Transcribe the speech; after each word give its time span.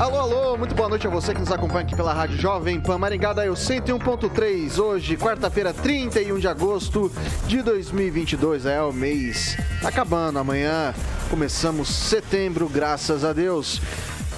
Alô, 0.00 0.18
alô, 0.18 0.56
muito 0.56 0.74
boa 0.74 0.88
noite 0.88 1.06
a 1.06 1.10
você 1.10 1.34
que 1.34 1.40
nos 1.40 1.52
acompanha 1.52 1.82
aqui 1.82 1.94
pela 1.94 2.14
Rádio 2.14 2.38
Jovem 2.38 2.80
Pan 2.80 2.96
Maringá, 2.96 3.34
daí 3.34 3.50
o 3.50 3.52
101.3, 3.52 4.78
hoje, 4.78 5.14
quarta-feira, 5.14 5.74
31 5.74 6.38
de 6.38 6.48
agosto 6.48 7.12
de 7.46 7.60
2022, 7.60 8.64
é 8.64 8.80
o 8.80 8.94
mês 8.94 9.58
acabando, 9.84 10.38
amanhã 10.38 10.94
começamos 11.28 11.88
setembro, 11.88 12.66
graças 12.66 13.26
a 13.26 13.34
Deus. 13.34 13.78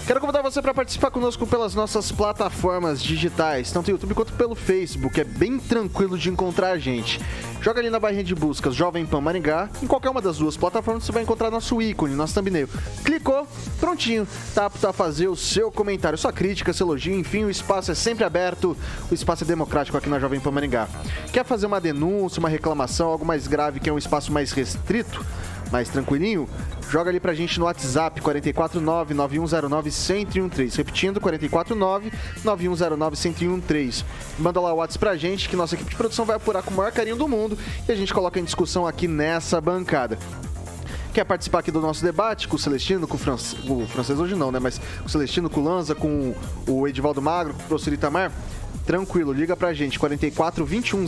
Quero 0.05 0.20
convidar 0.20 0.42
você 0.42 0.61
para 0.61 0.75
participar 0.75 1.12
conosco 1.12 1.47
pelas 1.47 1.77
nossas 1.77 2.11
plataformas 2.11 3.00
digitais, 3.00 3.70
tanto 3.70 3.86
no 3.86 3.95
YouTube 3.95 4.14
quanto 4.14 4.33
pelo 4.33 4.56
Facebook. 4.56 5.20
É 5.20 5.25
bem 5.25 5.61
tranquilo 5.61 6.19
de 6.19 6.28
encontrar 6.28 6.72
a 6.72 6.78
gente. 6.78 7.20
Joga 7.61 7.81
ali 7.81 7.89
na 7.89 8.00
barrinha 8.00 8.25
de 8.25 8.34
buscas 8.34 8.75
Jovem 8.75 9.06
Pan 9.06 9.20
Maringá. 9.20 9.70
Em 9.80 9.86
qualquer 9.86 10.11
uma 10.11 10.20
das 10.20 10.39
duas 10.39 10.56
plataformas 10.56 11.05
você 11.05 11.12
vai 11.12 11.23
encontrar 11.23 11.53
nosso 11.53 11.80
ícone, 11.80 12.17
nosso 12.17 12.34
thumbnail. 12.34 12.69
Clicou, 13.05 13.47
prontinho. 13.78 14.27
Tá 14.53 14.67
apto 14.67 14.84
a 14.89 14.92
fazer 14.92 15.28
o 15.28 15.36
seu 15.36 15.70
comentário, 15.70 16.19
sua 16.19 16.33
crítica, 16.33 16.73
seu 16.73 16.89
elogio. 16.89 17.14
Enfim, 17.14 17.45
o 17.45 17.50
espaço 17.50 17.92
é 17.92 17.95
sempre 17.95 18.25
aberto. 18.25 18.77
O 19.08 19.14
espaço 19.14 19.45
é 19.45 19.47
democrático 19.47 19.97
aqui 19.97 20.08
na 20.08 20.19
Jovem 20.19 20.41
Pan 20.41 20.50
Maringá. 20.50 20.89
Quer 21.33 21.45
fazer 21.45 21.67
uma 21.67 21.80
denúncia, 21.80 22.41
uma 22.41 22.48
reclamação, 22.48 23.06
algo 23.06 23.25
mais 23.25 23.47
grave 23.47 23.78
que 23.78 23.89
é 23.89 23.92
um 23.92 23.98
espaço 23.98 24.33
mais 24.33 24.50
restrito? 24.50 25.25
Mais 25.73 25.89
tranquilinho, 25.89 26.47
joga 26.91 27.11
ali 27.11 27.19
pra 27.19 27.33
gente 27.33 27.59
no 27.59 27.65
WhatsApp 27.65 28.20
449 28.20 29.15
9109 29.15 29.91
1013. 29.91 30.77
Repetindo, 30.77 31.20
449 31.20 32.12
9109 32.45 33.17
1013. 33.17 34.05
Manda 34.39 34.61
lá 34.61 34.73
o 34.73 34.77
WhatsApp 34.77 34.98
pra 35.01 35.17
gente 35.17 35.48
que 35.48 35.56
nossa 35.56 35.75
equipe 35.75 35.91
de 35.91 35.97
produção 35.97 36.27
vai 36.27 36.37
apurar 36.37 36.62
com 36.62 36.70
o 36.70 36.77
maior 36.77 36.92
carinho 36.92 37.17
do 37.17 37.27
mundo 37.27 37.59
e 37.89 37.91
a 37.91 37.97
gente 37.97 38.12
coloca 38.12 38.39
em 38.39 38.45
discussão 38.45 38.87
aqui 38.87 39.09
nessa 39.09 39.61
bancada. 39.61 40.19
Quer 41.14 41.25
participar 41.25 41.59
aqui 41.59 41.70
do 41.70 41.81
nosso 41.81 42.03
debate 42.03 42.48
com 42.48 42.57
o 42.57 42.59
Celestino, 42.59 43.07
com 43.07 43.17
o, 43.17 43.83
o 43.83 43.86
francês 43.86 44.19
hoje 44.19 44.34
não, 44.34 44.51
né? 44.51 44.59
Mas 44.59 44.79
com 44.79 45.07
o 45.07 45.09
Celestino, 45.09 45.51
com 45.51 45.61
o 45.61 45.64
Lanza, 45.64 45.95
com 45.95 46.34
o 46.67 46.89
Edivaldo 46.89 47.20
Magro, 47.20 47.53
com 47.53 47.62
o 47.62 47.67
professor 47.67 47.92
Itamar? 47.92 48.33
Tranquilo, 48.86 49.33
liga 49.33 49.56
pra 49.56 49.72
gente, 49.72 49.98
44 49.98 50.64
21 50.64 51.05
01 51.05 51.06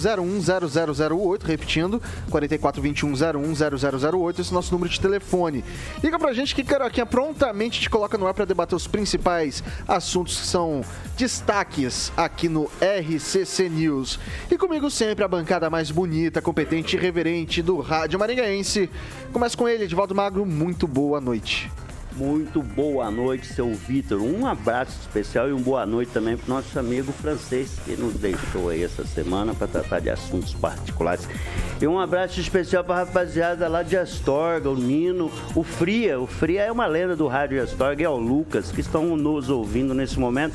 0008, 1.18 1.46
repetindo, 1.46 2.02
44 2.30 2.80
21 2.80 3.12
01 3.12 3.54
0008, 3.54 4.40
esse 4.40 4.50
é 4.50 4.52
o 4.52 4.54
nosso 4.54 4.72
número 4.72 4.90
de 4.90 5.00
telefone. 5.00 5.64
Liga 6.02 6.18
pra 6.18 6.32
gente 6.32 6.54
que 6.54 6.64
Caroquinha 6.64 7.06
prontamente 7.06 7.80
te 7.80 7.90
coloca 7.90 8.16
no 8.18 8.26
ar 8.26 8.34
para 8.34 8.44
debater 8.44 8.74
os 8.74 8.86
principais 8.86 9.62
assuntos 9.86 10.40
que 10.40 10.46
são 10.46 10.82
destaques 11.16 12.12
aqui 12.16 12.48
no 12.48 12.70
RCC 12.80 13.68
News. 13.68 14.18
E 14.50 14.56
comigo 14.56 14.90
sempre 14.90 15.24
a 15.24 15.28
bancada 15.28 15.70
mais 15.70 15.90
bonita, 15.90 16.42
competente 16.42 16.96
e 16.96 16.98
reverente 16.98 17.62
do 17.62 17.80
Rádio 17.80 18.18
Maringaense. 18.18 18.90
Começa 19.32 19.56
com 19.56 19.68
ele, 19.68 19.84
Edvaldo 19.84 20.14
Magro, 20.14 20.44
muito 20.46 20.86
boa 20.86 21.20
noite. 21.20 21.70
Muito 22.16 22.62
boa 22.62 23.10
noite, 23.10 23.44
seu 23.46 23.74
Vitor. 23.74 24.20
Um 24.20 24.46
abraço 24.46 24.96
especial 25.00 25.48
e 25.48 25.52
uma 25.52 25.60
boa 25.60 25.84
noite 25.84 26.12
também 26.12 26.36
para 26.36 26.54
nosso 26.54 26.78
amigo 26.78 27.10
francês 27.10 27.76
que 27.84 27.96
nos 27.96 28.14
deixou 28.14 28.68
aí 28.68 28.84
essa 28.84 29.04
semana 29.04 29.52
para 29.52 29.66
tratar 29.66 29.98
de 29.98 30.10
assuntos 30.10 30.54
particulares. 30.54 31.28
E 31.80 31.86
um 31.88 31.98
abraço 31.98 32.38
especial 32.38 32.84
para 32.84 32.94
a 32.94 33.04
rapaziada 33.04 33.66
lá 33.66 33.82
de 33.82 33.96
Astorga, 33.96 34.70
o 34.70 34.76
Nino, 34.76 35.28
o 35.56 35.64
Fria. 35.64 36.20
O 36.20 36.26
Fria 36.26 36.62
é 36.62 36.70
uma 36.70 36.86
lenda 36.86 37.16
do 37.16 37.26
rádio 37.26 37.60
Astorga 37.60 38.02
e 38.02 38.04
é 38.04 38.08
o 38.08 38.16
Lucas 38.16 38.70
que 38.70 38.80
estão 38.80 39.16
nos 39.16 39.50
ouvindo 39.50 39.92
nesse 39.92 40.18
momento 40.18 40.54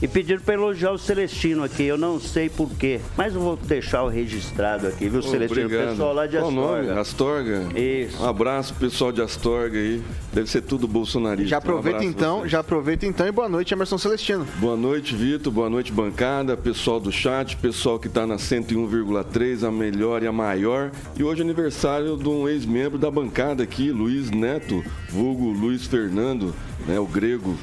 e 0.00 0.08
pediram 0.08 0.40
para 0.40 0.54
elogiar 0.54 0.92
o 0.92 0.98
Celestino 0.98 1.64
aqui. 1.64 1.84
Eu 1.84 1.98
não 1.98 2.18
sei 2.18 2.48
porquê, 2.48 3.00
mas 3.16 3.34
eu 3.34 3.40
vou 3.40 3.56
deixar 3.56 4.02
o 4.04 4.08
registrado 4.08 4.86
aqui, 4.86 5.08
viu, 5.08 5.22
Celestino? 5.22 5.66
Obrigado. 5.66 5.86
O 5.86 5.90
pessoal 5.90 6.14
lá 6.14 6.26
de 6.26 6.36
Astorga. 6.38 6.60
Qual 6.60 6.82
nome? 6.82 7.00
Astorga? 7.00 7.78
Isso. 7.78 8.22
Um 8.22 8.26
abraço 8.26 8.74
pessoal 8.74 9.12
de 9.12 9.22
Astorga 9.22 9.78
aí. 9.78 10.02
Deve 10.32 10.50
ser 10.50 10.62
tudo 10.62 10.88
bolsonarista. 10.94 11.48
Já 11.48 11.56
aproveita 11.58 11.98
um 11.98 12.02
então, 12.04 12.48
já 12.48 12.60
aproveita 12.60 13.04
então 13.04 13.26
e 13.26 13.32
boa 13.32 13.48
noite, 13.48 13.74
Emerson 13.74 13.98
Celestino. 13.98 14.46
Boa 14.60 14.76
noite, 14.76 15.16
Vitor. 15.16 15.52
Boa 15.52 15.68
noite, 15.68 15.90
bancada, 15.90 16.56
pessoal 16.56 17.00
do 17.00 17.10
chat, 17.10 17.56
pessoal 17.56 17.98
que 17.98 18.06
está 18.06 18.24
na 18.24 18.36
101,3, 18.36 19.66
a 19.66 19.72
melhor 19.72 20.22
e 20.22 20.28
a 20.28 20.32
maior. 20.32 20.92
E 21.16 21.24
hoje 21.24 21.40
é 21.40 21.44
aniversário 21.44 22.16
de 22.16 22.28
um 22.28 22.48
ex-membro 22.48 22.96
da 22.96 23.10
bancada 23.10 23.64
aqui, 23.64 23.90
Luiz 23.90 24.30
Neto, 24.30 24.84
vulgo 25.10 25.50
Luiz 25.50 25.84
Fernando, 25.84 26.54
né, 26.86 27.00
o 27.00 27.06
grego. 27.06 27.56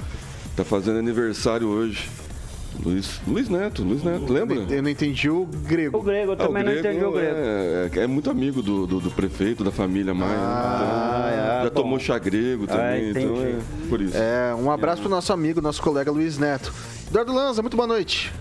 Tá 0.56 0.66
fazendo 0.66 1.00
aniversário 1.00 1.70
hoje. 1.70 2.10
Luiz, 2.84 3.20
Luiz 3.28 3.50
Neto, 3.50 3.84
Luiz 3.84 4.04
Neto, 4.04 4.32
lembra? 4.32 4.56
Eu 4.74 4.82
não 4.82 4.90
entendi 4.90 5.30
o 5.30 5.46
grego. 5.46 5.98
O 5.98 6.02
grego, 6.02 6.32
eu 6.32 6.38
Ah, 6.40 6.44
o 6.44 6.48
também 6.48 6.64
não 6.64 6.72
grego 6.72 6.88
entendi 6.88 7.06
o 7.06 7.12
grego. 7.12 7.36
É, 7.36 7.90
é- 7.94 8.04
é 8.04 8.08
muito 8.08 8.30
amigo 8.30 8.62
do, 8.62 8.88
do, 8.88 9.00
do 9.00 9.12
prefeito, 9.12 9.64
da 9.64 9.72
família 9.72 10.14
Maia. 10.14 10.32
Ah, 10.38 11.30
então, 11.32 11.44
é, 11.60 11.64
já 11.64 11.70
bom. 11.70 11.82
tomou 11.82 12.00
chá 12.00 12.18
grego 12.18 12.66
também, 12.66 12.84
Ah, 12.84 13.10
então 13.10 13.36
é 13.42 13.56
por 13.90 14.02
isso. 14.02 14.16
É, 14.18 14.56
um 14.56 14.72
abraço 14.72 15.02
pro 15.02 15.12
nosso 15.12 15.32
amigo, 15.34 15.62
nosso 15.62 15.82
colega 15.82 16.10
Luiz 16.12 16.38
Neto. 16.38 16.74
Eduardo 17.10 17.34
Lanza, 17.34 17.62
muito 17.62 17.76
boa 17.78 17.88
noite. 17.88 18.32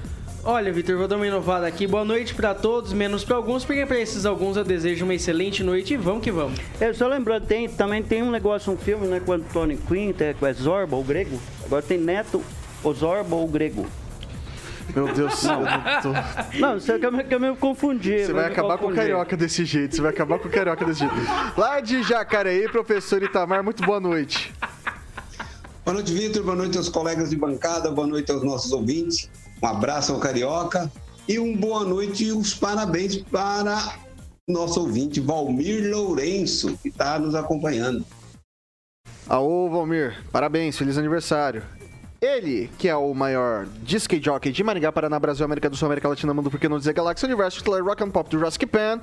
Olha, 0.42 0.72
Vitor, 0.72 0.96
vou 0.96 1.06
dar 1.06 1.16
uma 1.16 1.26
inovada 1.26 1.66
aqui. 1.66 1.86
Boa 1.86 2.02
noite 2.04 2.34
pra 2.34 2.54
todos, 2.54 2.94
menos 2.94 3.22
pra 3.24 3.36
alguns, 3.36 3.62
porque 3.62 3.84
pra 3.84 4.00
esses 4.00 4.24
alguns 4.24 4.56
eu 4.56 4.64
desejo 4.64 5.04
uma 5.04 5.12
excelente 5.12 5.62
noite 5.62 5.92
e 5.92 5.96
vamos 5.98 6.22
que 6.22 6.30
vamos. 6.32 6.58
É, 6.80 6.90
só 6.94 7.06
lembrando, 7.08 7.44
tem, 7.46 7.68
também 7.68 8.02
tem 8.02 8.22
um 8.22 8.30
negócio, 8.30 8.72
um 8.72 8.76
filme, 8.78 9.06
né, 9.06 9.20
com 9.20 9.32
o 9.32 9.38
Tony 9.40 9.76
Quinn, 9.76 10.14
com 10.38 10.46
o 10.46 10.52
Zorba, 10.54 10.96
o 10.96 11.04
grego. 11.04 11.38
Agora 11.66 11.82
tem 11.82 11.98
Neto, 11.98 12.42
o 12.82 12.94
Zorba, 12.94 13.36
o 13.36 13.46
grego. 13.46 13.86
Meu 14.94 15.12
Deus, 15.12 15.44
eu 15.44 15.60
não 15.60 16.02
tô- 16.02 16.58
Não, 16.58 16.76
isso 16.76 16.90
é 16.92 16.98
que 16.98 17.06
eu, 17.06 17.12
me- 17.12 17.24
que 17.24 17.34
eu 17.34 17.40
me 17.40 17.54
confundi. 17.56 18.24
Você 18.24 18.30
eu 18.30 18.34
vai 18.34 18.46
me 18.46 18.52
acabar 18.52 18.78
com 18.78 18.84
o 18.86 18.88
confundi. 18.88 18.96
carioca 18.96 19.36
desse 19.36 19.64
jeito. 19.64 19.94
Você 19.96 20.02
vai 20.02 20.10
acabar 20.10 20.38
com 20.38 20.48
o 20.48 20.50
carioca 20.50 20.84
desse 20.84 21.00
jeito. 21.00 21.14
Lá 21.56 21.80
de 21.80 22.02
Jacareí, 22.02 22.68
professor 22.68 23.22
Itamar, 23.22 23.62
muito 23.62 23.82
boa 23.84 24.00
noite. 24.00 24.52
Boa 25.84 25.94
noite, 25.94 26.12
Vitor. 26.12 26.42
Boa 26.42 26.56
noite 26.56 26.76
aos 26.76 26.88
colegas 26.88 27.30
de 27.30 27.36
bancada. 27.36 27.90
Boa 27.90 28.06
noite 28.06 28.30
aos 28.32 28.42
nossos 28.42 28.72
ouvintes. 28.72 29.28
Um 29.62 29.66
abraço 29.66 30.12
ao 30.12 30.18
Carioca. 30.20 30.90
E 31.28 31.38
um 31.38 31.56
boa 31.56 31.84
noite 31.84 32.24
e 32.24 32.32
os 32.32 32.54
parabéns 32.54 33.16
para 33.18 33.94
nosso 34.48 34.80
ouvinte, 34.80 35.20
Valmir 35.20 35.88
Lourenço, 35.90 36.76
que 36.82 36.88
está 36.88 37.18
nos 37.20 37.34
acompanhando. 37.36 38.04
Aô, 39.28 39.70
Valmir, 39.70 40.24
parabéns, 40.32 40.76
feliz 40.76 40.98
aniversário. 40.98 41.62
Ele, 42.20 42.68
que 42.78 42.86
é 42.86 42.94
o 42.94 43.14
maior 43.14 43.66
disc 43.82 44.12
jockey 44.22 44.52
de 44.52 44.62
Maringá, 44.62 44.92
Paraná, 44.92 45.18
Brasil, 45.18 45.42
América 45.42 45.70
do 45.70 45.76
Sul, 45.76 45.86
América 45.86 46.06
Latina, 46.06 46.34
Mundo, 46.34 46.50
por 46.50 46.60
que 46.60 46.68
não 46.68 46.78
dizer 46.78 46.92
Galáxia 46.92 47.24
Universo, 47.26 47.56
titular 47.56 47.82
Rock 47.82 48.02
and 48.04 48.10
Pop 48.10 48.28
do 48.28 48.36
Jurassic 48.38 48.66
Pan, 48.66 49.00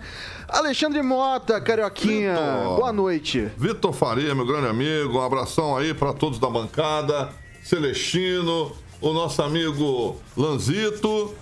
Alexandre 0.47 1.01
Mota, 1.01 1.59
Carioquinha, 1.59 2.35
Vitor. 2.35 2.75
boa 2.75 2.93
noite. 2.93 3.49
Vitor 3.57 3.91
Faria, 3.91 4.35
meu 4.35 4.45
grande 4.45 4.67
amigo, 4.67 5.17
um 5.17 5.21
abração 5.23 5.75
aí 5.75 5.95
para 5.95 6.13
todos 6.13 6.37
da 6.37 6.47
bancada, 6.47 7.29
Celestino, 7.63 8.71
o 9.01 9.11
nosso 9.13 9.41
amigo 9.41 10.17
Lanzito, 10.37 11.33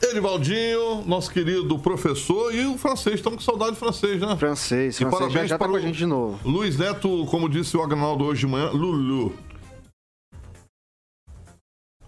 Edivaldinho, 0.00 1.02
nosso 1.06 1.28
querido 1.32 1.76
professor 1.80 2.54
e 2.54 2.66
o 2.66 2.78
francês, 2.78 3.16
estamos 3.16 3.38
com 3.38 3.44
saudade 3.44 3.72
do 3.72 3.78
francês, 3.78 4.20
né? 4.20 4.36
Francês, 4.36 4.94
E 4.94 4.98
francês, 4.98 5.10
já, 5.10 5.10
parabéns 5.10 5.50
já 5.50 5.58
tá 5.58 5.64
para 5.64 5.68
com 5.72 5.74
a 5.76 5.78
o 5.80 5.82
gente 5.82 5.96
de 5.98 6.06
novo. 6.06 6.38
Luiz 6.48 6.78
Neto, 6.78 7.26
como 7.26 7.48
disse 7.48 7.76
o 7.76 7.82
Agnaldo 7.82 8.24
hoje 8.24 8.42
de 8.42 8.46
manhã, 8.46 8.70
Lulu. 8.70 9.34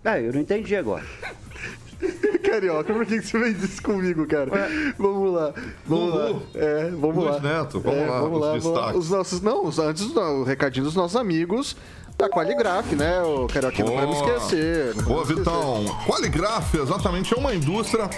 Ah, 0.07 0.21
eu 0.21 0.33
não 0.33 0.41
entendi 0.41 0.77
agora. 0.77 1.05
Carioca, 2.45 2.93
por 2.93 3.05
que 3.07 3.21
você 3.21 3.39
fez 3.39 3.63
isso 3.65 3.83
comigo, 3.83 4.27
cara? 4.27 4.51
Vamos 4.99 5.35
lá, 5.35 5.53
vamos 5.85 6.15
Lulu. 6.15 6.33
lá. 6.35 6.41
É, 6.55 6.91
vamos 6.91 7.17
Luiz 7.17 7.31
lá. 7.31 7.41
Neto, 7.41 7.81
vamos 7.81 7.99
É, 8.01 8.07
lá, 8.07 8.21
vamos 8.21 8.37
os 8.37 8.41
lá, 8.45 8.53
vamos 8.59 8.65
lá. 8.79 8.95
Os 8.95 9.11
nossos, 9.11 9.41
não, 9.41 9.67
antes 9.67 10.15
o 10.15 10.45
recadinho 10.45 10.85
dos 10.85 10.95
nossos 10.95 11.17
amigos 11.17 11.77
da 12.17 12.29
Qualigraf, 12.31 12.95
né? 12.95 13.21
O 13.23 13.47
Carioquinha 13.47 13.85
não 13.87 13.95
podemos 13.95 14.19
Boa. 14.19 14.37
esquecer. 14.37 14.95
não 14.95 15.05
Boa, 15.05 15.21
esquecer. 15.23 15.39
Vitão. 15.39 15.85
Qualigraf, 16.07 16.75
exatamente, 16.75 17.35
é 17.35 17.37
uma 17.37 17.55
indústria 17.55 18.09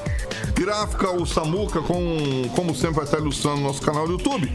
gráfica, 0.55 1.11
o 1.11 1.25
Samuca, 1.25 1.81
com, 1.81 2.17
como 2.55 2.75
sempre, 2.75 2.97
vai 2.97 3.05
estar 3.05 3.19
ilustrando 3.19 3.57
no 3.59 3.63
nosso 3.69 3.81
canal 3.83 4.07
do 4.07 4.13
YouTube. 4.13 4.53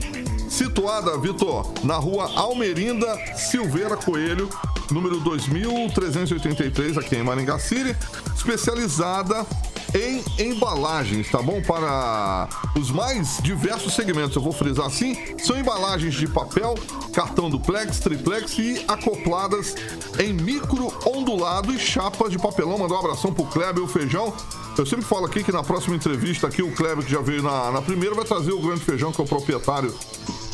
Situada, 0.54 1.18
Vitor, 1.18 1.66
na 1.84 1.96
rua 1.96 2.32
Almerinda 2.36 3.20
Silveira 3.36 3.98
Coelho, 3.98 4.48
número 4.92 5.20
2383, 5.20 6.98
aqui 7.00 7.16
em 7.16 7.24
Maringá 7.24 7.58
City, 7.58 7.96
especializada 8.36 9.48
em 9.94 10.24
embalagens, 10.40 11.30
tá 11.30 11.42
bom? 11.42 11.62
Para 11.62 12.50
os 12.76 12.92
mais 12.92 13.38
diversos 13.42 13.94
segmentos, 13.94 14.36
eu 14.36 14.42
vou 14.42 14.52
frisar 14.52 14.86
assim, 14.86 15.18
são 15.38 15.58
embalagens 15.58 16.14
de 16.16 16.28
papel, 16.28 16.76
cartão 17.14 17.50
duplex, 17.50 18.00
triplex 18.00 18.58
e 18.58 18.84
acopladas 18.88 19.76
em 20.20 20.34
micro 20.34 20.92
ondulado 21.06 21.74
e 21.74 21.80
chapas 21.80 22.32
de 22.32 22.38
papelão. 22.38 22.78
Mandar 22.78 22.96
um 22.96 23.00
abração 23.00 23.34
pro 23.34 23.46
Kleber 23.46 23.80
e 23.80 23.86
o 23.86 23.88
Feijão. 23.88 24.34
Eu 24.76 24.86
sempre 24.86 25.06
falo 25.06 25.26
aqui 25.26 25.44
que 25.44 25.52
na 25.52 25.64
próxima 25.64 25.96
entrevista 25.96 26.48
aqui, 26.48 26.64
o 26.64 26.74
Kleber, 26.74 27.06
que 27.06 27.12
já 27.12 27.22
veio 27.22 27.44
na, 27.44 27.72
na 27.72 27.82
primeira, 27.82 28.16
vai 28.16 28.26
trazer 28.26 28.52
o 28.52 28.60
Grande 28.60 28.82
Feijão, 28.82 29.12
que 29.12 29.22
é 29.22 29.24
o 29.24 29.28
proprietário 29.28 29.94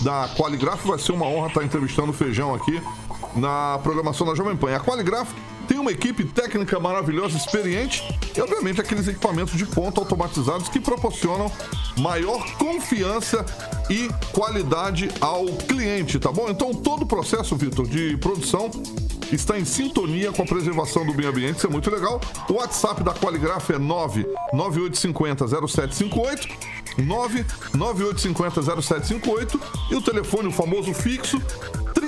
da 0.01 0.27
Qualigraf. 0.35 0.85
Vai 0.85 0.99
ser 0.99 1.13
uma 1.13 1.25
honra 1.25 1.47
estar 1.47 1.63
entrevistando 1.63 2.09
o 2.09 2.13
Feijão 2.13 2.53
aqui 2.53 2.81
na 3.35 3.79
programação 3.83 4.25
da 4.25 4.35
Jovem 4.35 4.55
Pan. 4.55 4.75
A 4.75 4.79
Qualigraf 4.79 5.31
tem 5.67 5.77
uma 5.77 5.91
equipe 5.91 6.23
técnica 6.23 6.79
maravilhosa, 6.79 7.37
experiente 7.37 8.03
e, 8.35 8.41
obviamente, 8.41 8.81
aqueles 8.81 9.07
equipamentos 9.07 9.55
de 9.55 9.65
ponta 9.67 9.99
automatizados 9.99 10.67
que 10.67 10.79
proporcionam 10.79 11.51
maior 11.97 12.43
confiança 12.57 13.45
e 13.87 14.09
qualidade 14.33 15.09
ao 15.21 15.45
cliente, 15.45 16.17
tá 16.17 16.31
bom? 16.31 16.49
Então, 16.49 16.73
todo 16.73 17.03
o 17.03 17.05
processo, 17.05 17.55
Vitor, 17.55 17.87
de 17.87 18.17
produção 18.17 18.71
está 19.31 19.59
em 19.59 19.65
sintonia 19.65 20.31
com 20.31 20.41
a 20.41 20.45
preservação 20.45 21.05
do 21.05 21.13
meio 21.13 21.29
ambiente, 21.29 21.57
isso 21.57 21.67
é 21.67 21.69
muito 21.69 21.89
legal. 21.91 22.19
O 22.49 22.53
WhatsApp 22.53 23.03
da 23.03 23.13
Qualigraf 23.13 23.69
é 23.71 23.77
99850 23.77 25.47
0758 25.47 26.47
99850 26.97 28.81
0758 28.81 29.61
e 29.91 29.95
o 29.95 30.01
telefone, 30.01 30.47
o 30.47 30.51
famoso 30.51 30.93
fixo, 30.93 31.39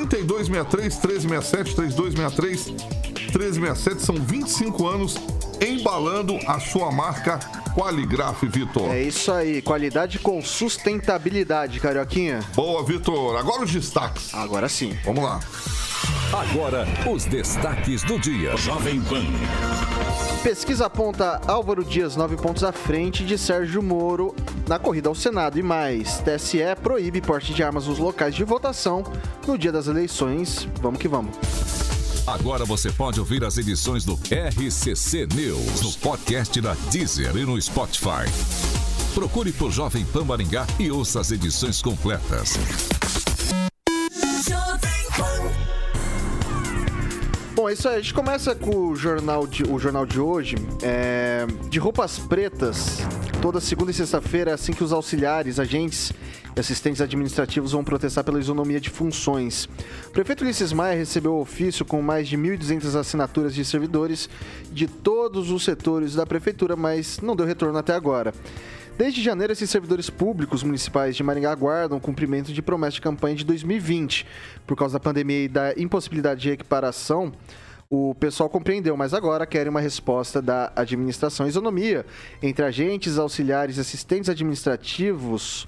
3263 0.06 1.26
1367 1.26 1.76
3263 1.76 2.68
1367. 3.36 4.02
São 4.02 4.16
25 4.16 4.88
anos 4.88 5.16
embalando 5.62 6.38
a 6.48 6.60
sua 6.60 6.92
marca 6.92 7.40
Qualigraf, 7.76 8.44
Vitor. 8.48 8.94
É 8.94 9.02
isso 9.02 9.32
aí, 9.32 9.62
qualidade 9.62 10.20
com 10.20 10.42
sustentabilidade, 10.42 11.80
Carioquinha. 11.80 12.42
Boa, 12.54 12.84
Vitor. 12.84 13.38
Agora 13.38 13.64
os 13.64 13.72
destaques. 13.72 14.34
Agora 14.34 14.68
sim. 14.68 14.98
Vamos 15.06 15.24
lá. 15.24 15.40
Agora, 16.34 16.88
os 17.14 17.26
destaques 17.26 18.04
do 18.04 18.18
dia. 18.18 18.56
Jovem 18.56 19.02
Pan. 19.02 19.26
Pesquisa 20.42 20.86
aponta 20.86 21.42
Álvaro 21.46 21.84
Dias 21.84 22.16
nove 22.16 22.38
pontos 22.38 22.64
à 22.64 22.72
frente 22.72 23.26
de 23.26 23.38
Sérgio 23.38 23.84
Moro 23.84 24.34
na 24.66 24.80
corrida 24.80 25.10
ao 25.10 25.14
Senado 25.14 25.60
e 25.60 25.62
mais. 25.62 26.20
TSE 26.20 26.60
proíbe 26.82 27.20
porte 27.20 27.54
de 27.54 27.62
armas 27.62 27.86
nos 27.86 28.00
locais 28.00 28.34
de 28.34 28.46
votação 28.46 29.04
no 29.46 29.58
dia 29.58 29.74
das 29.74 29.88
eleições. 29.88 30.70
Vamos 30.82 31.02
que 31.02 31.08
vamos. 31.10 31.36
Agora 32.26 32.64
você 32.64 32.90
pode 32.94 33.20
ouvir 33.20 33.44
as 33.44 33.58
edições 33.58 34.06
do 34.06 34.14
RCC 34.14 35.28
News 35.36 35.82
no 35.82 35.92
podcast 36.00 36.62
da 36.62 36.76
Deezer 36.90 37.36
e 37.36 37.44
no 37.44 37.62
Spotify. 37.62 38.24
Procure 39.14 39.52
por 39.52 39.70
Jovem 39.70 40.06
Pan 40.06 40.24
Maringá 40.24 40.66
e 40.80 40.90
ouça 40.90 41.20
as 41.20 41.30
edições 41.30 41.82
completas. 41.82 42.58
É 47.72 47.74
isso 47.74 47.88
aí. 47.88 47.96
A 47.96 48.02
gente 48.02 48.14
começa 48.14 48.54
com 48.54 48.90
o 48.90 48.96
jornal 48.96 49.48
de, 49.48 49.64
o 49.64 49.80
jornal 49.80 50.06
de 50.06 50.20
hoje. 50.20 50.56
É, 50.84 51.48
de 51.70 51.80
roupas 51.80 52.20
pretas, 52.20 53.00
toda 53.42 53.62
segunda 53.62 53.92
e 53.92 53.94
sexta-feira, 53.94 54.54
assim 54.54 54.74
que 54.74 54.84
os 54.84 54.92
auxiliares, 54.92 55.58
agentes 55.58 56.12
e 56.54 56.60
assistentes 56.60 57.00
administrativos 57.00 57.72
vão 57.72 57.82
protestar 57.82 58.26
pela 58.26 58.40
isonomia 58.40 58.80
de 58.80 58.90
funções. 58.90 59.70
O 60.08 60.12
prefeito 60.12 60.44
Ulisses 60.44 60.74
Maia 60.74 60.98
recebeu 60.98 61.34
o 61.34 61.40
ofício 61.40 61.86
com 61.86 62.02
mais 62.02 62.28
de 62.28 62.38
1.200 62.38 62.94
assinaturas 63.00 63.56
de 63.56 63.64
servidores 63.64 64.30
de 64.72 64.88
todos 64.88 65.50
os 65.50 65.64
setores 65.64 66.14
da 66.14 66.26
prefeitura, 66.26 66.76
mas 66.76 67.20
não 67.22 67.38
deu 67.38 67.46
retorno 67.46 67.78
até 67.78 67.94
agora. 67.94 68.34
Desde 68.98 69.22
janeiro, 69.22 69.52
esses 69.52 69.70
servidores 69.70 70.10
públicos 70.10 70.64
municipais 70.64 71.16
de 71.16 71.24
Maringá 71.24 71.52
aguardam 71.52 71.98
o 71.98 72.02
cumprimento 72.02 72.54
de 72.54 72.62
promessa 72.62 72.96
de 72.96 73.02
campanha 73.02 73.36
de 73.36 73.46
2020. 73.46 74.28
Por 74.68 74.78
causa 74.78 74.94
da 74.94 75.00
pandemia 75.00 75.46
e 75.46 75.48
da 75.48 75.74
impossibilidade 75.76 76.42
de 76.42 76.52
equiparação, 76.52 77.32
o 77.90 78.14
pessoal 78.16 78.50
compreendeu, 78.50 78.96
mas 78.96 79.14
agora 79.14 79.46
querem 79.46 79.70
uma 79.70 79.82
resposta 79.82 80.42
da 80.42 80.72
administração. 80.76 81.48
Isonomia 81.48 82.06
entre 82.42 82.64
agentes, 82.64 83.18
auxiliares 83.18 83.78
e 83.78 83.82
assistentes 83.82 84.30
administrativos 84.30 85.68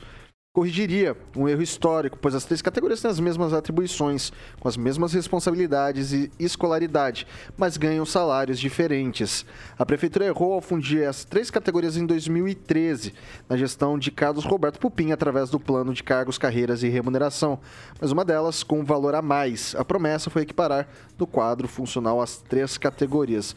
corrigiria 0.56 1.18
um 1.36 1.50
erro 1.50 1.64
histórico, 1.64 2.16
pois 2.22 2.36
as 2.36 2.46
três 2.46 2.62
categorias 2.62 3.02
têm 3.02 3.10
as 3.10 3.20
mesmas 3.20 3.54
atribuições, 3.54 4.32
com 4.60 4.68
as 4.68 4.78
mesmas 4.78 5.12
responsabilidades 5.12 6.14
e 6.14 6.32
escolaridade, 6.38 7.26
mas 7.58 7.76
ganham 7.76 8.06
salários 8.06 8.60
diferentes. 8.60 9.48
A 9.80 9.84
prefeitura 9.84 10.26
errou 10.26 10.54
ao 10.54 10.62
fundir 10.62 11.08
as 11.08 11.26
três 11.26 11.50
categorias 11.50 11.98
em 11.98 12.06
2013, 12.06 13.16
na 13.50 13.58
gestão 13.58 13.98
de 13.98 14.12
Carlos 14.12 14.46
Roberto 14.46 14.78
Pupim, 14.78 15.12
através 15.12 15.50
do 15.50 15.60
plano 15.60 15.92
de 15.92 16.04
cargos, 16.04 16.38
carreiras 16.38 16.84
e 16.84 16.88
remuneração, 16.88 17.58
mas 18.00 18.12
uma 18.12 18.24
delas 18.24 18.62
com 18.62 18.86
valor 18.86 19.16
a 19.16 19.24
mais. 19.24 19.74
A 19.76 19.84
promessa 19.84 20.30
foi 20.30 20.44
equiparar 20.44 20.88
no 21.18 21.26
quadro 21.26 21.68
funcional 21.68 22.22
as 22.22 22.38
três 22.38 22.78
categorias. 22.78 23.56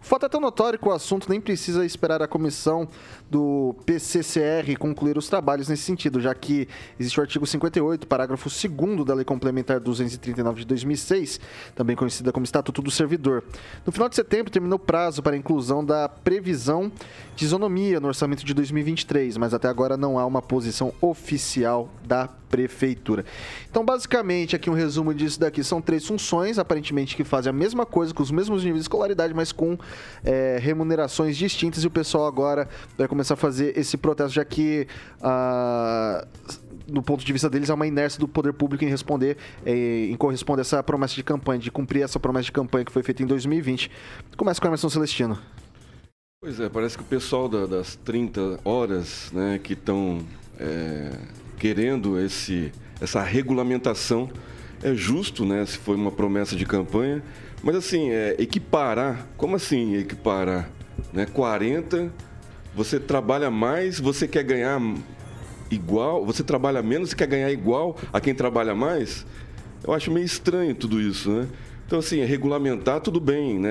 O 0.00 0.08
fato 0.08 0.26
é 0.26 0.28
tão 0.28 0.40
notório 0.40 0.78
que 0.78 0.88
o 0.88 0.92
assunto 0.92 1.28
nem 1.28 1.40
precisa 1.40 1.84
esperar 1.84 2.22
a 2.22 2.28
comissão 2.28 2.86
do 3.28 3.74
PCCR 3.84 4.76
concluir 4.78 5.18
os 5.18 5.28
trabalhos 5.28 5.68
nesse 5.68 5.82
sentido, 5.82 6.20
já 6.20 6.32
que 6.36 6.68
existe 6.98 7.18
o 7.18 7.22
artigo 7.22 7.46
58, 7.46 8.06
parágrafo 8.06 8.48
2 8.48 9.04
da 9.04 9.14
Lei 9.14 9.24
Complementar 9.24 9.80
239 9.80 10.60
de 10.60 10.66
2006, 10.66 11.40
também 11.74 11.96
conhecida 11.96 12.32
como 12.32 12.44
Estatuto 12.44 12.82
do 12.82 12.90
Servidor. 12.90 13.42
No 13.84 13.92
final 13.92 14.08
de 14.08 14.16
setembro 14.16 14.50
terminou 14.50 14.76
o 14.76 14.80
prazo 14.80 15.22
para 15.22 15.34
a 15.34 15.38
inclusão 15.38 15.84
da 15.84 16.08
previsão 16.08 16.90
de 17.34 17.44
isonomia 17.44 18.00
no 18.00 18.08
orçamento 18.08 18.44
de 18.44 18.54
2023, 18.54 19.36
mas 19.36 19.52
até 19.52 19.68
agora 19.68 19.96
não 19.96 20.18
há 20.18 20.26
uma 20.26 20.42
posição 20.42 20.92
oficial 21.00 21.88
da 22.04 22.28
prefeitura. 22.48 23.24
Então, 23.70 23.84
basicamente, 23.84 24.54
aqui 24.56 24.70
um 24.70 24.74
resumo 24.74 25.12
disso 25.12 25.38
daqui 25.38 25.62
são 25.62 25.80
três 25.80 26.06
funções, 26.06 26.58
aparentemente 26.58 27.16
que 27.16 27.24
fazem 27.24 27.50
a 27.50 27.52
mesma 27.52 27.84
coisa, 27.84 28.14
com 28.14 28.22
os 28.22 28.30
mesmos 28.30 28.62
níveis 28.62 28.82
de 28.82 28.84
escolaridade, 28.84 29.34
mas 29.34 29.52
com 29.52 29.76
é, 30.24 30.58
remunerações 30.60 31.36
distintas, 31.36 31.84
e 31.84 31.86
o 31.86 31.90
pessoal 31.90 32.26
agora 32.26 32.68
vai 32.96 33.08
começar 33.08 33.34
a 33.34 33.36
fazer 33.36 33.76
esse 33.76 33.96
protesto, 33.96 34.34
já 34.34 34.44
que 34.44 34.86
ah, 35.20 36.25
do 36.86 37.02
ponto 37.02 37.24
de 37.24 37.32
vista 37.32 37.50
deles, 37.50 37.68
há 37.68 37.74
uma 37.74 37.86
inércia 37.86 38.20
do 38.20 38.28
poder 38.28 38.52
público 38.52 38.84
em 38.84 38.88
responder, 38.88 39.36
eh, 39.64 40.06
em 40.10 40.16
corresponder 40.16 40.60
a 40.60 40.62
essa 40.62 40.82
promessa 40.82 41.14
de 41.14 41.24
campanha, 41.24 41.58
de 41.58 41.70
cumprir 41.70 42.02
essa 42.02 42.20
promessa 42.20 42.44
de 42.44 42.52
campanha 42.52 42.84
que 42.84 42.92
foi 42.92 43.02
feita 43.02 43.22
em 43.22 43.26
2020. 43.26 43.90
Começa 44.36 44.60
com 44.60 44.66
a 44.66 44.70
Emerson 44.70 44.88
Celestino. 44.88 45.36
Pois 46.40 46.60
é, 46.60 46.68
parece 46.68 46.96
que 46.96 47.02
o 47.02 47.06
pessoal 47.06 47.48
da- 47.48 47.66
das 47.66 47.96
30 47.96 48.60
horas, 48.64 49.32
né, 49.32 49.58
que 49.62 49.72
estão 49.72 50.20
querendo 51.58 52.20
esse, 52.20 52.72
essa 53.00 53.22
regulamentação, 53.22 54.30
é 54.82 54.94
justo, 54.94 55.44
né, 55.44 55.64
se 55.66 55.78
foi 55.78 55.96
uma 55.96 56.12
promessa 56.12 56.54
de 56.54 56.64
campanha, 56.66 57.22
mas 57.62 57.74
assim, 57.76 58.10
é, 58.10 58.36
equiparar, 58.38 59.26
como 59.36 59.56
assim 59.56 59.96
equiparar? 59.96 60.70
Né, 61.12 61.26
40, 61.26 62.12
você 62.74 63.00
trabalha 63.00 63.50
mais, 63.50 63.98
você 63.98 64.28
quer 64.28 64.44
ganhar 64.44 64.80
igual, 65.70 66.24
você 66.24 66.42
trabalha 66.42 66.82
menos 66.82 67.12
e 67.12 67.16
quer 67.16 67.26
ganhar 67.26 67.50
igual 67.50 67.96
a 68.12 68.20
quem 68.20 68.34
trabalha 68.34 68.74
mais? 68.74 69.26
Eu 69.86 69.92
acho 69.92 70.10
meio 70.10 70.24
estranho 70.26 70.74
tudo 70.74 71.00
isso, 71.00 71.30
né? 71.30 71.46
Então, 71.86 71.98
assim, 72.00 72.24
regulamentar 72.24 73.00
tudo 73.00 73.20
bem, 73.20 73.58
né? 73.58 73.70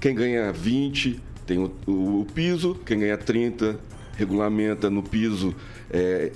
Quem 0.00 0.14
ganha 0.14 0.52
20 0.52 1.20
tem 1.46 1.58
o, 1.58 1.70
o- 1.86 2.20
o 2.20 2.26
piso, 2.26 2.74
quem 2.84 2.98
ganha 3.00 3.16
30 3.16 3.78
regulamenta 4.16 4.88
no 4.90 5.02
piso 5.02 5.54
é, 5.90 6.32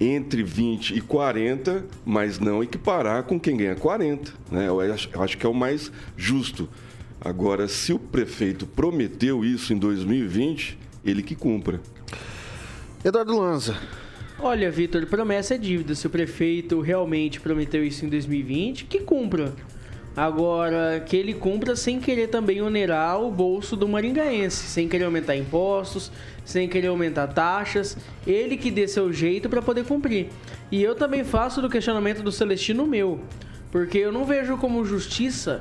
entre 0.00 0.42
20 0.42 0.96
e 0.96 1.00
40, 1.00 1.84
mas 2.04 2.38
não 2.38 2.62
equiparar 2.62 3.24
com 3.24 3.38
quem 3.38 3.56
ganha 3.56 3.74
40. 3.74 4.32
Né? 4.50 4.68
Eu, 4.68 4.80
acho, 4.80 5.08
eu 5.12 5.22
acho 5.22 5.36
que 5.38 5.44
é 5.46 5.48
o 5.48 5.54
mais 5.54 5.90
justo. 6.16 6.68
Agora, 7.20 7.68
se 7.68 7.92
o 7.92 7.98
prefeito 7.98 8.66
prometeu 8.66 9.44
isso 9.44 9.72
em 9.72 9.78
2020, 9.78 10.78
ele 11.04 11.22
que 11.22 11.34
cumpra. 11.34 11.80
Eduardo 13.04 13.38
Lanza. 13.38 13.76
Olha, 14.38 14.70
Vitor, 14.70 15.04
promessa 15.04 15.56
é 15.56 15.58
dívida. 15.58 15.94
Se 15.94 16.06
o 16.06 16.10
prefeito 16.10 16.80
realmente 16.80 17.38
prometeu 17.38 17.84
isso 17.84 18.02
em 18.06 18.08
2020, 18.08 18.86
que 18.86 19.00
cumpra. 19.00 19.52
Agora, 20.16 21.02
que 21.04 21.14
ele 21.14 21.34
cumpra 21.34 21.76
sem 21.76 22.00
querer 22.00 22.28
também 22.28 22.62
onerar 22.62 23.20
o 23.20 23.30
bolso 23.30 23.76
do 23.76 23.86
maringaense, 23.86 24.68
sem 24.68 24.88
querer 24.88 25.04
aumentar 25.04 25.36
impostos, 25.36 26.10
sem 26.46 26.66
querer 26.66 26.86
aumentar 26.86 27.26
taxas, 27.26 27.94
ele 28.26 28.56
que 28.56 28.70
dê 28.70 28.88
seu 28.88 29.12
jeito 29.12 29.50
para 29.50 29.60
poder 29.60 29.84
cumprir. 29.84 30.28
E 30.72 30.82
eu 30.82 30.94
também 30.94 31.24
faço 31.24 31.60
do 31.60 31.68
questionamento 31.68 32.22
do 32.22 32.32
Celestino 32.32 32.86
meu, 32.86 33.20
porque 33.70 33.98
eu 33.98 34.12
não 34.12 34.24
vejo 34.24 34.56
como 34.56 34.82
justiça 34.82 35.60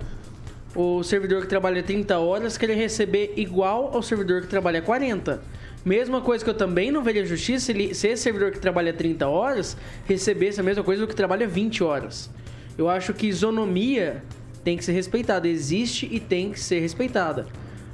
o 0.74 1.04
servidor 1.04 1.42
que 1.42 1.48
trabalha 1.48 1.84
30 1.84 2.18
horas 2.20 2.58
querer 2.58 2.76
receber 2.76 3.34
igual 3.36 3.92
ao 3.94 4.02
servidor 4.02 4.42
que 4.42 4.48
trabalha 4.48 4.82
40. 4.82 5.42
Mesma 5.86 6.22
coisa 6.22 6.44
que 6.44 6.50
eu 6.50 6.54
também 6.54 6.92
não 6.92 7.04
veria 7.04 7.26
justiça 7.26 7.66
se, 7.66 7.72
ele, 7.72 7.94
se 7.94 8.08
esse 8.08 8.24
servidor 8.24 8.52
que 8.52 8.60
trabalha 8.60 8.94
30 8.94 9.28
horas 9.28 9.76
recebesse 10.06 10.60
a 10.60 10.64
mesma 10.64 10.84
coisa 10.84 11.02
do 11.02 11.08
que 11.08 11.16
trabalha 11.16 11.48
20 11.48 11.84
horas. 11.84 12.30
Eu 12.78 12.90
acho 12.90 13.14
que 13.14 13.28
isonomia 13.28 14.24
tem 14.64 14.78
que 14.78 14.86
ser 14.86 14.94
respeitada. 14.94 15.48
Existe 15.48 16.08
e 16.10 16.20
tem 16.20 16.52
que 16.52 16.60
ser 16.60 16.80
respeitada. 16.80 17.46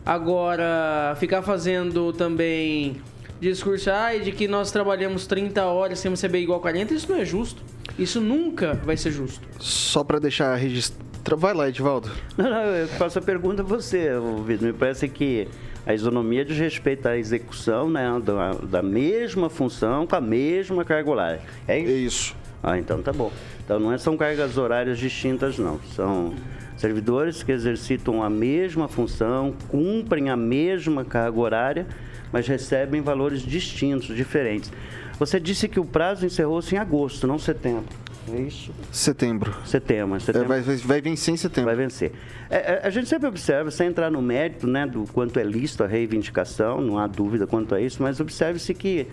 Agora, 0.05 1.15
ficar 1.19 1.41
fazendo 1.41 2.13
também 2.13 3.01
discurso 3.39 3.89
ai, 3.89 4.19
de 4.19 4.31
que 4.31 4.47
nós 4.47 4.71
trabalhamos 4.71 5.25
30 5.25 5.63
horas 5.65 5.99
sem 5.99 6.11
receber 6.11 6.39
igual 6.39 6.59
40, 6.59 6.93
isso 6.93 7.11
não 7.11 7.19
é 7.19 7.25
justo. 7.25 7.63
Isso 7.97 8.21
nunca 8.21 8.73
vai 8.73 8.97
ser 8.97 9.11
justo. 9.11 9.47
Só 9.59 10.03
para 10.03 10.19
deixar 10.19 10.55
registrado. 10.55 11.09
Vai 11.37 11.53
lá, 11.53 11.69
Edvaldo. 11.69 12.09
Não, 12.37 12.49
não, 12.49 12.63
eu 12.63 12.87
faço 12.87 13.19
a 13.19 13.21
pergunta 13.21 13.61
a 13.61 13.65
você, 13.65 14.09
Vitor. 14.45 14.67
Me 14.67 14.73
parece 14.73 15.07
que 15.07 15.47
a 15.85 15.93
isonomia 15.93 16.45
diz 16.45 16.57
respeito 16.57 17.07
à 17.07 17.17
execução 17.17 17.89
né, 17.89 18.05
da, 18.23 18.53
da 18.53 18.81
mesma 18.81 19.49
função 19.49 20.05
com 20.05 20.15
a 20.15 20.21
mesma 20.21 20.85
carga 20.85 21.09
horária. 21.09 21.41
É 21.67 21.79
isso? 21.79 21.89
É 21.89 21.93
isso. 21.93 22.35
Ah, 22.61 22.77
então 22.77 23.01
tá 23.01 23.13
bom. 23.13 23.31
Então 23.63 23.79
não 23.79 23.93
é, 23.93 23.97
são 23.97 24.17
cargas 24.17 24.57
horárias 24.57 24.97
distintas, 24.97 25.57
não. 25.57 25.79
São 25.95 26.33
servidores 26.77 27.43
que 27.43 27.51
exercitam 27.51 28.23
a 28.23 28.29
mesma 28.29 28.87
função, 28.87 29.53
cumprem 29.67 30.29
a 30.29 30.35
mesma 30.35 31.03
carga 31.05 31.39
horária, 31.39 31.87
mas 32.31 32.47
recebem 32.47 33.01
valores 33.01 33.41
distintos, 33.41 34.15
diferentes. 34.15 34.71
Você 35.17 35.39
disse 35.39 35.67
que 35.67 35.79
o 35.79 35.85
prazo 35.85 36.25
encerrou-se 36.25 36.73
em 36.73 36.77
agosto, 36.77 37.27
não 37.27 37.37
setembro. 37.37 37.85
É 38.27 38.41
isso? 38.41 38.71
Setembro. 38.91 39.53
Setembro. 39.65 40.19
setembro. 40.19 40.53
É, 40.53 40.61
vai, 40.61 40.75
vai, 40.77 41.01
vencer 41.01 41.33
em 41.33 41.37
setembro. 41.37 41.65
Vai 41.65 41.75
vencer. 41.75 42.11
É, 42.49 42.57
é, 42.57 42.81
a 42.83 42.89
gente 42.89 43.07
sempre 43.07 43.27
observa, 43.27 43.71
sem 43.71 43.87
entrar 43.87 44.11
no 44.11 44.21
mérito 44.21 44.67
né, 44.67 44.85
do 44.85 45.05
quanto 45.13 45.39
é 45.39 45.43
lícito 45.43 45.83
a 45.83 45.87
reivindicação, 45.87 46.81
não 46.81 46.97
há 46.97 47.07
dúvida 47.07 47.47
quanto 47.47 47.73
a 47.73 47.81
isso, 47.81 48.01
mas 48.01 48.19
observe-se 48.19 48.73
que 48.73 49.07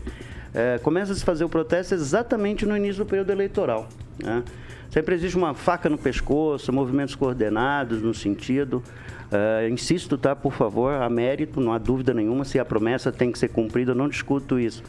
é, 0.55 0.79
começa 0.79 1.13
a 1.13 1.15
se 1.15 1.25
fazer 1.25 1.45
o 1.45 1.49
protesto 1.49 1.95
exatamente 1.95 2.67
no 2.67 2.77
início 2.77 3.05
do 3.05 3.09
período 3.09 3.31
eleitoral. 3.31 3.89
Né? 4.23 4.43
Sempre 4.91 5.15
existe 5.15 5.37
uma 5.37 5.55
faca 5.55 5.89
no 5.89 5.99
pescoço, 5.99 6.73
movimentos 6.73 7.15
coordenados 7.15 8.01
no 8.01 8.15
sentido. 8.15 8.83
Uh, 9.27 9.69
insisto, 9.69 10.17
tá, 10.17 10.37
por 10.37 10.53
favor, 10.53 10.93
a 10.93 11.11
mérito, 11.11 11.61
não 11.61 11.73
há 11.73 11.79
dúvida 11.79 12.15
nenhuma, 12.15 12.45
se 12.45 12.59
a 12.61 12.65
promessa 12.65 13.11
tem 13.11 13.33
que 13.33 13.39
ser 13.39 13.49
cumprida, 13.49 13.91
eu 13.91 13.95
não 13.95 14.09
discuto 14.09 14.59
isso. 14.59 14.83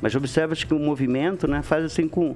Mas 0.00 0.14
observa-se 0.14 0.64
que 0.64 0.74
o 0.74 0.78
movimento 0.78 1.46
né, 1.46 1.62
faz 1.62 1.84
assim 1.84 2.08
com, 2.08 2.34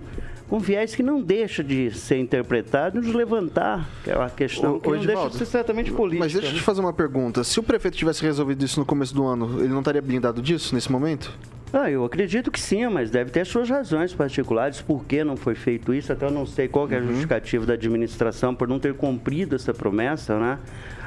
com 0.49 0.59
viés 0.59 0.94
que 0.94 1.02
não 1.02 1.23
deixa 1.23 1.64
de 1.64 1.90
ser 1.92 2.18
interpretado 2.18 2.99
e 2.99 3.00
nos 3.00 3.14
levantar, 3.14 3.88
que 4.02 4.11
é 4.11 4.16
uma 4.16 4.30
questão 4.30 4.76
o, 4.76 4.80
que 4.80 4.88
o 4.88 4.97
não 4.97 5.04
deixa 5.04 5.30
de 5.30 5.37
ser 5.37 5.47
certamente 5.47 5.90
política. 5.90 6.25
Mas 6.25 6.33
deixa 6.33 6.49
eu 6.49 6.54
te 6.54 6.61
fazer 6.61 6.80
uma 6.80 6.92
pergunta. 6.92 7.42
Se 7.42 7.59
o 7.59 7.62
prefeito 7.62 7.97
tivesse 7.97 8.23
resolvido 8.23 8.64
isso 8.64 8.78
no 8.78 8.87
começo 8.87 9.14
do 9.14 9.25
ano, 9.25 9.61
ele 9.61 9.68
não 9.68 9.80
estaria 9.80 10.02
blindado 10.02 10.42
disso 10.42 10.75
nesse 10.75 10.90
momento? 10.92 11.37
Ah, 11.76 11.90
eu 11.90 12.04
acredito 12.04 12.52
que 12.52 12.61
sim, 12.61 12.87
mas 12.87 13.11
deve 13.11 13.33
ter 13.33 13.44
suas 13.44 13.68
razões 13.68 14.14
particulares 14.14 14.80
por 14.80 15.04
que 15.04 15.25
não 15.25 15.37
foi 15.37 15.56
feito 15.56 15.92
isso. 15.92 16.12
Até 16.12 16.25
eu 16.25 16.30
não 16.30 16.47
sei 16.47 16.68
qual 16.68 16.88
é 16.88 16.99
a 16.99 17.00
uhum. 17.00 17.09
justificativa 17.09 17.66
da 17.66 17.73
administração 17.73 18.54
por 18.54 18.68
não 18.68 18.78
ter 18.78 18.94
cumprido 18.94 19.56
essa 19.56 19.75
promessa, 19.75 20.38
né? 20.38 20.61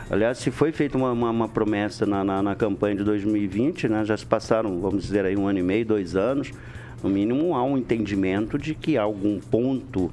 Aliás, 0.09 0.37
se 0.37 0.51
foi 0.51 0.71
feita 0.71 0.97
uma, 0.97 1.11
uma, 1.11 1.29
uma 1.29 1.47
promessa 1.49 2.05
na, 2.05 2.23
na, 2.23 2.41
na, 2.41 2.55
campanha 2.55 2.95
de 2.95 3.03
2020, 3.03 3.89
né, 3.89 4.05
já 4.05 4.15
se 4.15 4.25
passaram, 4.25 4.79
vamos 4.79 5.03
dizer 5.03 5.25
aí, 5.25 5.35
um 5.35 5.47
ano 5.47 5.59
e 5.59 5.63
meio, 5.63 5.85
dois 5.85 6.15
anos, 6.15 6.51
no 7.03 7.09
mínimo 7.09 7.53
há 7.53 7.61
um 7.61 7.77
entendimento 7.77 8.57
de 8.57 8.73
que 8.73 8.97
há 8.97 9.01
algum 9.01 9.37
ponto 9.39 10.09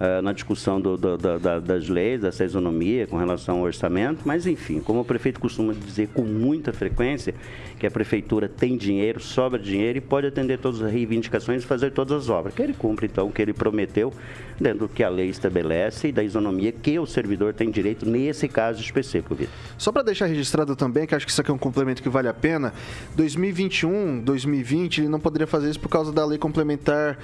uh, 0.00 0.22
na 0.22 0.32
discussão 0.32 0.80
do, 0.80 0.96
do, 0.96 1.16
da, 1.16 1.58
das 1.58 1.88
leis, 1.88 2.20
dessa 2.20 2.44
isonomia 2.44 3.06
com 3.06 3.16
relação 3.16 3.58
ao 3.58 3.62
orçamento, 3.62 4.22
mas 4.24 4.46
enfim, 4.46 4.80
como 4.80 5.00
o 5.00 5.04
prefeito 5.04 5.40
costuma 5.40 5.72
dizer 5.72 6.08
com 6.08 6.22
muita 6.22 6.72
frequência, 6.72 7.34
que 7.78 7.86
a 7.86 7.90
prefeitura 7.90 8.48
tem 8.48 8.76
dinheiro, 8.76 9.20
sobra 9.20 9.58
dinheiro 9.58 9.98
e 9.98 10.00
pode 10.00 10.26
atender 10.26 10.58
todas 10.58 10.80
as 10.80 10.90
reivindicações 10.90 11.62
e 11.62 11.66
fazer 11.66 11.90
todas 11.90 12.24
as 12.24 12.28
obras. 12.28 12.54
Que 12.54 12.62
ele 12.62 12.72
cumpre, 12.72 13.06
então, 13.06 13.28
o 13.28 13.32
que 13.32 13.42
ele 13.42 13.52
prometeu, 13.52 14.12
dentro 14.58 14.80
do 14.80 14.88
que 14.88 15.02
a 15.02 15.08
lei 15.08 15.28
estabelece 15.28 16.08
e 16.08 16.12
da 16.12 16.22
isonomia 16.22 16.72
que 16.72 16.98
o 16.98 17.06
servidor 17.06 17.52
tem 17.52 17.70
direito 17.70 18.06
nesse 18.06 18.48
caso 18.48 18.80
específico, 18.80 19.34
Vitor. 19.34 19.52
Só 19.76 19.90
para 19.92 20.02
deixar 20.02 20.26
registrado 20.26 20.76
também, 20.76 21.06
que 21.06 21.14
acho 21.14 21.26
que 21.26 21.32
isso 21.32 21.40
aqui 21.40 21.50
é 21.50 21.54
um 21.54 21.58
complemento 21.58 22.02
que 22.02 22.08
vale 22.08 22.28
a 22.28 22.34
pena, 22.34 22.72
2021, 23.16 24.20
2020, 24.20 25.02
ele 25.02 25.08
não 25.08 25.20
poderia 25.20 25.46
fazer 25.46 25.70
isso 25.70 25.80
por 25.80 25.88
causa 25.88 26.12
da 26.12 26.24
lei 26.24 26.38
complementar 26.38 27.18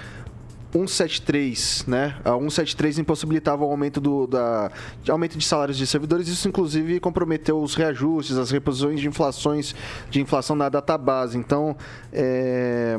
173, 0.72 1.84
né? 1.86 2.16
A 2.24 2.30
173 2.30 2.98
impossibilitava 2.98 3.64
o 3.64 3.70
aumento 3.70 4.00
do 4.00 4.26
da, 4.26 4.70
de 5.02 5.10
aumento 5.10 5.36
de 5.36 5.44
salários 5.44 5.76
de 5.76 5.86
servidores, 5.86 6.28
isso 6.28 6.48
inclusive 6.48 7.00
comprometeu 7.00 7.60
os 7.60 7.74
reajustes, 7.74 8.36
as 8.36 8.50
reposições 8.50 9.00
de 9.00 9.08
inflações 9.08 9.74
de 10.08 10.20
inflação 10.20 10.54
na 10.54 10.68
database. 10.68 11.36
Então, 11.36 11.76
é, 12.12 12.96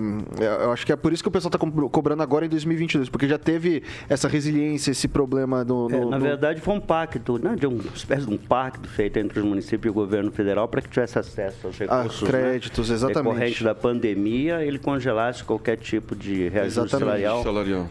eu 0.63 0.72
acho 0.72 0.86
que 0.86 0.92
é 0.92 0.96
por 0.96 1.13
isso 1.13 1.24
que 1.24 1.30
o 1.30 1.32
pessoal 1.32 1.51
está 1.54 1.58
cobrando 1.90 2.22
agora 2.22 2.46
em 2.46 2.50
2022, 2.50 3.10
porque 3.10 3.28
já 3.28 3.38
teve 3.38 3.84
essa 4.10 4.28
resiliência, 4.28 4.92
esse 4.92 5.08
problema 5.08 5.63
do. 5.63 5.88
No, 5.88 5.96
é, 5.96 6.06
na 6.06 6.20
no... 6.20 6.25
verdade, 6.25 6.60
foi 6.60 6.74
um 6.74 6.80
pacto, 6.80 7.38
né, 7.38 7.56
de 7.56 7.68
um 7.68 7.80
espécie 7.94 8.25
de 8.25 8.34
um 8.34 8.38
pacto 8.38 8.88
feito 8.90 9.18
entre 9.18 9.40
os 9.40 9.46
municípios 9.46 9.86
e 9.86 9.90
o 9.90 9.94
governo 9.94 10.32
federal 10.32 10.68
para 10.68 10.82
que 10.82 10.90
tivesse 10.90 11.18
acesso 11.18 11.68
aos 11.68 11.78
recursos, 11.78 12.24
a 12.24 12.25
créditos, 12.25 12.90
né, 12.90 12.96
exatamente. 12.96 13.22
Decorrente 13.22 13.63
da 13.63 13.75
pandemia, 13.75 14.63
ele 14.63 14.80
congelasse 14.80 15.44
qualquer 15.44 15.78
tipo 15.78 16.16
de 16.16 16.50
reajuste 16.50 16.90
salarial 16.90 17.44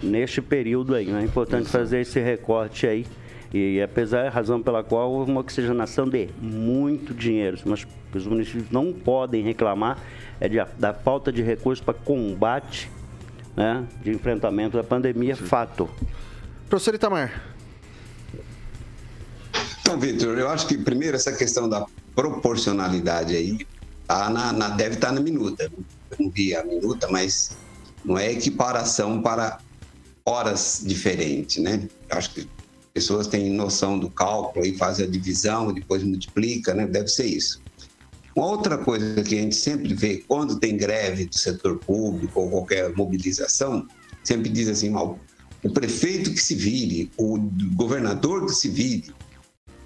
neste 0.02 0.40
período 0.40 0.94
aí. 0.94 1.06
Né? 1.06 1.22
É 1.22 1.24
importante 1.24 1.64
Isso. 1.64 1.72
fazer 1.72 2.00
esse 2.00 2.20
recorte 2.20 2.86
aí. 2.86 3.06
E 3.52 3.82
apesar 3.82 4.24
da 4.24 4.30
razão 4.30 4.62
pela 4.62 4.84
qual 4.84 5.10
houve 5.10 5.30
uma 5.30 5.40
oxigenação 5.40 6.08
de 6.08 6.28
muito 6.40 7.12
dinheiro, 7.12 7.58
mas 7.64 7.86
os 8.14 8.26
municípios 8.26 8.70
não 8.70 8.92
podem 8.92 9.42
reclamar 9.42 9.98
é 10.40 10.48
de, 10.48 10.56
da 10.78 10.94
falta 10.94 11.32
de 11.32 11.42
recursos 11.42 11.84
para 11.84 11.94
combate, 11.94 12.90
né, 13.56 13.84
de 14.02 14.10
enfrentamento 14.10 14.76
da 14.76 14.84
pandemia, 14.84 15.34
Sim. 15.34 15.44
fato. 15.44 15.90
Professor 16.68 16.94
Itamar. 16.94 17.42
Então, 19.80 19.98
Vitor, 19.98 20.38
eu 20.38 20.48
acho 20.48 20.68
que 20.68 20.78
primeiro 20.78 21.16
essa 21.16 21.32
questão 21.32 21.68
da 21.68 21.84
proporcionalidade 22.14 23.34
aí 23.34 23.66
tá 24.06 24.30
na, 24.30 24.52
na, 24.52 24.68
deve 24.68 24.94
estar 24.94 25.08
tá 25.08 25.12
na 25.12 25.20
minuta. 25.20 25.64
Eu 25.64 26.16
não 26.18 26.30
vi 26.30 26.54
a 26.54 26.64
minuta, 26.64 27.08
mas 27.10 27.56
não 28.04 28.18
é 28.18 28.32
equiparação 28.32 29.20
para 29.20 29.58
horas 30.24 30.82
diferentes, 30.84 31.62
né? 31.62 31.88
Acho 32.10 32.34
que 32.34 32.48
pessoas 32.92 33.26
têm 33.26 33.50
noção 33.50 33.98
do 33.98 34.10
cálculo 34.10 34.64
e 34.64 34.76
fazem 34.76 35.06
a 35.06 35.08
divisão, 35.08 35.72
depois 35.72 36.02
multiplica, 36.02 36.74
né? 36.74 36.86
Deve 36.86 37.08
ser 37.08 37.26
isso. 37.26 37.60
Uma 38.34 38.46
outra 38.46 38.78
coisa 38.78 39.22
que 39.22 39.36
a 39.36 39.42
gente 39.42 39.56
sempre 39.56 39.92
vê 39.94 40.24
quando 40.26 40.58
tem 40.58 40.76
greve 40.76 41.26
do 41.26 41.36
setor 41.36 41.78
público 41.78 42.40
ou 42.40 42.50
qualquer 42.50 42.94
mobilização, 42.94 43.86
sempre 44.22 44.48
diz 44.48 44.68
assim, 44.68 44.90
mal, 44.90 45.18
o 45.62 45.70
prefeito 45.70 46.30
que 46.30 46.40
se 46.40 46.54
vire, 46.54 47.10
o 47.16 47.38
governador 47.74 48.46
que 48.46 48.52
se 48.52 48.68
vire. 48.68 49.12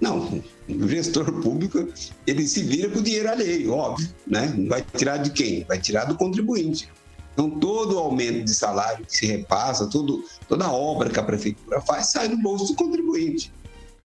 Não, 0.00 0.42
o 0.68 0.88
gestor 0.88 1.32
público, 1.40 1.88
ele 2.26 2.46
se 2.46 2.62
vira 2.62 2.90
com 2.90 2.98
o 2.98 3.02
dinheiro 3.02 3.30
alheio, 3.30 3.72
óbvio, 3.72 4.08
né? 4.26 4.52
Não 4.56 4.68
vai 4.68 4.84
tirar 4.96 5.18
de 5.18 5.30
quem? 5.30 5.64
Vai 5.64 5.80
tirar 5.80 6.04
do 6.04 6.16
contribuinte. 6.16 6.88
Então, 7.34 7.50
todo 7.50 7.96
o 7.96 7.98
aumento 7.98 8.44
de 8.44 8.54
salário 8.54 9.04
que 9.04 9.16
se 9.16 9.26
repassa, 9.26 9.86
tudo, 9.86 10.24
toda 10.48 10.64
a 10.64 10.72
obra 10.72 11.10
que 11.10 11.18
a 11.18 11.22
prefeitura 11.22 11.80
faz, 11.80 12.06
sai 12.06 12.28
do 12.28 12.38
bolso 12.38 12.68
do 12.68 12.74
contribuinte. 12.74 13.52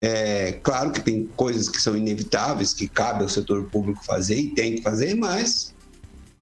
É 0.01 0.53
claro 0.63 0.93
que 0.93 1.01
tem 1.01 1.27
coisas 1.37 1.69
que 1.69 1.83
são 1.83 1.97
inevitáveis, 1.97 2.73
que 2.73 2.87
cabe 2.87 3.23
ao 3.23 3.29
setor 3.29 3.65
público 3.65 4.05
fazer 4.05 4.39
e 4.39 4.51
tem 4.51 4.77
que 4.77 4.83
fazer, 4.83 5.15
mas 5.15 5.75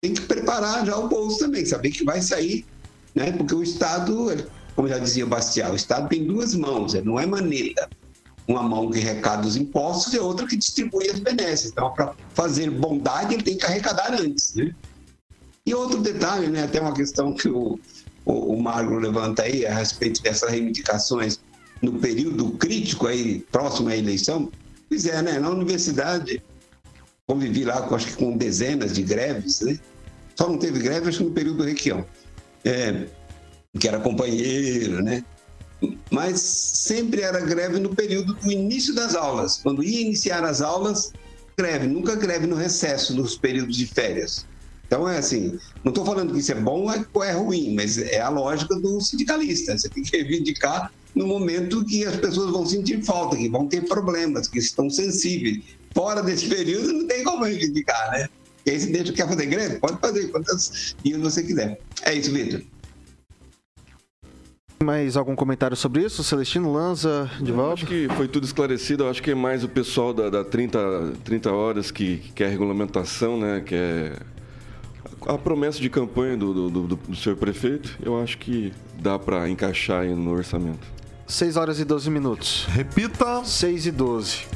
tem 0.01 0.13
que 0.13 0.21
preparar 0.21 0.85
já 0.85 0.97
o 0.99 1.09
bolso 1.09 1.39
também, 1.39 1.65
saber 1.65 1.91
que 1.91 2.05
vai 2.05 2.21
sair, 2.21 2.67
né? 3.15 3.33
Porque 3.33 3.55
o 3.55 3.63
Estado, 3.63 4.47
como 4.77 4.87
já 4.87 4.99
dizia 4.99 5.25
o 5.25 5.29
Bastial, 5.29 5.73
o 5.73 5.77
Estado 5.77 6.09
tem 6.09 6.27
duas 6.27 6.55
mãos, 6.55 6.93
não 7.03 7.19
é 7.19 7.25
maneta. 7.25 7.89
Uma 8.47 8.63
mão 8.63 8.91
que 8.91 8.99
arrecada 8.99 9.47
os 9.47 9.57
impostos 9.57 10.13
e 10.13 10.19
outra 10.19 10.47
que 10.47 10.57
distribui 10.57 11.09
as 11.09 11.19
benesses. 11.19 11.71
Então, 11.71 11.91
para 11.95 12.15
fazer 12.35 12.69
bondade, 12.69 13.33
ele 13.33 13.43
tem 13.43 13.57
que 13.57 13.65
arrecadar 13.65 14.13
antes, 14.13 14.55
né? 14.55 14.75
E 15.67 15.75
outro 15.75 16.01
detalhe, 16.01 16.49
né, 16.49 16.65
até 16.65 16.81
uma 16.81 16.93
questão 16.93 17.33
que 17.33 17.49
o, 17.49 17.79
o, 18.25 18.55
o 18.55 18.63
Magro 18.63 18.99
levanta 18.99 19.43
aí 19.43 19.67
a 19.67 19.75
respeito 19.75 20.23
dessas 20.23 20.51
reivindicações 20.51 21.41
no 21.81 21.99
período 21.99 22.51
crítico 22.53 23.07
aí, 23.07 23.41
próximo 23.51 23.89
à 23.89 23.97
eleição, 23.97 24.51
pois 24.89 25.07
é, 25.07 25.23
né, 25.23 25.39
na 25.39 25.51
universidade, 25.51 26.43
convivi 27.27 27.65
lá 27.65 27.83
com, 27.83 27.95
acho 27.95 28.09
que 28.09 28.17
com 28.17 28.37
dezenas 28.37 28.95
de 28.95 29.03
greves, 29.03 29.61
né? 29.61 29.79
Só 30.37 30.49
não 30.49 30.59
teve 30.59 30.81
greve, 30.81 31.09
acho 31.09 31.19
que 31.19 31.25
no 31.25 31.31
período 31.31 31.59
do 31.59 31.65
Requião, 31.65 32.05
é, 32.65 33.07
que 33.79 33.89
era 33.89 34.01
companheiro, 34.01 35.03
né? 35.03 35.25
Mas 36.11 36.41
sempre 36.41 37.23
era 37.23 37.41
greve 37.41 37.79
no 37.79 37.95
período 37.95 38.35
do 38.35 38.51
início 38.51 38.95
das 38.95 39.15
aulas. 39.15 39.59
Quando 39.63 39.83
ia 39.83 40.01
iniciar 40.01 40.45
as 40.45 40.61
aulas, 40.61 41.13
greve, 41.57 41.87
nunca 41.87 42.15
greve 42.15 42.47
no 42.47 42.57
recesso, 42.57 43.15
nos 43.15 43.37
períodos 43.37 43.77
de 43.77 43.87
férias. 43.87 44.47
Então, 44.87 45.09
é 45.09 45.19
assim, 45.19 45.59
não 45.83 45.91
estou 45.91 46.05
falando 46.05 46.33
que 46.33 46.39
isso 46.39 46.53
é 46.53 46.55
bom 46.55 46.87
ou 47.13 47.25
é 47.25 47.33
ruim, 47.33 47.75
mas 47.75 47.99
é 47.99 48.21
a 48.21 48.29
lógica 48.29 48.75
do 48.77 49.01
sindicalista. 49.01 49.77
Você 49.77 49.89
tem 49.89 50.03
que 50.03 50.17
reivindicar 50.17 50.93
no 51.15 51.27
momento 51.27 51.85
que 51.85 52.05
as 52.05 52.17
pessoas 52.17 52.51
vão 52.51 52.67
sentir 52.67 53.03
falta, 53.03 53.37
que 53.37 53.49
vão 53.49 53.67
ter 53.67 53.83
problemas, 53.87 54.49
que 54.49 54.59
estão 54.59 54.91
sensíveis. 54.91 55.63
Fora 55.95 56.23
desse 56.23 56.49
período, 56.49 56.93
não 56.93 57.07
tem 57.07 57.23
como 57.25 57.45
reivindicar, 57.45 58.11
né? 58.13 58.29
E 58.67 58.71
aí, 58.71 58.81
se 58.81 58.91
deixa, 58.91 59.13
quer 59.13 59.29
fazer 59.29 59.47
greve? 59.47 59.79
Pode 59.79 59.99
fazer 59.99 60.29
quantos 60.29 60.97
dias 61.05 61.21
você 61.21 61.43
quiser. 61.43 61.79
É 62.03 62.15
isso, 62.15 62.33
Vitor. 62.33 62.63
Mais 64.83 65.17
algum 65.17 65.37
comentário 65.37 65.77
sobre 65.77 66.05
isso? 66.05 66.23
Celestino 66.25 66.73
Lanza, 66.73 67.31
de 67.41 67.53
volta? 67.53 67.75
Acho 67.75 67.87
que 67.87 68.09
foi 68.17 68.29
tudo 68.29 68.45
esclarecido. 68.45 69.05
Eu 69.05 69.11
acho 69.11 69.23
que 69.23 69.31
é 69.31 69.35
mais 69.35 69.65
o 69.65 69.69
pessoal 69.69 70.13
da, 70.13 70.29
da 70.29 70.45
30, 70.45 71.15
30 71.25 71.53
horas 71.53 71.91
que, 71.91 72.19
que 72.19 72.33
quer 72.33 72.51
regulamentação, 72.51 73.39
né? 73.39 73.63
Que 73.65 73.75
é 73.75 74.13
a 75.27 75.39
promessa 75.39 75.81
de 75.81 75.89
campanha 75.89 76.37
do, 76.37 76.71
do, 76.71 76.87
do, 76.87 76.97
do 76.97 77.17
senhor 77.17 77.37
prefeito. 77.37 77.97
Eu 78.03 78.21
acho 78.21 78.39
que 78.39 78.73
dá 79.01 79.19
para 79.19 79.49
encaixar 79.49 80.03
aí 80.03 80.15
no 80.15 80.33
orçamento. 80.33 80.87
6 81.27 81.57
horas 81.57 81.81
e 81.81 81.85
12 81.85 82.11
minutos. 82.11 82.67
Repita. 82.69 83.45
6 83.45 83.87
e 83.87 83.91
12. 83.91 84.47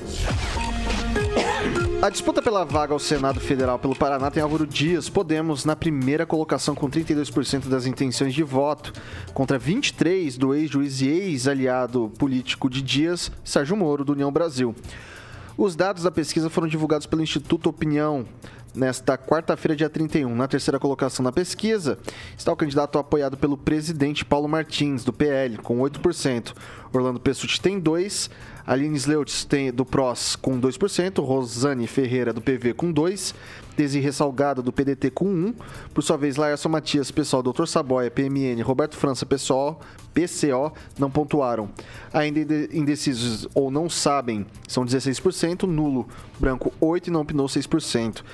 A 2.01 2.11
disputa 2.11 2.41
pela 2.41 2.65
vaga 2.65 2.93
ao 2.93 2.99
Senado 2.99 3.41
Federal 3.41 3.77
pelo 3.79 3.97
Paraná 3.97 4.31
tem 4.31 4.41
Álvaro 4.41 4.65
Dias, 4.65 5.09
Podemos, 5.09 5.65
na 5.65 5.75
primeira 5.75 6.25
colocação 6.25 6.73
com 6.73 6.89
32% 6.89 7.67
das 7.67 7.87
intenções 7.87 8.33
de 8.33 8.45
voto, 8.45 8.93
contra 9.35 9.59
23% 9.59 10.39
do 10.39 10.55
ex-juiz 10.55 11.01
e 11.01 11.09
ex-aliado 11.09 12.13
político 12.17 12.71
de 12.71 12.83
Dias, 12.83 13.33
Sérgio 13.43 13.77
Moro, 13.77 14.05
do 14.05 14.13
União 14.13 14.31
Brasil. 14.31 14.77
Os 15.57 15.75
dados 15.75 16.05
da 16.05 16.11
pesquisa 16.13 16.49
foram 16.49 16.69
divulgados 16.69 17.05
pelo 17.05 17.21
Instituto 17.21 17.69
Opinião 17.69 18.25
nesta 18.75 19.17
quarta-feira, 19.17 19.77
dia 19.77 19.89
31. 19.89 20.35
Na 20.35 20.49
terceira 20.49 20.79
colocação 20.79 21.23
na 21.23 21.33
pesquisa 21.33 21.99
está 22.37 22.53
o 22.53 22.57
candidato 22.57 22.99
apoiado 22.99 23.37
pelo 23.37 23.57
presidente 23.57 24.25
Paulo 24.25 24.49
Martins, 24.49 25.05
do 25.05 25.13
PL, 25.13 25.59
com 25.59 25.79
8%. 25.79 26.55
Orlando 26.93 27.21
Pessutti 27.21 27.61
tem 27.61 27.81
2%. 27.81 28.31
Aline 28.67 28.97
Sleutz 28.99 29.47
tem 29.47 29.73
do 29.73 29.83
PROS 29.83 30.37
com 30.37 30.61
2%, 30.61 31.25
Rosane 31.25 31.87
Ferreira 31.87 32.35
do 32.35 32.43
PV 32.43 32.75
com 32.75 32.93
2%, 32.93 33.35
Desirê 33.79 34.11
Salgado 34.11 34.61
do 34.61 34.73
PDT 34.73 35.09
com 35.13 35.25
1%, 35.25 35.55
por 35.95 36.03
sua 36.03 36.17
vez 36.17 36.37
Laércio 36.37 36.69
Matias, 36.69 37.13
pessoal 37.13 37.45
Dr. 37.45 37.65
Saboia, 37.65 38.11
PMN, 38.11 38.61
Roberto 38.63 38.97
França, 38.97 39.25
pessoal 39.25 39.81
PCO 40.13 40.73
não 40.99 41.09
pontuaram. 41.09 41.71
Ainda 42.13 42.41
indecisos 42.73 43.47
ou 43.55 43.71
não 43.71 43.89
sabem 43.89 44.45
são 44.67 44.85
16%, 44.85 45.63
nulo, 45.63 46.09
branco 46.41 46.73
8% 46.83 47.07
e 47.07 47.11
não 47.13 47.21
opinou 47.21 47.47
6%. 47.47 48.25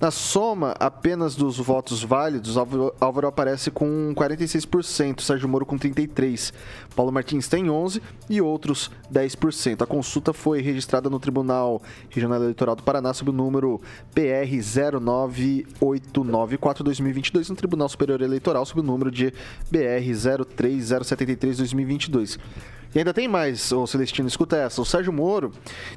Na 0.00 0.10
soma 0.10 0.74
apenas 0.80 1.36
dos 1.36 1.58
votos 1.58 2.02
válidos, 2.02 2.56
Álvaro 2.56 3.28
aparece 3.28 3.70
com 3.70 4.12
46%, 4.14 5.20
Sérgio 5.20 5.48
Moro 5.48 5.64
com 5.64 5.78
33%, 5.78 6.52
Paulo 6.96 7.12
Martins 7.12 7.46
tem 7.48 7.66
11% 7.66 8.02
e 8.28 8.40
outros 8.40 8.90
10%. 9.12 9.82
A 9.82 9.86
consulta 9.86 10.32
foi 10.32 10.60
registrada 10.60 11.08
no 11.08 11.20
Tribunal 11.20 11.80
Regional 12.10 12.42
Eleitoral 12.42 12.74
do 12.74 12.82
Paraná 12.82 13.14
sob 13.14 13.30
o 13.30 13.32
número 13.32 13.80
PR 14.12 14.50
09894-2022 15.80 17.50
no 17.50 17.56
Tribunal 17.56 17.88
Superior 17.88 18.20
Eleitoral 18.20 18.66
sob 18.66 18.80
o 18.80 18.84
número 18.84 19.12
de 19.12 19.32
BR 19.70 20.10
03073-2022. 20.10 22.40
E 22.94 22.98
ainda 22.98 23.12
tem 23.12 23.26
mais, 23.26 23.72
o 23.72 23.88
Celestino, 23.88 24.28
escuta 24.28 24.56
essa. 24.56 24.80
O 24.80 24.84
Sérgio 24.84 25.12
Moro 25.12 25.50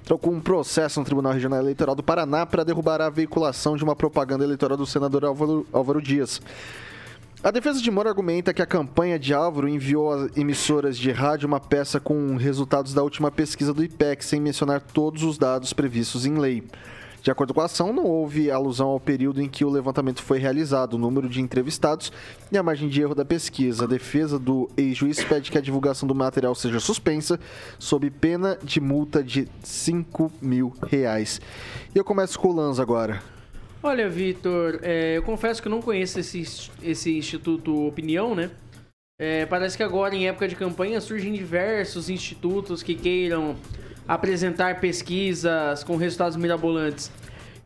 trocou 0.03 0.33
um 0.33 0.41
processo 0.41 0.99
no 0.99 1.05
Tribunal 1.05 1.31
Regional 1.31 1.59
Eleitoral 1.59 1.93
do 1.93 2.01
Paraná 2.01 2.43
para 2.43 2.63
derrubar 2.63 3.01
a 3.01 3.09
veiculação 3.09 3.77
de 3.77 3.83
uma 3.83 3.95
propaganda 3.95 4.43
eleitoral 4.43 4.75
do 4.75 4.85
senador 4.85 5.23
Álvaro, 5.23 5.67
Álvaro 5.71 6.01
Dias. 6.01 6.41
A 7.43 7.51
defesa 7.51 7.79
de 7.79 7.91
Moro 7.91 8.09
argumenta 8.09 8.51
que 8.51 8.63
a 8.63 8.65
campanha 8.65 9.19
de 9.19 9.31
Álvaro 9.31 9.69
enviou 9.69 10.11
às 10.11 10.35
emissoras 10.35 10.97
de 10.97 11.11
rádio 11.11 11.47
uma 11.47 11.59
peça 11.59 11.99
com 11.99 12.35
resultados 12.35 12.95
da 12.95 13.03
última 13.03 13.29
pesquisa 13.29 13.71
do 13.71 13.83
IPEC, 13.83 14.25
sem 14.25 14.41
mencionar 14.41 14.81
todos 14.81 15.21
os 15.21 15.37
dados 15.37 15.73
previstos 15.73 16.25
em 16.25 16.39
lei. 16.39 16.63
De 17.27 17.31
acordo 17.31 17.53
com 17.53 17.59
a 17.59 17.65
ação, 17.65 17.91
não 17.91 18.05
houve 18.05 18.49
alusão 18.49 18.87
ao 18.87 19.01
período 19.01 19.41
em 19.41 19.49
que 19.49 19.65
o 19.65 19.69
levantamento 19.69 20.23
foi 20.23 20.39
realizado, 20.39 20.93
o 20.93 20.97
número 20.97 21.27
de 21.27 21.41
entrevistados 21.41 22.09
e 22.49 22.57
a 22.57 22.63
margem 22.63 22.87
de 22.87 23.01
erro 23.01 23.13
da 23.13 23.25
pesquisa. 23.25 23.83
A 23.83 23.87
defesa 23.87 24.39
do 24.39 24.69
ex-juiz 24.77 25.21
pede 25.25 25.51
que 25.51 25.57
a 25.57 25.61
divulgação 25.61 26.07
do 26.07 26.15
material 26.15 26.55
seja 26.55 26.79
suspensa, 26.79 27.37
sob 27.77 28.09
pena 28.09 28.57
de 28.63 28.79
multa 28.79 29.21
de 29.21 29.45
5 29.61 30.31
mil 30.41 30.73
reais. 30.89 31.41
E 31.93 31.97
eu 31.97 32.03
começo 32.05 32.39
com 32.39 32.47
o 32.47 32.55
Lanza 32.55 32.81
agora. 32.81 33.21
Olha, 33.83 34.07
Vitor, 34.07 34.79
é, 34.81 35.17
eu 35.17 35.23
confesso 35.23 35.61
que 35.61 35.67
não 35.67 35.81
conheço 35.81 36.21
esse, 36.21 36.71
esse 36.81 37.17
Instituto 37.17 37.87
Opinião, 37.87 38.33
né? 38.33 38.51
É, 39.19 39.45
parece 39.45 39.75
que 39.75 39.83
agora, 39.83 40.15
em 40.15 40.29
época 40.29 40.47
de 40.47 40.55
campanha, 40.55 41.01
surgem 41.01 41.33
diversos 41.33 42.09
institutos 42.09 42.81
que 42.81 42.95
queiram 42.95 43.57
apresentar 44.07 44.79
pesquisas 44.79 45.83
com 45.83 45.97
resultados 45.97 46.37
mirabolantes. 46.37 47.11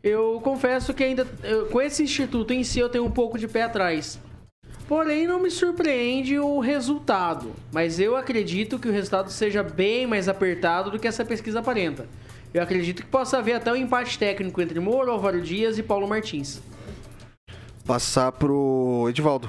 Eu 0.02 0.40
confesso 0.42 0.92
que 0.92 1.04
ainda 1.04 1.26
eu, 1.44 1.66
com 1.66 1.80
esse 1.80 2.02
instituto 2.02 2.52
em 2.52 2.64
si 2.64 2.80
eu 2.80 2.88
tenho 2.88 3.04
um 3.04 3.10
pouco 3.10 3.38
de 3.38 3.46
pé 3.46 3.62
atrás. 3.62 4.18
Porém, 4.88 5.26
não 5.26 5.40
me 5.40 5.50
surpreende 5.50 6.38
o 6.38 6.58
resultado, 6.58 7.52
mas 7.72 8.00
eu 8.00 8.16
acredito 8.16 8.78
que 8.78 8.88
o 8.88 8.92
resultado 8.92 9.30
seja 9.30 9.62
bem 9.62 10.06
mais 10.06 10.28
apertado 10.28 10.90
do 10.90 10.98
que 10.98 11.06
essa 11.06 11.24
pesquisa 11.24 11.60
aparenta. 11.60 12.06
Eu 12.52 12.62
acredito 12.62 13.02
que 13.02 13.08
possa 13.08 13.38
haver 13.38 13.54
até 13.54 13.72
um 13.72 13.76
empate 13.76 14.18
técnico 14.18 14.60
entre 14.60 14.78
Moro, 14.80 15.10
Álvaro 15.10 15.40
Dias 15.40 15.78
e 15.78 15.82
Paulo 15.82 16.06
Martins. 16.06 16.60
Passar 17.86 18.32
pro 18.32 19.06
Edivaldo. 19.08 19.48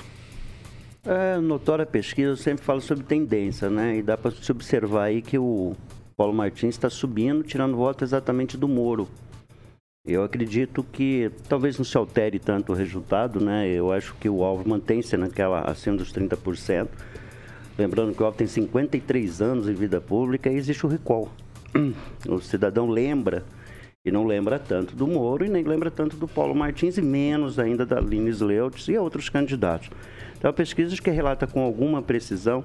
É, 1.05 1.37
notória 1.37 1.85
pesquisa, 1.85 2.29
eu 2.29 2.37
sempre 2.37 2.63
falo 2.63 2.79
sobre 2.79 3.03
tendência, 3.03 3.69
né? 3.69 3.97
E 3.97 4.01
dá 4.01 4.15
para 4.15 4.31
se 4.31 4.49
observar 4.49 5.05
aí 5.05 5.21
que 5.21 5.37
o 5.37 5.75
Paulo 6.23 6.33
Martins 6.33 6.75
está 6.75 6.89
subindo, 6.89 7.43
tirando 7.43 7.75
voto 7.75 8.01
exatamente 8.01 8.55
do 8.55 8.65
Moro. 8.65 9.09
Eu 10.07 10.23
acredito 10.23 10.81
que 10.81 11.29
talvez 11.49 11.77
não 11.77 11.83
se 11.83 11.97
altere 11.97 12.39
tanto 12.39 12.71
o 12.71 12.75
resultado, 12.75 13.43
né? 13.43 13.67
Eu 13.67 13.91
acho 13.91 14.15
que 14.15 14.29
o 14.29 14.41
Alvo 14.41 14.69
mantém-se 14.69 15.17
naquela 15.17 15.69
acima 15.69 15.97
dos 15.97 16.13
30%. 16.13 16.87
Lembrando 17.77 18.15
que 18.15 18.23
o 18.23 18.25
Alvo 18.25 18.37
tem 18.37 18.47
53 18.47 19.41
anos 19.41 19.67
em 19.67 19.73
vida 19.73 19.99
pública 19.99 20.49
e 20.49 20.55
existe 20.55 20.85
o 20.85 20.89
recall. 20.89 21.29
O 22.29 22.39
cidadão 22.39 22.89
lembra 22.89 23.43
e 24.05 24.09
não 24.09 24.25
lembra 24.25 24.57
tanto 24.57 24.95
do 24.95 25.05
Moro 25.05 25.43
e 25.43 25.49
nem 25.49 25.65
lembra 25.65 25.91
tanto 25.91 26.15
do 26.15 26.25
Paulo 26.25 26.55
Martins 26.55 26.97
e 26.97 27.01
menos 27.01 27.59
ainda 27.59 27.85
da 27.85 27.99
Lines 27.99 28.39
Leutz 28.39 28.87
e 28.87 28.97
outros 28.97 29.27
candidatos. 29.27 29.89
Então, 30.37 30.49
a 30.49 30.53
pesquisa 30.53 30.95
que 30.95 31.11
relata 31.11 31.45
com 31.45 31.61
alguma 31.61 32.01
precisão 32.01 32.63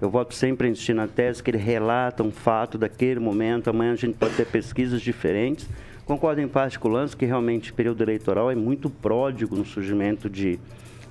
eu 0.00 0.08
voto 0.08 0.34
sempre 0.34 0.68
a 0.68 0.70
insistir 0.70 0.94
na 0.94 1.08
tese 1.08 1.42
que 1.42 1.50
ele 1.50 1.58
relata 1.58 2.22
um 2.22 2.30
fato 2.30 2.78
daquele 2.78 3.18
momento. 3.18 3.68
Amanhã 3.68 3.92
a 3.92 3.96
gente 3.96 4.14
pode 4.14 4.34
ter 4.34 4.46
pesquisas 4.46 5.02
diferentes. 5.02 5.68
Concordo 6.04 6.40
em 6.40 6.48
parte 6.48 6.78
com 6.78 6.88
o 6.88 6.92
Lance 6.92 7.16
que 7.16 7.26
realmente 7.26 7.72
o 7.72 7.74
período 7.74 8.02
eleitoral 8.02 8.50
é 8.50 8.54
muito 8.54 8.88
pródigo 8.88 9.56
no 9.56 9.64
surgimento 9.64 10.30
de 10.30 10.58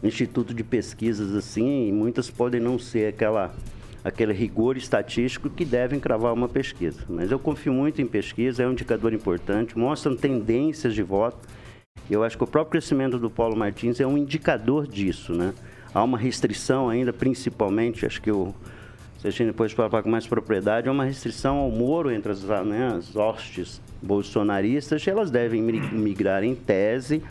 instituto 0.02 0.54
de 0.54 0.64
pesquisas 0.64 1.36
assim, 1.36 1.88
e 1.88 1.92
muitas 1.92 2.30
podem 2.30 2.62
não 2.62 2.80
ser 2.80 3.08
aquela 3.08 3.54
aquele 4.04 4.32
rigor 4.32 4.78
estatístico 4.78 5.50
que 5.50 5.66
devem 5.66 6.00
cravar 6.00 6.34
uma 6.34 6.48
pesquisa. 6.48 7.02
Mas 7.10 7.30
eu 7.30 7.38
confio 7.38 7.74
muito 7.74 8.02
em 8.02 8.06
pesquisa, 8.06 8.64
é 8.64 8.68
um 8.68 8.72
indicador 8.72 9.12
importante, 9.12 9.78
mostram 9.78 10.16
tendências 10.16 10.94
de 10.94 11.04
voto. 11.04 11.38
Eu 12.10 12.24
acho 12.24 12.38
que 12.38 12.44
o 12.44 12.48
próprio 12.48 12.72
crescimento 12.72 13.20
do 13.20 13.30
Paulo 13.30 13.58
Martins 13.58 14.00
é 14.00 14.08
um 14.08 14.18
indicador 14.18 14.88
disso, 14.88 15.34
né? 15.34 15.54
Há 15.94 16.02
uma 16.04 16.18
restrição 16.18 16.90
ainda, 16.90 17.12
principalmente, 17.12 18.06
acho 18.06 18.22
que 18.22 18.32
o 18.32 18.54
Celestino 19.20 19.52
depois 19.52 19.74
pode 19.74 19.90
falar 19.90 20.04
com 20.04 20.10
mais 20.10 20.28
propriedade, 20.28 20.88
é 20.88 20.92
uma 20.92 21.04
restrição 21.04 21.58
ao 21.58 21.72
Moro 21.72 22.12
entre 22.12 22.32
as, 22.32 22.44
né, 22.44 22.94
as 22.96 23.16
hostes 23.16 23.82
bolsonaristas, 24.02 25.06
e 25.06 25.10
elas 25.10 25.32
devem 25.32 25.62
migrar 25.92 26.44
em 26.44 26.54
tese 26.54 27.24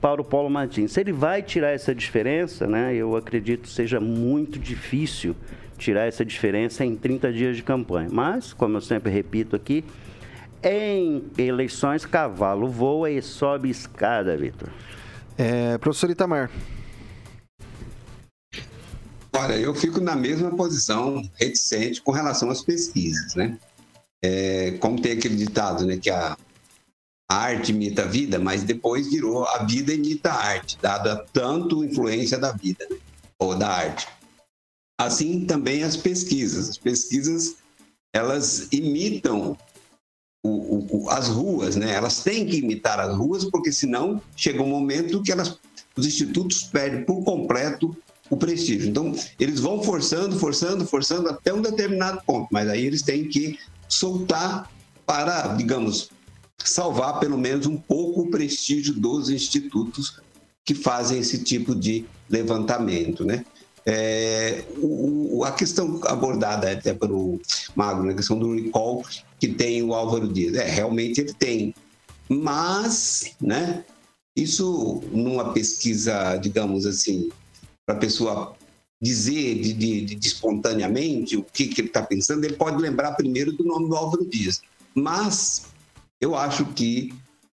para 0.00 0.20
o 0.20 0.24
Paulo 0.24 0.50
Martins. 0.50 0.92
Se 0.92 1.00
ele 1.00 1.12
vai 1.12 1.42
tirar 1.42 1.70
essa 1.70 1.94
diferença, 1.94 2.66
né, 2.66 2.94
eu 2.94 3.14
acredito 3.16 3.68
seja 3.68 4.00
muito 4.00 4.58
difícil 4.58 5.36
tirar 5.78 6.06
essa 6.06 6.24
diferença 6.24 6.84
em 6.84 6.96
30 6.96 7.32
dias 7.32 7.56
de 7.56 7.62
campanha. 7.62 8.08
Mas, 8.10 8.52
como 8.52 8.76
eu 8.76 8.80
sempre 8.80 9.10
repito 9.10 9.56
aqui, 9.56 9.84
em 10.62 11.22
eleições, 11.38 12.04
cavalo 12.04 12.68
voa 12.68 13.10
e 13.10 13.22
sobe 13.22 13.70
escada, 13.70 14.36
Vitor. 14.36 14.68
É, 15.38 15.78
professor 15.78 16.10
Itamar. 16.10 16.50
Olha, 19.40 19.54
eu 19.54 19.74
fico 19.74 20.02
na 20.02 20.14
mesma 20.14 20.54
posição, 20.54 21.26
reticente 21.36 22.02
com 22.02 22.12
relação 22.12 22.50
às 22.50 22.60
pesquisas, 22.60 23.34
né? 23.34 23.58
É, 24.22 24.72
como 24.72 25.00
tem 25.00 25.12
aquele 25.12 25.34
ditado, 25.34 25.86
né, 25.86 25.96
que 25.96 26.10
a, 26.10 26.36
a 27.26 27.34
arte 27.34 27.72
imita 27.72 28.02
a 28.02 28.06
vida, 28.06 28.38
mas 28.38 28.64
depois 28.64 29.08
virou 29.08 29.46
a 29.46 29.64
vida 29.64 29.94
imita 29.94 30.30
a 30.30 30.44
arte, 30.44 30.76
dada 30.82 31.24
tanto 31.32 31.82
influência 31.82 32.36
da 32.36 32.52
vida, 32.52 32.86
né? 32.90 32.98
ou 33.38 33.56
da 33.56 33.66
arte. 33.66 34.06
Assim 35.00 35.46
também 35.46 35.84
as 35.84 35.96
pesquisas. 35.96 36.68
As 36.68 36.76
pesquisas, 36.76 37.56
elas 38.14 38.68
imitam 38.70 39.56
o, 40.44 41.04
o, 41.04 41.08
as 41.08 41.28
ruas, 41.28 41.76
né? 41.76 41.94
Elas 41.94 42.22
têm 42.22 42.46
que 42.46 42.58
imitar 42.58 43.00
as 43.00 43.16
ruas, 43.16 43.46
porque 43.46 43.72
senão 43.72 44.20
chega 44.36 44.62
um 44.62 44.68
momento 44.68 45.22
que 45.22 45.32
elas, 45.32 45.58
os 45.96 46.06
institutos 46.06 46.64
perdem 46.64 47.06
por 47.06 47.24
completo 47.24 47.96
o 48.30 48.36
prestígio. 48.36 48.88
Então, 48.88 49.12
eles 49.38 49.58
vão 49.58 49.82
forçando, 49.82 50.38
forçando, 50.38 50.86
forçando 50.86 51.28
até 51.28 51.52
um 51.52 51.60
determinado 51.60 52.22
ponto, 52.24 52.48
mas 52.50 52.68
aí 52.68 52.86
eles 52.86 53.02
têm 53.02 53.28
que 53.28 53.58
soltar 53.88 54.70
para, 55.04 55.48
digamos, 55.48 56.10
salvar 56.64 57.18
pelo 57.18 57.36
menos 57.36 57.66
um 57.66 57.76
pouco 57.76 58.22
o 58.22 58.30
prestígio 58.30 58.94
dos 58.94 59.28
institutos 59.28 60.20
que 60.64 60.74
fazem 60.74 61.18
esse 61.18 61.42
tipo 61.42 61.74
de 61.74 62.04
levantamento, 62.28 63.24
né? 63.24 63.44
É, 63.84 64.62
o, 64.76 65.42
a 65.44 65.50
questão 65.50 66.00
abordada 66.04 66.70
até 66.70 66.92
pelo 66.92 67.40
Magno, 67.74 68.04
né, 68.04 68.12
a 68.12 68.16
questão 68.16 68.38
do 68.38 68.54
recall 68.54 69.02
que 69.38 69.48
tem 69.48 69.82
o 69.82 69.94
Álvaro 69.94 70.28
Dias, 70.28 70.54
é, 70.54 70.68
realmente 70.68 71.18
ele 71.20 71.32
tem, 71.32 71.74
mas, 72.28 73.34
né, 73.40 73.84
isso 74.36 75.02
numa 75.10 75.52
pesquisa, 75.52 76.36
digamos 76.36 76.86
assim, 76.86 77.30
para 77.90 77.96
a 77.96 78.00
pessoa 78.00 78.56
dizer 79.02 79.60
de, 79.60 79.72
de, 79.72 80.14
de, 80.14 80.26
espontaneamente 80.28 81.36
o 81.36 81.42
que, 81.42 81.66
que 81.66 81.80
ele 81.80 81.88
está 81.88 82.02
pensando, 82.02 82.44
ele 82.44 82.54
pode 82.54 82.80
lembrar 82.80 83.12
primeiro 83.12 83.52
do 83.52 83.64
nome 83.64 83.88
do 83.88 83.96
Álvaro 83.96 84.24
Dias. 84.24 84.62
Mas 84.94 85.66
eu 86.20 86.36
acho 86.36 86.66
que 86.66 87.12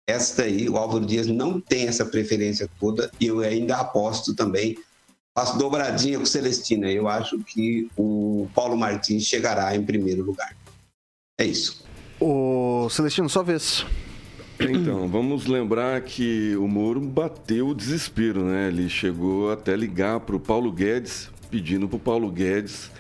esta 0.07 0.42
aí, 0.42 0.68
o 0.68 0.77
Álvaro 0.77 1.07
Dias 1.07 1.27
não 1.27 1.61
tem 1.61 1.87
essa 1.87 2.05
preferência 2.05 2.68
toda 2.81 3.11
e 3.20 3.27
eu 3.27 3.40
ainda 3.40 3.77
aposto 3.77 4.35
também, 4.35 4.77
faço 5.37 5.57
dobradinha 5.57 6.18
com 6.18 6.27
Celestina. 6.27 6.90
Eu 6.90 7.09
acho 7.09 7.38
que 7.40 7.88
o 7.97 8.49
Paulo 8.55 8.77
Martins 8.77 9.25
chegará 9.25 9.75
em 9.77 9.85
primeiro 9.85 10.25
lugar. 10.25 10.57
É 11.38 11.44
isso. 11.44 11.85
O 12.20 12.88
Celestino, 12.90 13.29
só 13.29 13.42
vez. 13.42 13.85
Então, 14.61 15.07
vamos 15.09 15.47
lembrar 15.47 16.01
que 16.03 16.57
o 16.57 16.69
Moro 16.69 17.01
bateu 17.01 17.69
o 17.69 17.75
desespero, 17.75 18.45
né? 18.45 18.69
Ele 18.69 18.88
chegou 18.88 19.51
até 19.51 19.77
ligar 19.77 20.21
para 20.21 20.37
o 20.37 20.40
Paulo 20.40 20.71
Guedes, 20.71 21.31
pedindo 21.51 21.88
para 21.88 21.97
o 21.97 22.01
Paulo 22.01 22.31
Guedes 22.31 22.90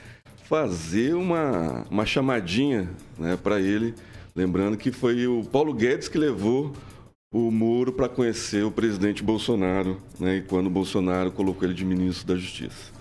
fazer 0.44 1.14
uma, 1.14 1.86
uma 1.90 2.06
chamadinha 2.06 2.88
né, 3.18 3.36
para 3.36 3.60
ele. 3.60 3.94
Lembrando 4.36 4.76
que 4.76 4.92
foi 4.92 5.26
o 5.26 5.44
Paulo 5.44 5.72
Guedes 5.72 6.08
que 6.08 6.18
levou 6.18 6.72
o 7.32 7.50
Moro 7.50 7.92
para 7.92 8.08
conhecer 8.08 8.64
o 8.64 8.70
presidente 8.70 9.22
Bolsonaro, 9.22 10.00
né, 10.20 10.36
e 10.36 10.42
quando 10.42 10.68
o 10.68 10.70
Bolsonaro 10.70 11.32
colocou 11.32 11.66
ele 11.66 11.74
de 11.74 11.84
ministro 11.84 12.28
da 12.28 12.36
Justiça. 12.36 12.92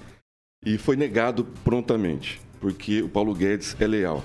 E 0.66 0.78
foi 0.78 0.96
negado 0.96 1.46
prontamente, 1.63 2.42
porque 2.60 3.02
o 3.02 3.10
Paulo 3.10 3.36
Guedes 3.36 3.76
é 3.80 3.86
leal. 3.86 4.24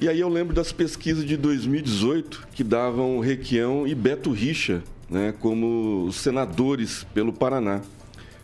E 0.00 0.08
aí 0.08 0.18
eu 0.18 0.30
lembro 0.30 0.54
das 0.54 0.72
pesquisas 0.72 1.26
de 1.26 1.36
2018 1.36 2.48
que 2.54 2.64
davam 2.64 3.20
Requião 3.20 3.86
e 3.86 3.94
Beto 3.94 4.30
Richa 4.32 4.82
né, 5.10 5.34
como 5.38 6.10
senadores 6.10 7.04
pelo 7.12 7.34
Paraná. 7.34 7.82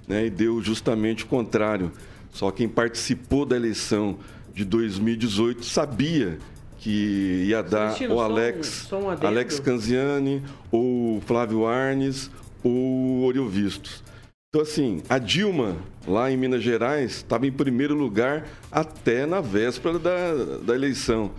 Né, 0.07 0.27
e 0.27 0.31
deu 0.31 0.63
justamente 0.63 1.25
o 1.25 1.27
contrário. 1.27 1.91
Só 2.31 2.51
quem 2.51 2.69
participou 2.69 3.47
da 3.47 3.57
eleição 3.57 4.19
de 4.55 4.67
2018 4.67 5.65
sabia 5.65 6.39
que 6.79 7.45
ia 7.49 7.63
dar 7.63 7.97
o 8.03 8.21
Alex, 8.21 8.89
Alex 9.23 9.59
Canziani, 9.59 10.43
ou 10.71 11.23
Flávio 11.23 11.67
Arnes, 11.67 12.31
ou 12.63 13.23
Oriol 13.23 13.49
Vistos. 13.49 14.05
Então, 14.57 14.65
assim, 14.65 15.03
a 15.07 15.19
Dilma, 15.19 15.77
lá 16.09 16.33
em 16.33 16.37
Minas 16.39 16.63
Gerais, 16.63 17.17
estava 17.17 17.47
em 17.47 17.53
primeiro 17.53 17.95
lugar 17.95 18.49
até 18.73 19.27
na 19.27 19.39
véspera 19.39 19.99
da, 19.99 20.33
da 20.65 20.75
eleição. 20.75 21.31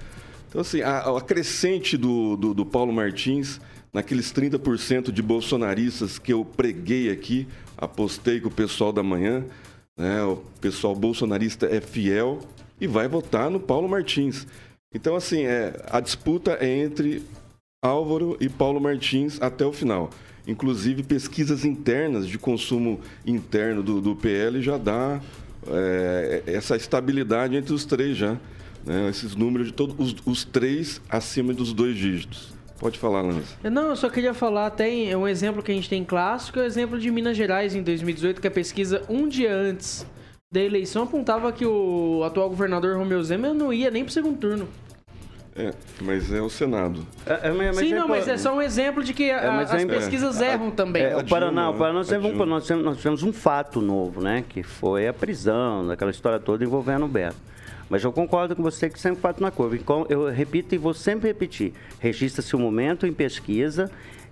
Então, 0.47 0.61
assim, 0.61 0.81
a, 0.81 0.99
a 0.99 1.19
crescente 1.19 1.97
do, 1.97 2.37
do, 2.37 2.53
do 2.53 2.63
Paulo 2.63 2.93
Martins, 2.93 3.59
naqueles 3.91 4.31
30% 4.31 5.11
de 5.11 5.23
bolsonaristas 5.23 6.19
que 6.19 6.31
eu 6.31 6.45
preguei 6.45 7.09
aqui, 7.09 7.47
apostei 7.75 8.39
com 8.39 8.49
o 8.49 8.51
pessoal 8.51 8.93
da 8.93 9.01
manhã, 9.01 9.43
né, 9.97 10.21
o 10.21 10.35
pessoal 10.61 10.93
bolsonarista 10.93 11.65
é 11.65 11.81
fiel 11.81 12.37
e 12.79 12.85
vai 12.85 13.07
votar 13.07 13.49
no 13.49 13.59
Paulo 13.59 13.89
Martins. 13.89 14.45
Então, 14.93 15.15
assim, 15.15 15.41
é, 15.41 15.73
a 15.89 15.99
disputa 15.99 16.55
é 16.61 16.69
entre 16.69 17.23
Álvaro 17.81 18.37
e 18.39 18.47
Paulo 18.47 18.79
Martins 18.79 19.41
até 19.41 19.65
o 19.65 19.73
final. 19.73 20.11
Inclusive, 20.47 21.03
pesquisas 21.03 21.65
internas 21.65 22.27
de 22.27 22.37
consumo 22.39 23.01
interno 23.25 23.83
do, 23.83 23.99
do 23.99 24.15
PL 24.15 24.61
já 24.61 24.77
dá 24.77 25.19
é, 25.69 26.43
essa 26.47 26.75
estabilidade 26.75 27.55
entre 27.55 27.73
os 27.73 27.83
três 27.85 28.17
já. 28.17 28.37
Né? 28.85 29.09
Esses 29.09 29.35
números 29.35 29.67
de 29.67 29.73
todos 29.73 29.95
os, 29.99 30.15
os 30.25 30.45
três 30.45 31.01
acima 31.09 31.53
dos 31.53 31.73
dois 31.73 31.97
dígitos. 31.97 32.55
Pode 32.79 32.97
falar, 32.97 33.21
Lanza. 33.21 33.43
Não, 33.63 33.89
eu 33.89 33.95
só 33.95 34.07
queria 34.07 34.33
falar, 34.33 34.69
tem 34.69 35.13
um 35.15 35.27
exemplo 35.27 35.63
que 35.63 35.71
a 35.71 35.75
gente 35.75 35.89
tem 35.89 36.05
clássico, 36.05 36.59
é 36.59 36.61
o 36.61 36.65
exemplo 36.65 36.99
de 36.99 37.09
Minas 37.09 37.35
Gerais 37.35 37.75
em 37.75 37.81
2018, 37.81 38.39
que 38.39 38.47
a 38.47 38.51
pesquisa 38.51 39.01
um 39.09 39.27
dia 39.27 39.53
antes 39.53 40.05
da 40.53 40.61
eleição 40.61 41.03
apontava 41.03 41.51
que 41.51 41.65
o 41.65 42.23
atual 42.23 42.49
governador 42.49 42.95
Romeu 42.95 43.21
Zema 43.23 43.53
não 43.53 43.73
ia 43.73 43.91
nem 43.91 44.03
pro 44.03 44.13
segundo 44.13 44.37
turno. 44.37 44.67
É, 45.57 45.73
mas 46.01 46.31
é 46.31 46.41
o 46.41 46.49
Senado. 46.49 47.05
É, 47.25 47.47
é, 47.47 47.51
mas 47.51 47.77
Sim, 47.77 47.93
é, 47.93 47.99
não, 47.99 48.07
mas 48.07 48.27
é 48.27 48.37
só 48.37 48.55
um 48.55 48.61
exemplo 48.61 49.03
de 49.03 49.13
que 49.13 49.31
a, 49.31 49.37
é, 49.37 49.47
as 49.63 49.85
pesquisas 49.85 50.39
erram 50.39 50.69
também. 50.69 51.15
o 51.15 51.25
Paraná, 51.25 51.71
o 51.71 51.73
Paraná 51.73 51.99
nós, 51.99 52.07
tivemos, 52.07 52.47
nós, 52.47 52.63
tivemos, 52.63 52.85
nós 52.85 52.97
tivemos 52.97 53.23
um 53.23 53.33
fato 53.33 53.81
novo, 53.81 54.21
né? 54.21 54.43
Que 54.47 54.61
foi 54.61 55.07
a 55.07 55.13
prisão, 55.13 55.87
daquela 55.87 56.11
história 56.11 56.39
toda 56.39 56.63
envolvendo 56.63 57.05
o 57.05 57.07
Beto. 57.07 57.35
Mas 57.89 58.03
eu 58.03 58.11
concordo 58.11 58.55
com 58.55 58.61
você 58.61 58.89
que 58.89 58.99
sempre 58.99 59.21
fato 59.21 59.41
na 59.41 59.49
curva. 59.49 59.75
Então, 59.75 60.05
eu 60.09 60.29
repito 60.29 60.75
e 60.75 60.77
vou 60.77 60.93
sempre 60.93 61.27
repetir. 61.27 61.73
Registra-se 61.99 62.55
o 62.55 62.59
momento 62.59 63.07
em 63.07 63.13
pesquisa 63.13 63.89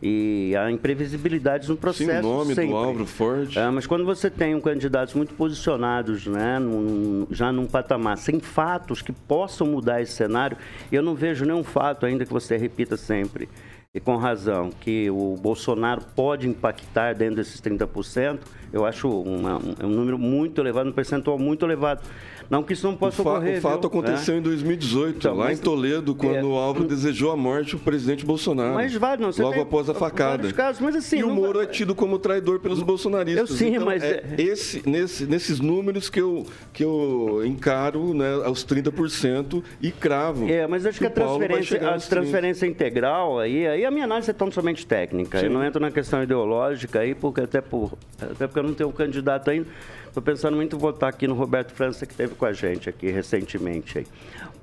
e 0.07 0.55
há 0.55 0.69
imprevisibilidades 0.69 1.67
no 1.67 1.75
processo. 1.75 2.11
Sim, 2.11 2.19
o 2.19 2.21
nome 2.21 2.53
sempre. 2.53 2.69
do 2.69 2.77
Álvaro 2.77 3.05
Forte. 3.07 3.57
É, 3.57 3.67
mas 3.71 3.87
quando 3.87 4.05
você 4.05 4.29
tem 4.29 4.53
um 4.53 4.61
candidatos 4.61 5.15
muito 5.15 5.33
posicionados, 5.33 6.27
né, 6.27 6.59
num, 6.59 7.25
já 7.31 7.51
num 7.51 7.65
patamar, 7.65 8.15
sem 8.19 8.39
fatos 8.39 9.01
que 9.01 9.11
possam 9.11 9.65
mudar 9.65 10.03
esse 10.03 10.11
cenário, 10.11 10.57
eu 10.91 11.01
não 11.01 11.15
vejo 11.15 11.43
nenhum 11.43 11.63
fato 11.63 12.05
ainda 12.05 12.23
que 12.23 12.31
você 12.31 12.55
repita 12.55 12.95
sempre, 12.95 13.49
e 13.95 13.99
com 13.99 14.15
razão, 14.15 14.69
que 14.69 15.09
o 15.09 15.37
Bolsonaro 15.41 16.03
pode 16.15 16.47
impactar 16.47 17.15
dentro 17.15 17.37
desses 17.37 17.59
30%, 17.59 18.41
eu 18.71 18.85
acho 18.85 19.09
uma, 19.09 19.57
um, 19.57 19.85
um 19.85 19.89
número 19.89 20.17
muito 20.17 20.61
elevado, 20.61 20.89
um 20.89 20.93
percentual 20.93 21.37
muito 21.37 21.65
elevado. 21.65 22.01
Não 22.49 22.63
que 22.63 22.73
isso 22.73 22.85
não 22.85 22.95
possa 22.95 23.21
o 23.21 23.27
ocorrer. 23.27 23.57
O 23.57 23.61
fato 23.61 23.81
viu? 23.81 23.87
aconteceu 23.87 24.35
é. 24.35 24.37
em 24.37 24.41
2018, 24.41 25.17
então, 25.17 25.35
lá 25.35 25.45
mas, 25.45 25.59
em 25.59 25.61
Toledo, 25.61 26.13
quando 26.13 26.35
é, 26.35 26.43
o 26.43 26.53
Álvaro 26.53 26.85
desejou 26.85 27.31
a 27.31 27.37
morte 27.37 27.75
do 27.75 27.79
presidente 27.79 28.25
Bolsonaro. 28.25 28.75
Mas 28.75 28.93
vai, 28.93 29.17
não, 29.17 29.31
logo 29.37 29.61
após 29.61 29.89
a 29.89 29.93
facada. 29.93 30.51
Casos, 30.53 30.81
mas 30.81 30.95
assim, 30.95 31.19
e 31.19 31.23
o 31.23 31.29
Moro 31.29 31.61
é 31.61 31.65
tido 31.65 31.95
como 31.95 32.19
traidor 32.19 32.59
pelos 32.59 32.81
bolsonaristas. 32.81 33.49
Eu 33.49 33.55
sim, 33.55 33.73
então, 33.75 33.85
mas 33.85 34.03
é, 34.03 34.23
é 34.37 34.41
esse, 34.41 34.87
nesse, 34.87 35.25
nesses 35.25 35.59
números 35.59 36.09
que 36.09 36.21
eu, 36.21 36.45
que 36.71 36.83
eu 36.83 37.41
encaro 37.45 38.13
né, 38.13 38.33
aos 38.45 38.65
30% 38.65 39.63
e 39.81 39.91
cravo. 39.91 40.47
É, 40.47 40.67
mas 40.67 40.85
acho 40.85 40.99
que, 40.99 41.05
que 41.05 41.07
a 41.07 41.09
transferência, 41.09 41.89
a 41.89 41.97
transferência 41.97 42.65
integral 42.65 43.39
aí, 43.39 43.67
aí 43.67 43.85
a 43.85 43.91
minha 43.91 44.05
análise 44.05 44.29
é 44.29 44.33
tão 44.33 44.51
somente 44.51 44.85
técnica. 44.85 45.39
Sim. 45.39 45.45
Eu 45.45 45.51
não 45.51 45.63
entro 45.63 45.81
na 45.81 45.91
questão 45.91 46.21
ideológica 46.21 46.99
aí, 46.99 47.15
porque 47.15 47.41
até, 47.41 47.61
por, 47.61 47.97
até 48.21 48.47
porque 48.55 48.59
eu 48.59 48.63
não 48.63 48.73
tenho 48.73 48.89
um 48.89 48.93
candidato 48.93 49.49
ainda. 49.49 49.67
Estou 50.07 50.23
pensando 50.23 50.55
muito 50.55 50.77
em 50.77 50.79
votar 50.79 51.09
aqui 51.09 51.27
no 51.27 51.33
Roberto 51.33 51.73
França, 51.73 52.05
que 52.05 52.13
esteve 52.13 52.35
com 52.35 52.45
a 52.45 52.53
gente 52.53 52.87
aqui 52.87 53.09
recentemente. 53.11 53.97
Aí. 53.97 54.07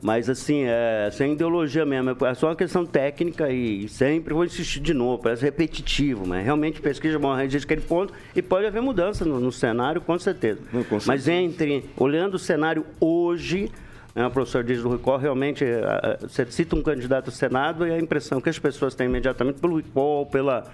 Mas, 0.00 0.31
assim, 0.31 0.64
é, 0.64 1.11
sem 1.12 1.35
ideologia 1.35 1.85
mesmo, 1.85 2.16
é 2.24 2.35
só 2.35 2.48
uma 2.48 2.57
questão 2.57 2.87
técnica 2.87 3.50
e 3.50 3.87
sempre 3.88 4.33
vou 4.33 4.44
insistir 4.46 4.81
de 4.81 4.94
novo, 4.94 5.22
parece 5.22 5.44
repetitivo, 5.44 6.26
mas 6.26 6.42
realmente 6.42 6.81
pesquisa 6.81 7.18
bom, 7.18 7.35
registro 7.35 7.66
aquele 7.70 7.87
ponto 7.87 8.14
e 8.35 8.40
pode 8.40 8.66
haver 8.66 8.81
mudança 8.81 9.26
no, 9.26 9.38
no 9.38 9.52
cenário, 9.52 10.00
com 10.00 10.18
certeza. 10.18 10.61
Não, 10.72 10.83
com 10.83 10.98
certeza. 10.98 11.07
Mas 11.07 11.28
entre, 11.28 11.85
olhando 11.98 12.35
o 12.35 12.38
cenário 12.38 12.87
hoje, 12.98 13.70
né, 14.14 14.26
o 14.26 14.31
professor 14.31 14.64
diz 14.64 14.83
do 14.83 14.88
recall, 14.88 15.18
realmente, 15.18 15.62
é, 15.64 16.18
você 16.20 16.46
cita 16.46 16.74
um 16.74 16.83
candidato 16.83 17.26
ao 17.26 17.33
Senado 17.33 17.87
e 17.87 17.92
a 17.92 17.98
impressão 17.98 18.40
que 18.40 18.48
as 18.48 18.59
pessoas 18.59 18.94
têm 18.94 19.07
imediatamente 19.07 19.61
pelo 19.61 19.76
recall, 19.76 20.26
pela, 20.26 20.64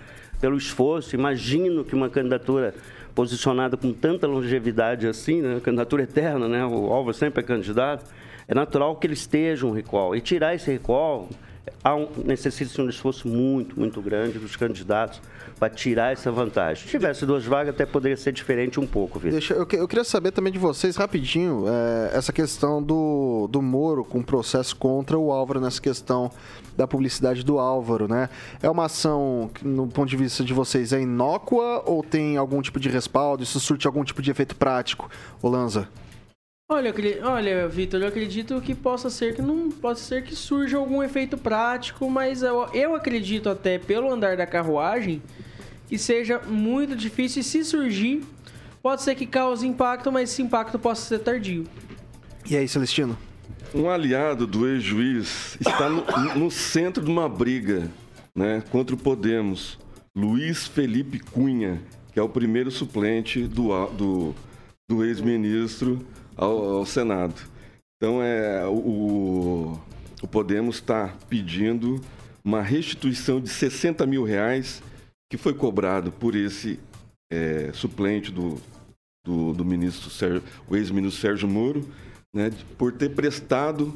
pelo 0.40 0.56
esforço, 0.56 1.16
imagino 1.16 1.84
que 1.84 1.94
uma 1.94 2.08
candidatura 2.08 2.74
posicionada 3.14 3.76
com 3.76 3.92
tanta 3.92 4.26
longevidade 4.26 5.06
assim, 5.06 5.40
né? 5.42 5.60
candidatura 5.60 6.02
eterna, 6.02 6.48
né? 6.48 6.64
o 6.64 6.92
Álvaro 6.92 7.14
sempre 7.14 7.40
é 7.40 7.46
candidato, 7.46 8.04
é 8.46 8.54
natural 8.54 8.96
que 8.96 9.06
ele 9.06 9.14
esteja 9.14 9.66
um 9.66 9.72
recall. 9.72 10.14
E 10.14 10.20
tirar 10.20 10.54
esse 10.54 10.70
recall 10.70 11.28
um, 11.86 12.08
necessita 12.24 12.82
um 12.82 12.88
esforço 12.88 13.26
muito, 13.28 13.78
muito 13.78 14.00
grande 14.00 14.38
dos 14.38 14.56
candidatos 14.56 15.20
para 15.58 15.68
tirar 15.68 16.12
essa 16.12 16.30
vantagem. 16.30 16.84
Se 16.84 16.90
tivesse 16.90 17.26
duas 17.26 17.44
vagas, 17.44 17.74
até 17.74 17.84
poderia 17.84 18.16
ser 18.16 18.32
diferente 18.32 18.78
um 18.78 18.86
pouco. 18.86 19.18
Deixa, 19.18 19.54
eu, 19.54 19.66
eu, 19.72 19.88
queria 19.88 20.04
saber 20.04 20.30
também 20.30 20.52
de 20.52 20.58
vocês, 20.58 20.96
rapidinho, 20.96 21.64
é, 21.66 22.16
essa 22.16 22.32
questão 22.32 22.82
do, 22.82 23.48
do 23.50 23.60
Moro 23.60 24.04
com 24.04 24.20
o 24.20 24.24
processo 24.24 24.76
contra 24.76 25.18
o 25.18 25.32
Álvaro 25.32 25.60
nessa 25.60 25.80
questão 25.80 26.30
da 26.76 26.86
publicidade 26.86 27.44
do 27.44 27.58
Álvaro, 27.58 28.06
né? 28.06 28.28
É 28.62 28.70
uma 28.70 28.84
ação 28.84 29.50
no 29.62 29.88
ponto 29.88 30.08
de 30.08 30.16
vista 30.16 30.44
de 30.44 30.54
vocês, 30.54 30.92
é 30.92 31.00
inócua 31.00 31.82
ou 31.84 32.04
tem 32.04 32.36
algum 32.36 32.62
tipo 32.62 32.78
de 32.78 32.88
respaldo? 32.88 33.42
Isso 33.42 33.58
surte 33.58 33.86
algum 33.86 34.04
tipo 34.04 34.22
de 34.22 34.30
efeito 34.30 34.54
prático, 34.54 35.10
Olanza? 35.42 35.88
Olha, 36.70 36.94
olha, 37.22 37.66
Vitor, 37.66 37.98
eu 38.02 38.08
acredito 38.08 38.60
que 38.60 38.74
possa 38.74 39.08
ser 39.08 39.34
que 39.34 39.40
não 39.40 39.70
possa 39.70 40.04
ser 40.04 40.22
que 40.22 40.36
surja 40.36 40.76
algum 40.76 41.02
efeito 41.02 41.38
prático, 41.38 42.10
mas 42.10 42.42
eu, 42.42 42.68
eu 42.74 42.94
acredito 42.94 43.48
até 43.48 43.78
pelo 43.78 44.12
andar 44.12 44.36
da 44.36 44.46
carruagem 44.46 45.22
que 45.88 45.96
seja 45.96 46.38
muito 46.40 46.94
difícil 46.94 47.40
e 47.40 47.42
se 47.42 47.64
surgir, 47.64 48.22
pode 48.82 49.00
ser 49.00 49.14
que 49.14 49.24
cause 49.24 49.66
impacto, 49.66 50.12
mas 50.12 50.28
esse 50.28 50.42
impacto 50.42 50.78
possa 50.78 51.00
ser 51.08 51.20
tardio. 51.20 51.64
E 52.50 52.54
aí, 52.54 52.68
Celestino? 52.68 53.16
Um 53.74 53.88
aliado 53.88 54.46
do 54.46 54.68
ex-juiz 54.68 55.56
está 55.58 55.88
no, 55.88 56.04
no, 56.34 56.50
centro 56.50 57.02
de 57.02 57.10
uma 57.10 57.30
briga 57.30 57.90
né, 58.34 58.62
contra 58.70 58.94
o 58.94 58.98
Podemos, 58.98 59.78
Luiz 60.14 60.66
Felipe 60.66 61.18
Cunha, 61.18 61.80
que 62.12 62.20
é 62.20 62.22
o 62.22 62.28
primeiro 62.28 62.70
suplente 62.70 63.44
do, 63.44 63.86
do, 63.86 64.34
do 64.86 65.02
ex-ministro 65.02 66.06
ao, 66.38 66.76
ao, 66.76 66.86
Senado. 66.86 67.34
Então, 67.96 68.22
é, 68.22 68.66
o, 68.66 69.78
o 70.22 70.28
Podemos 70.28 70.76
está 70.76 71.14
pedindo 71.28 72.00
uma 72.44 72.62
restituição 72.62 73.40
de 73.40 73.50
60 73.50 74.06
mil 74.06 74.24
reais 74.24 74.82
que 75.30 75.36
foi 75.36 75.52
cobrado 75.52 76.10
por 76.10 76.34
esse 76.34 76.80
é, 77.30 77.70
suplente 77.74 78.32
do, 78.32 78.58
do, 79.24 79.52
do 79.52 79.64
ministro 79.64 80.08
Sérgio, 80.08 80.42
o 80.66 80.74
ex-ministro 80.74 81.20
Sérgio 81.20 81.48
Moro, 81.48 81.86
né, 82.34 82.50
por 82.78 82.92
ter 82.92 83.10
prestado 83.10 83.94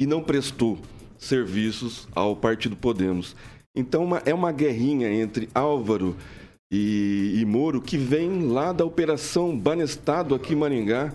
e 0.00 0.06
não 0.06 0.22
prestou 0.22 0.78
serviços 1.18 2.08
ao 2.14 2.34
Partido 2.34 2.74
Podemos. 2.74 3.36
Então 3.76 4.02
uma, 4.02 4.18
é 4.24 4.34
uma 4.34 4.50
guerrinha 4.50 5.12
entre 5.12 5.48
Álvaro 5.54 6.16
e, 6.72 7.36
e, 7.40 7.44
Moro 7.44 7.80
que 7.80 7.96
vem 7.96 8.48
lá 8.48 8.72
da 8.72 8.84
Operação 8.84 9.56
Banestado 9.56 10.34
aqui 10.34 10.54
em 10.54 10.56
Maringá, 10.56 11.12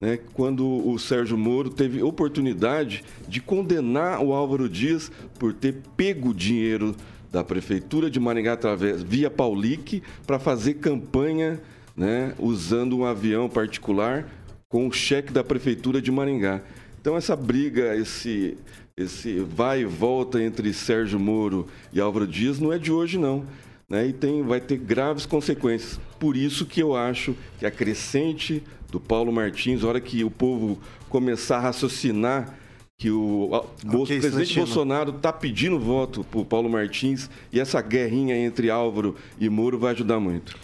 né, 0.00 0.18
quando 0.32 0.64
o 0.66 0.98
Sérgio 0.98 1.36
Moro 1.36 1.70
teve 1.70 2.02
oportunidade 2.02 3.04
de 3.26 3.40
condenar 3.40 4.22
o 4.22 4.32
Álvaro 4.32 4.68
Dias 4.68 5.10
por 5.38 5.52
ter 5.52 5.76
pego 5.96 6.32
dinheiro 6.32 6.94
da 7.30 7.42
Prefeitura 7.42 8.10
de 8.10 8.20
Maringá 8.20 8.52
através 8.54 9.02
via 9.02 9.30
Paulique 9.30 10.02
para 10.26 10.38
fazer 10.38 10.74
campanha 10.74 11.60
né, 11.96 12.32
usando 12.38 12.96
um 12.96 13.04
avião 13.04 13.48
particular 13.48 14.26
com 14.68 14.86
o 14.86 14.92
cheque 14.92 15.32
da 15.32 15.42
Prefeitura 15.42 16.00
de 16.00 16.10
Maringá. 16.10 16.62
Então 17.00 17.16
essa 17.16 17.34
briga, 17.34 17.96
esse, 17.96 18.56
esse 18.96 19.40
vai 19.40 19.82
e 19.82 19.84
volta 19.84 20.42
entre 20.42 20.72
Sérgio 20.72 21.18
Moro 21.18 21.66
e 21.92 22.00
Álvaro 22.00 22.26
Dias 22.26 22.60
não 22.60 22.72
é 22.72 22.78
de 22.78 22.92
hoje 22.92 23.18
não. 23.18 23.44
Né? 23.88 24.08
E 24.08 24.12
tem, 24.12 24.42
vai 24.42 24.60
ter 24.60 24.76
graves 24.76 25.26
consequências. 25.26 25.98
Por 26.20 26.36
isso 26.36 26.66
que 26.66 26.80
eu 26.80 26.94
acho 26.94 27.34
que 27.58 27.64
a 27.64 27.70
crescente 27.70 28.62
do 28.90 28.98
Paulo 28.98 29.32
Martins, 29.32 29.84
a 29.84 29.88
hora 29.88 30.00
que 30.00 30.24
o 30.24 30.30
povo 30.30 30.78
começar 31.08 31.58
a 31.58 31.60
raciocinar 31.60 32.54
que 32.98 33.10
o, 33.12 33.50
o 33.50 34.02
okay, 34.02 34.18
presidente 34.18 34.56
Bolsonaro 34.56 35.10
está 35.10 35.32
pedindo 35.32 35.78
voto 35.78 36.24
para 36.24 36.40
o 36.40 36.44
Paulo 36.44 36.68
Martins 36.68 37.30
e 37.52 37.60
essa 37.60 37.80
guerrinha 37.80 38.36
entre 38.36 38.70
Álvaro 38.70 39.14
e 39.38 39.48
Moro 39.48 39.78
vai 39.78 39.92
ajudar 39.92 40.18
muito. 40.18 40.56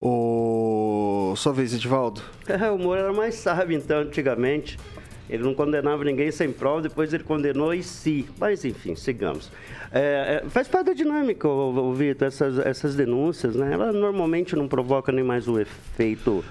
O... 0.00 1.34
Sua 1.36 1.52
vez, 1.52 1.74
Edivaldo. 1.74 2.22
É, 2.46 2.56
o 2.72 2.78
Moro 2.78 2.98
era 2.98 3.12
mais 3.12 3.34
sábio, 3.34 3.76
então, 3.76 4.00
antigamente. 4.00 4.78
Ele 5.28 5.44
não 5.44 5.54
condenava 5.54 6.02
ninguém 6.04 6.30
sem 6.30 6.50
prova, 6.50 6.82
depois 6.82 7.12
ele 7.12 7.24
condenou 7.24 7.72
e 7.72 7.82
si. 7.82 8.26
Mas, 8.38 8.64
enfim, 8.64 8.96
sigamos. 8.96 9.50
É, 9.92 10.42
é, 10.44 10.48
faz 10.48 10.68
parte 10.68 10.86
da 10.86 10.92
dinâmica, 10.92 11.46
o, 11.46 11.92
Vitor, 11.94 12.28
essas, 12.28 12.58
essas 12.58 12.96
denúncias, 12.96 13.54
né? 13.54 13.72
Ela 13.72 13.92
normalmente 13.92 14.56
não 14.56 14.66
provoca 14.66 15.12
nem 15.12 15.22
mais 15.22 15.46
o 15.46 15.60
efeito 15.60 16.44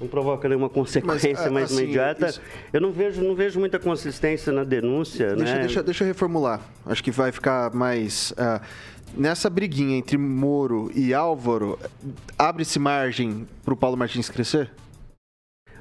não 0.00 0.06
provoca 0.08 0.48
nenhuma 0.48 0.68
consequência 0.68 1.32
Mas, 1.34 1.52
mais 1.52 1.72
assim, 1.72 1.84
imediata. 1.84 2.26
Isso... 2.26 2.40
Eu 2.72 2.80
não 2.80 2.92
vejo, 2.92 3.22
não 3.22 3.34
vejo 3.34 3.58
muita 3.58 3.78
consistência 3.78 4.52
na 4.52 4.64
denúncia. 4.64 5.34
Deixa, 5.34 5.54
né? 5.54 5.60
deixa, 5.60 5.82
deixa 5.82 6.04
eu 6.04 6.08
reformular. 6.08 6.60
Acho 6.84 7.02
que 7.02 7.10
vai 7.10 7.32
ficar 7.32 7.72
mais. 7.74 8.32
Uh, 8.32 8.60
nessa 9.16 9.48
briguinha 9.48 9.96
entre 9.96 10.18
Moro 10.18 10.90
e 10.94 11.14
Álvaro, 11.14 11.78
abre-se 12.38 12.78
margem 12.78 13.46
para 13.64 13.72
o 13.72 13.76
Paulo 13.76 13.96
Martins 13.96 14.28
crescer? 14.28 14.70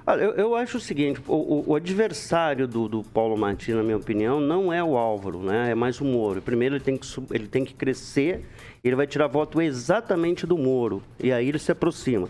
Olha, 0.07 0.21
eu, 0.21 0.31
eu, 0.33 0.55
acho 0.55 0.77
o 0.77 0.79
seguinte, 0.79 1.19
o, 1.27 1.71
o 1.71 1.75
adversário 1.75 2.67
do, 2.67 2.87
do, 2.87 3.03
Paulo 3.03 3.35
Martins, 3.35 3.75
na 3.75 3.81
minha 3.81 3.97
opinião, 3.97 4.39
não 4.39 4.71
é 4.71 4.83
o 4.83 4.95
Álvaro, 4.95 5.39
né? 5.39 5.71
É 5.71 5.75
mais 5.75 5.99
o 5.99 6.05
Moro. 6.05 6.39
Primeiro 6.43 6.75
ele 6.75 6.83
tem 6.83 6.95
que, 6.95 7.07
ele 7.31 7.47
tem 7.47 7.65
que 7.65 7.73
crescer, 7.73 8.45
ele 8.83 8.95
vai 8.95 9.07
tirar 9.07 9.25
voto 9.25 9.59
exatamente 9.59 10.45
do 10.45 10.59
Moro. 10.59 11.01
E 11.19 11.31
aí 11.31 11.49
ele 11.49 11.57
se 11.57 11.71
aproxima. 11.71 12.29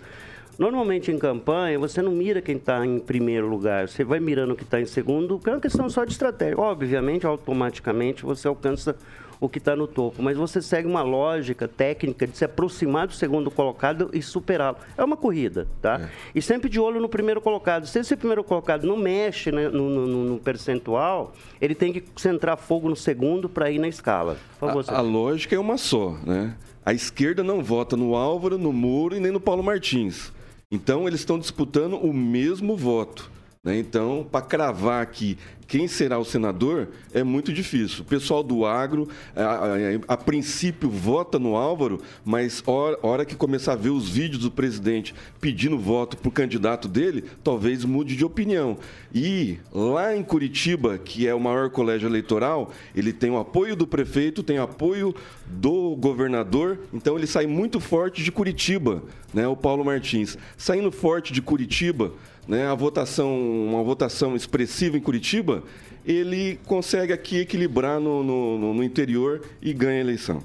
Normalmente 0.57 1.11
em 1.11 1.19
campanha, 1.19 1.77
você 1.77 2.01
não 2.01 2.11
mira 2.11 2.41
quem 2.41 2.55
está 2.55 2.85
em 2.85 2.99
primeiro 2.99 3.47
lugar, 3.47 3.89
você 3.89 4.03
vai 4.03 4.19
mirando 4.19 4.53
o 4.53 4.55
que 4.55 4.63
está 4.63 4.79
em 4.79 4.85
segundo, 4.85 5.37
porque 5.37 5.49
é 5.49 5.53
uma 5.53 5.59
questão 5.59 5.89
só 5.89 6.05
de 6.05 6.11
estratégia. 6.11 6.57
Obviamente, 6.57 7.25
automaticamente, 7.25 8.23
você 8.23 8.47
alcança 8.47 8.95
o 9.39 9.49
que 9.49 9.57
está 9.57 9.75
no 9.75 9.87
topo, 9.87 10.21
mas 10.21 10.37
você 10.37 10.61
segue 10.61 10.87
uma 10.87 11.01
lógica 11.01 11.67
técnica 11.67 12.25
de 12.25 12.37
se 12.37 12.45
aproximar 12.45 13.07
do 13.07 13.13
segundo 13.13 13.51
colocado 13.51 14.09
e 14.13 14.21
superá-lo. 14.21 14.77
É 14.97 15.03
uma 15.03 15.17
corrida, 15.17 15.67
tá? 15.81 16.01
É. 16.01 16.09
E 16.33 16.41
sempre 16.41 16.69
de 16.69 16.79
olho 16.79 17.01
no 17.01 17.09
primeiro 17.09 17.41
colocado. 17.41 17.85
Se 17.85 17.99
esse 17.99 18.15
primeiro 18.15 18.43
colocado 18.43 18.87
não 18.87 18.97
mexe 18.97 19.51
né, 19.51 19.67
no, 19.67 19.89
no, 19.89 20.07
no, 20.07 20.39
percentual, 20.39 21.33
ele 21.59 21.75
tem 21.75 21.91
que 21.91 22.03
centrar 22.15 22.57
fogo 22.57 22.89
no 22.89 22.95
segundo 22.95 23.49
para 23.49 23.69
ir 23.69 23.79
na 23.79 23.87
escala. 23.87 24.37
Favor, 24.59 24.83
a, 24.87 24.97
a 24.97 25.01
lógica 25.01 25.55
é 25.55 25.59
uma 25.59 25.77
só, 25.77 26.17
né? 26.25 26.55
A 26.85 26.93
esquerda 26.93 27.43
não 27.43 27.63
vota 27.63 27.97
no 27.97 28.15
Álvaro, 28.15 28.57
no 28.57 28.71
Muro 28.71 29.15
e 29.15 29.19
nem 29.19 29.31
no 29.31 29.39
Paulo 29.39 29.63
Martins. 29.63 30.31
Então, 30.75 31.07
eles 31.07 31.21
estão 31.21 31.39
disputando 31.39 31.93
o 31.93 32.13
mesmo 32.13 32.75
voto. 32.75 33.31
Né? 33.65 33.79
Então, 33.79 34.25
para 34.31 34.45
cravar 34.45 35.01
aqui 35.01 35.35
quem 35.67 35.87
será 35.87 36.19
o 36.19 36.25
senador 36.25 36.89
é 37.11 37.23
muito 37.23 37.51
difícil. 37.51 38.01
O 38.01 38.05
pessoal 38.05 38.43
do 38.43 38.65
agro, 38.65 39.07
a, 39.35 39.41
a, 39.41 40.13
a 40.13 40.17
princípio, 40.17 40.89
vota 40.89 41.39
no 41.39 41.55
Álvaro, 41.55 41.99
mas 42.23 42.61
hora, 42.65 42.99
hora, 43.01 43.25
que 43.25 43.35
começar 43.35 43.73
a 43.73 43.75
ver 43.75 43.89
os 43.89 44.07
vídeos 44.07 44.43
do 44.43 44.51
presidente 44.51 45.15
pedindo 45.41 45.77
voto 45.77 46.17
para 46.17 46.29
o 46.29 46.31
candidato 46.31 46.87
dele, 46.87 47.23
talvez 47.43 47.83
mude 47.83 48.15
de 48.15 48.23
opinião. 48.23 48.77
E 49.13 49.57
lá 49.73 50.15
em 50.15 50.23
Curitiba, 50.23 50.97
que 50.97 51.27
é 51.27 51.33
o 51.33 51.39
maior 51.39 51.69
colégio 51.71 52.07
eleitoral, 52.07 52.71
ele 52.95 53.11
tem 53.11 53.31
o 53.31 53.37
apoio 53.39 53.75
do 53.75 53.87
prefeito, 53.87 54.43
tem 54.43 54.59
o 54.59 54.63
apoio 54.63 55.15
do 55.47 55.95
governador, 55.95 56.79
então 56.93 57.17
ele 57.17 57.27
sai 57.27 57.47
muito 57.47 57.79
forte 57.79 58.23
de 58.23 58.31
Curitiba, 58.31 59.01
né? 59.33 59.47
o 59.47 59.55
Paulo 59.55 59.83
Martins. 59.83 60.37
Saindo 60.57 60.91
forte 60.91 61.33
de 61.33 61.41
Curitiba 61.41 62.11
né, 62.47 62.67
a 62.67 62.75
votação, 62.75 63.33
uma 63.67 63.83
votação 63.83 64.35
expressiva 64.35 64.97
em 64.97 65.01
Curitiba, 65.01 65.63
ele 66.05 66.59
consegue 66.65 67.11
aqui 67.11 67.37
equilibrar 67.39 67.99
no, 67.99 68.23
no, 68.23 68.73
no 68.73 68.83
interior 68.83 69.43
e 69.61 69.73
ganha 69.73 69.97
a 69.97 70.01
eleição. 70.01 70.43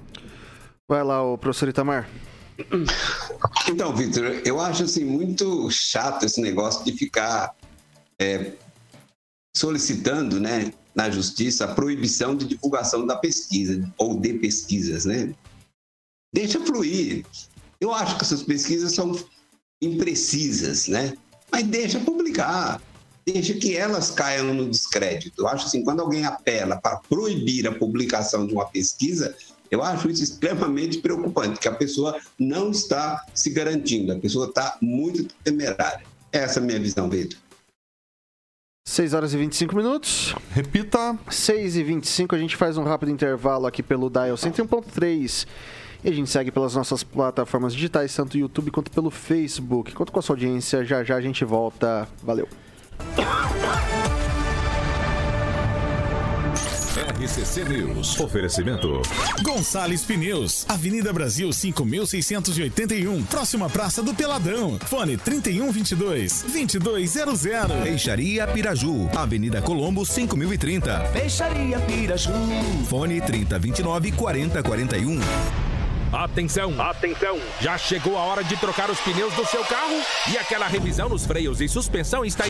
Vai 0.88 1.04
lá, 1.04 1.22
o 1.22 1.36
professor 1.38 1.68
Itamar. 1.68 2.08
Então, 3.68 3.94
Vitor, 3.94 4.42
eu 4.44 4.60
acho 4.60 4.82
assim 4.82 5.04
muito 5.04 5.70
chato 5.70 6.24
esse 6.24 6.40
negócio 6.40 6.84
de 6.84 6.92
ficar 6.92 7.54
é, 8.20 8.52
solicitando, 9.56 10.40
né, 10.40 10.72
na 10.94 11.10
justiça 11.10 11.64
a 11.64 11.74
proibição 11.74 12.34
de 12.34 12.46
divulgação 12.46 13.06
da 13.06 13.16
pesquisa 13.16 13.90
ou 13.96 14.18
de 14.18 14.34
pesquisas, 14.34 15.04
né? 15.04 15.32
Deixa 16.34 16.60
fluir. 16.60 17.24
Eu 17.80 17.92
acho 17.92 18.16
que 18.16 18.22
essas 18.22 18.42
pesquisas 18.42 18.92
são 18.92 19.16
imprecisas, 19.80 20.88
né? 20.88 21.14
Mas 21.50 21.66
deixa 21.66 21.98
publicar, 22.00 22.80
deixa 23.26 23.54
que 23.54 23.76
elas 23.76 24.10
caiam 24.10 24.54
no 24.54 24.68
descrédito. 24.68 25.42
Eu 25.42 25.48
acho 25.48 25.66
assim, 25.66 25.82
quando 25.82 26.00
alguém 26.00 26.24
apela 26.24 26.76
para 26.76 26.96
proibir 27.08 27.66
a 27.66 27.72
publicação 27.72 28.46
de 28.46 28.54
uma 28.54 28.66
pesquisa, 28.66 29.34
eu 29.70 29.82
acho 29.82 30.10
isso 30.10 30.24
extremamente 30.24 30.98
preocupante, 30.98 31.60
que 31.60 31.68
a 31.68 31.74
pessoa 31.74 32.18
não 32.38 32.70
está 32.70 33.24
se 33.34 33.50
garantindo, 33.50 34.12
a 34.12 34.18
pessoa 34.18 34.46
está 34.46 34.76
muito 34.80 35.24
temerária. 35.44 36.04
Essa 36.32 36.58
é 36.58 36.62
a 36.62 36.66
minha 36.66 36.80
visão, 36.80 37.08
Vitor. 37.08 37.38
6 38.86 39.14
horas 39.14 39.32
e 39.32 39.36
25 39.36 39.76
minutos. 39.76 40.34
Repita. 40.50 41.16
6 41.30 41.76
e 41.76 41.84
25, 41.84 42.34
a 42.34 42.38
gente 42.38 42.56
faz 42.56 42.76
um 42.76 42.82
rápido 42.82 43.12
intervalo 43.12 43.66
aqui 43.66 43.82
pelo 43.82 44.10
Dial 44.10 44.34
101.3 44.34 45.46
e 46.04 46.08
a 46.08 46.12
gente 46.12 46.30
segue 46.30 46.50
pelas 46.50 46.74
nossas 46.74 47.02
plataformas 47.02 47.74
digitais, 47.74 48.14
tanto 48.14 48.38
YouTube 48.38 48.70
quanto 48.70 48.90
pelo 48.90 49.10
Facebook. 49.10 49.92
Conto 49.92 50.12
com 50.12 50.18
a 50.18 50.22
sua 50.22 50.34
audiência, 50.34 50.84
já 50.84 51.04
já 51.04 51.16
a 51.16 51.20
gente 51.20 51.44
volta. 51.44 52.08
Valeu! 52.22 52.48
RCC 57.20 57.64
News. 57.64 58.18
Oferecimento. 58.18 59.02
Gonçalves 59.42 60.04
Pneus. 60.04 60.64
Avenida 60.68 61.12
Brasil 61.12 61.52
5681. 61.52 63.24
Próxima 63.24 63.68
Praça 63.68 64.02
do 64.02 64.14
Peladão. 64.14 64.78
Fone 64.86 65.16
3122 65.16 66.42
2200. 66.42 67.42
Peixaria 67.82 68.46
Piraju. 68.46 69.08
Avenida 69.14 69.60
Colombo 69.60 70.04
5030. 70.04 70.98
Peixaria 71.12 71.78
Piraju. 71.80 72.32
Fone 72.88 73.20
3029 73.20 74.12
4041. 74.12 75.20
Atenção, 76.12 76.72
atenção! 76.80 77.38
Já 77.60 77.78
chegou 77.78 78.18
a 78.18 78.22
hora 78.22 78.42
de 78.42 78.56
trocar 78.56 78.90
os 78.90 79.00
pneus 79.00 79.32
do 79.34 79.46
seu 79.46 79.64
carro? 79.64 79.94
E 80.32 80.36
aquela 80.36 80.66
revisão 80.66 81.08
nos 81.08 81.24
freios 81.24 81.60
e 81.60 81.68
suspensão 81.68 82.24
está 82.24 82.46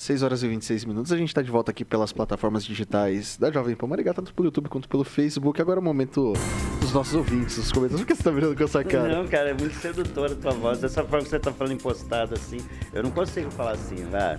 6 0.00 0.22
horas 0.22 0.42
e 0.42 0.48
26 0.48 0.86
minutos. 0.86 1.12
A 1.12 1.16
gente 1.18 1.28
está 1.28 1.42
de 1.42 1.50
volta 1.50 1.72
aqui 1.72 1.84
pelas 1.84 2.10
plataformas 2.10 2.64
digitais 2.64 3.36
da 3.36 3.50
Jovem 3.52 3.76
Pan 3.76 3.86
Maringá, 3.86 4.14
tanto 4.14 4.32
pelo 4.32 4.46
YouTube 4.48 4.70
quanto 4.70 4.88
pelo 4.88 5.04
Facebook. 5.04 5.60
Agora 5.60 5.78
é 5.78 5.82
o 5.82 5.84
momento 5.84 6.32
dos 6.80 6.94
nossos 6.94 7.14
ouvintes, 7.14 7.58
os 7.58 7.70
comentários. 7.70 8.00
Por 8.00 8.06
que 8.06 8.14
você 8.14 8.20
está 8.20 8.30
virando 8.30 8.56
com 8.56 8.64
essa 8.64 8.82
cara? 8.82 9.14
Não, 9.14 9.28
cara, 9.28 9.50
é 9.50 9.54
muito 9.54 9.74
sedutora 9.74 10.32
a 10.32 10.36
tua 10.36 10.52
voz. 10.52 10.78
Dessa 10.78 11.04
forma 11.04 11.22
que 11.22 11.28
você 11.28 11.36
está 11.36 11.52
falando 11.52 11.74
impostado 11.74 12.32
assim, 12.32 12.66
eu 12.94 13.02
não 13.02 13.10
consigo 13.10 13.50
falar 13.50 13.72
assim, 13.72 13.96
vai. 14.10 14.38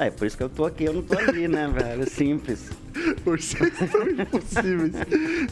É, 0.00 0.10
por 0.10 0.26
isso 0.26 0.36
que 0.36 0.42
eu 0.42 0.48
tô 0.48 0.64
aqui, 0.64 0.84
eu 0.84 0.92
não 0.92 1.02
tô 1.02 1.18
ali, 1.18 1.46
né, 1.46 1.68
velho? 1.72 2.02
É 2.02 2.06
simples. 2.06 2.70
Vocês 3.24 3.72
são 3.90 4.08
impossíveis. 4.08 4.92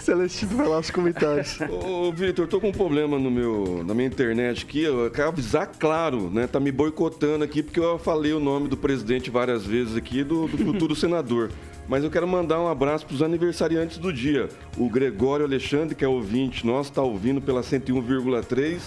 Celestino 0.01 0.57
vai 0.57 0.67
lá 0.67 0.79
os 0.79 0.91
comentários. 0.91 1.59
Ô, 1.69 2.11
Vitor, 2.11 2.45
eu 2.45 2.49
tô 2.49 2.61
com 2.61 2.69
um 2.69 2.73
problema 2.73 3.19
no 3.19 3.31
meu, 3.31 3.85
na 3.87 3.93
minha 3.95 4.09
internet 4.09 4.65
aqui. 4.65 4.83
Eu 4.83 5.11
quero 5.11 5.29
avisar, 5.29 5.67
claro, 5.79 6.31
né? 6.31 6.47
Tá 6.47 6.59
me 6.59 6.73
boicotando 6.73 7.45
aqui 7.45 7.63
porque 7.63 7.79
eu 7.79 7.99
falei 7.99 8.33
o 8.33 8.41
nome 8.41 8.69
do 8.69 8.77
presidente 8.77 9.31
várias 9.31 9.65
vezes 9.67 9.97
aqui, 9.97 10.25
do, 10.25 10.47
do 10.49 10.59
futuro 10.59 10.97
senador. 10.97 11.51
Mas 11.87 12.03
eu 12.03 12.11
quero 12.11 12.27
mandar 12.27 12.61
um 12.61 12.69
abraço 12.69 13.05
para 13.05 13.15
os 13.15 13.23
aniversariantes 13.23 13.99
do 13.99 14.11
dia. 14.11 14.49
O 14.79 14.89
Gregório 14.89 15.45
Alexandre, 15.45 15.95
que 15.95 16.05
é 16.05 16.09
ouvinte 16.09 16.67
nosso, 16.67 16.89
está 16.89 17.03
ouvindo 17.03 17.43
pela 17.43 17.61
101,3. 17.61 18.81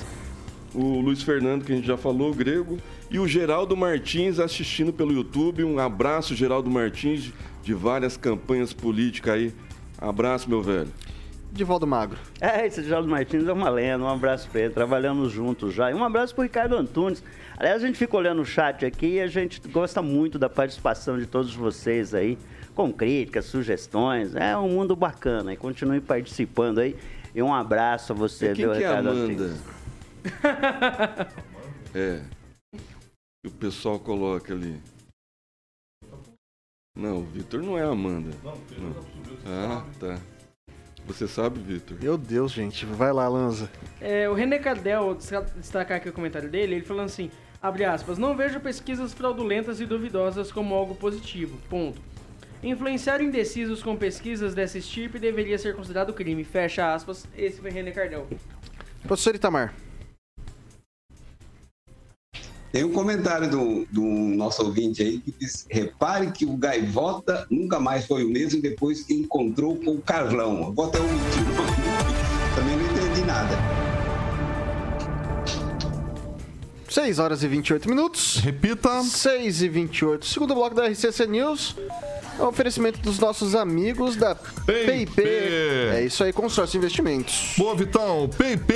O 0.73 0.99
Luiz 0.99 1.21
Fernando, 1.23 1.63
que 1.63 1.71
a 1.71 1.75
gente 1.75 1.88
já 1.88 1.97
falou, 1.97 2.32
o 2.32 2.36
grego. 2.36 2.77
E 3.10 3.19
o 3.19 3.27
Geraldo 3.27 3.75
Martins 3.75 4.39
assistindo 4.39 4.91
pelo 4.91 5.13
YouTube. 5.13 5.63
Um 5.63 5.80
abraço, 5.80 6.36
Geraldo 6.36 6.69
Martins, 6.69 7.32
de 7.63 7.73
várias 7.73 8.17
campanhas 8.17 8.73
políticas 8.73 9.34
aí. 9.34 9.53
Abraço, 9.99 10.49
meu 10.49 10.62
velho. 10.62 10.89
Divaldo 11.51 11.88
Magro. 11.88 12.17
É, 12.39 12.67
esse 12.67 12.84
Geraldo 12.84 13.08
Martins 13.08 13.47
é 13.47 13.53
uma 13.53 13.69
lenda, 13.69 14.03
um 14.03 14.08
abraço 14.08 14.47
pra 14.49 14.62
ele, 14.62 14.73
trabalhamos 14.73 15.32
juntos 15.32 15.73
já. 15.73 15.89
E 15.89 15.93
um 15.93 16.03
abraço 16.03 16.36
pro 16.36 16.43
Ricardo 16.43 16.75
Antunes. 16.75 17.23
Aliás, 17.58 17.84
a 17.84 17.88
gente 17.88 17.97
fica 17.97 18.15
olhando 18.15 18.41
o 18.41 18.45
chat 18.45 18.86
aqui 18.86 19.15
e 19.15 19.21
a 19.21 19.27
gente 19.27 19.60
gosta 19.69 20.01
muito 20.01 20.38
da 20.38 20.49
participação 20.49 21.17
de 21.17 21.25
todos 21.25 21.56
vocês 21.56 22.13
aí, 22.13 22.38
com 22.75 22.91
críticas, 22.93 23.45
sugestões. 23.45 24.36
É 24.36 24.56
um 24.58 24.69
mundo 24.69 24.95
bacana 24.95 25.53
e 25.53 25.58
continue 25.58 25.99
participando 25.99 26.80
aí. 26.80 26.95
E 27.34 27.41
um 27.41 27.53
abraço 27.53 28.13
a 28.13 28.15
você, 28.15 28.51
E 28.51 28.53
quem 28.53 28.65
viu, 28.65 28.73
que 28.73 28.84
é 28.84 28.88
Ricardo 28.88 29.10
Amanda? 29.10 29.34
Antunes? 29.34 29.76
É. 31.95 32.21
O 33.45 33.51
pessoal 33.51 33.99
coloca 33.99 34.53
ali. 34.53 34.79
Não, 36.95 37.19
o 37.19 37.23
Vitor 37.23 37.61
não 37.61 37.77
é 37.77 37.83
a 37.83 37.89
Amanda. 37.89 38.31
Não. 38.43 38.95
Ah, 39.45 39.85
tá. 39.99 40.19
Você 41.05 41.27
sabe, 41.27 41.59
Vitor? 41.59 41.97
Meu 42.01 42.17
Deus, 42.17 42.51
gente. 42.51 42.85
Vai 42.85 43.13
lá, 43.13 43.27
Lanza. 43.27 43.71
É, 44.01 44.27
o 44.27 44.33
René 44.33 44.59
Cardel, 44.59 45.15
destacar 45.55 45.97
aqui 45.97 46.09
o 46.09 46.13
comentário 46.13 46.49
dele, 46.49 46.75
ele 46.75 46.85
falando 46.85 47.05
assim, 47.05 47.31
abre 47.61 47.85
aspas, 47.85 48.17
não 48.17 48.35
vejo 48.35 48.59
pesquisas 48.59 49.13
fraudulentas 49.13 49.79
e 49.79 49.85
duvidosas 49.85 50.51
como 50.51 50.75
algo 50.75 50.95
positivo, 50.95 51.57
ponto. 51.69 52.01
Influenciar 52.61 53.21
indecisos 53.21 53.81
com 53.81 53.95
pesquisas 53.95 54.53
dessa 54.53 54.79
estirpe 54.79 55.19
deveria 55.19 55.57
ser 55.57 55.75
considerado 55.75 56.13
crime, 56.13 56.43
fecha 56.43 56.93
aspas, 56.93 57.25
esse 57.37 57.61
foi 57.61 57.69
René 57.69 57.91
Cardel. 57.91 58.27
Professor 59.03 59.35
Itamar. 59.35 59.73
Tem 62.71 62.84
um 62.84 62.91
comentário 62.91 63.49
do, 63.49 63.88
do 63.89 64.01
nosso 64.01 64.63
ouvinte 64.63 65.01
aí 65.01 65.19
que 65.19 65.34
diz: 65.39 65.65
repare 65.69 66.32
que 66.32 66.45
o 66.45 66.58
Gaivota 66.58 67.47
nunca 67.49 67.80
mais 67.80 68.06
foi 68.06 68.23
o 68.25 68.30
mesmo 68.30 68.62
depois 68.62 69.03
que 69.03 69.13
encontrou 69.13 69.77
com 69.77 69.91
o 69.91 70.01
Carlão. 70.01 70.63
Eu 70.63 70.73
vou 70.73 70.86
até 70.86 70.99
omitir 70.99 71.41
o 71.41 71.56
nome. 71.56 71.71
Também 72.56 72.75
não 72.75 72.86
entendi 72.86 73.25
nada. 73.25 73.58
6 76.89 77.19
horas 77.19 77.43
e 77.43 77.47
28 77.47 77.88
minutos. 77.88 78.38
Repita. 78.38 79.01
6 79.01 79.62
e 79.62 79.69
28. 79.69 80.25
Segundo 80.25 80.53
bloco 80.56 80.75
da 80.75 80.88
RCC 80.88 81.25
News. 81.27 81.75
É 82.39 82.43
um 82.43 82.47
oferecimento 82.47 82.99
dos 82.99 83.17
nossos 83.17 83.56
amigos 83.56 84.15
da 84.15 84.36
PIP. 84.36 85.23
É 85.23 86.03
isso 86.06 86.23
aí, 86.23 86.34
consórcio 86.34 86.77
investimentos. 86.77 87.53
Boa, 87.58 87.75
Vitão. 87.75 88.30
PIP 88.30 88.73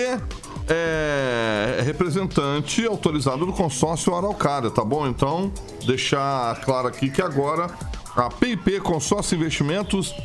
é 0.74 1.82
representante 1.84 2.86
autorizado 2.86 3.46
do 3.46 3.52
consórcio 3.52 4.16
Araucária, 4.16 4.72
tá 4.72 4.86
bom? 4.86 5.06
Então, 5.06 5.52
deixar 5.86 6.60
claro 6.62 6.88
aqui 6.88 7.10
que 7.10 7.22
agora 7.22 7.68
a 8.16 8.30
PIP 8.30 8.80
Consórcio 8.80 9.36
Investimentos 9.36 10.16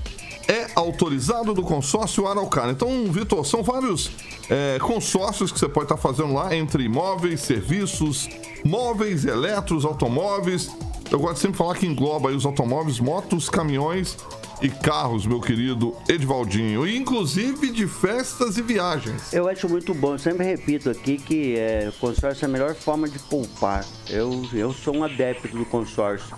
é 0.49 0.69
autorizado 0.77 1.53
do 1.53 1.63
consórcio 1.63 2.29
Araucária. 2.29 2.71
Então, 2.71 3.11
Vitor, 3.11 3.45
são 3.45 3.65
vários 3.65 4.11
é, 4.49 4.79
consórcios 4.79 5.51
que 5.51 5.59
você 5.59 5.69
pode 5.69 5.87
estar 5.87 5.97
fazendo 5.97 6.33
lá 6.33 6.55
entre 6.55 6.85
imóveis, 6.85 7.41
serviços, 7.41 8.29
móveis, 8.65 9.25
eletros, 9.25 9.85
automóveis. 9.85 10.71
Eu 11.11 11.19
gosto 11.19 11.35
de 11.35 11.41
sempre 11.41 11.59
falar 11.59 11.75
que 11.75 11.87
engloba 11.87 12.31
os 12.31 12.47
automóveis, 12.47 13.01
motos, 13.01 13.49
caminhões 13.49 14.17
e 14.61 14.69
carros, 14.69 15.27
meu 15.27 15.41
querido 15.41 15.95
Edvaldinho. 16.09 16.87
E 16.87 16.97
inclusive 16.97 17.71
de 17.71 17.87
festas 17.87 18.57
e 18.57 18.63
viagens. 18.63 19.33
Eu 19.33 19.49
acho 19.49 19.69
muito 19.69 19.95
bom, 19.95 20.15
eu 20.15 20.19
sempre 20.19 20.45
repito 20.45 20.91
aqui 20.91 21.17
que 21.17 21.57
é, 21.57 21.93
consórcio 22.01 22.45
é 22.45 22.49
a 22.49 22.51
melhor 22.51 22.75
forma 22.75 23.09
de 23.09 23.19
poupar. 23.19 23.85
Eu, 24.09 24.47
eu 24.53 24.73
sou 24.73 24.97
um 24.97 25.05
adepto 25.05 25.49
do 25.49 25.65
consórcio. 25.67 26.37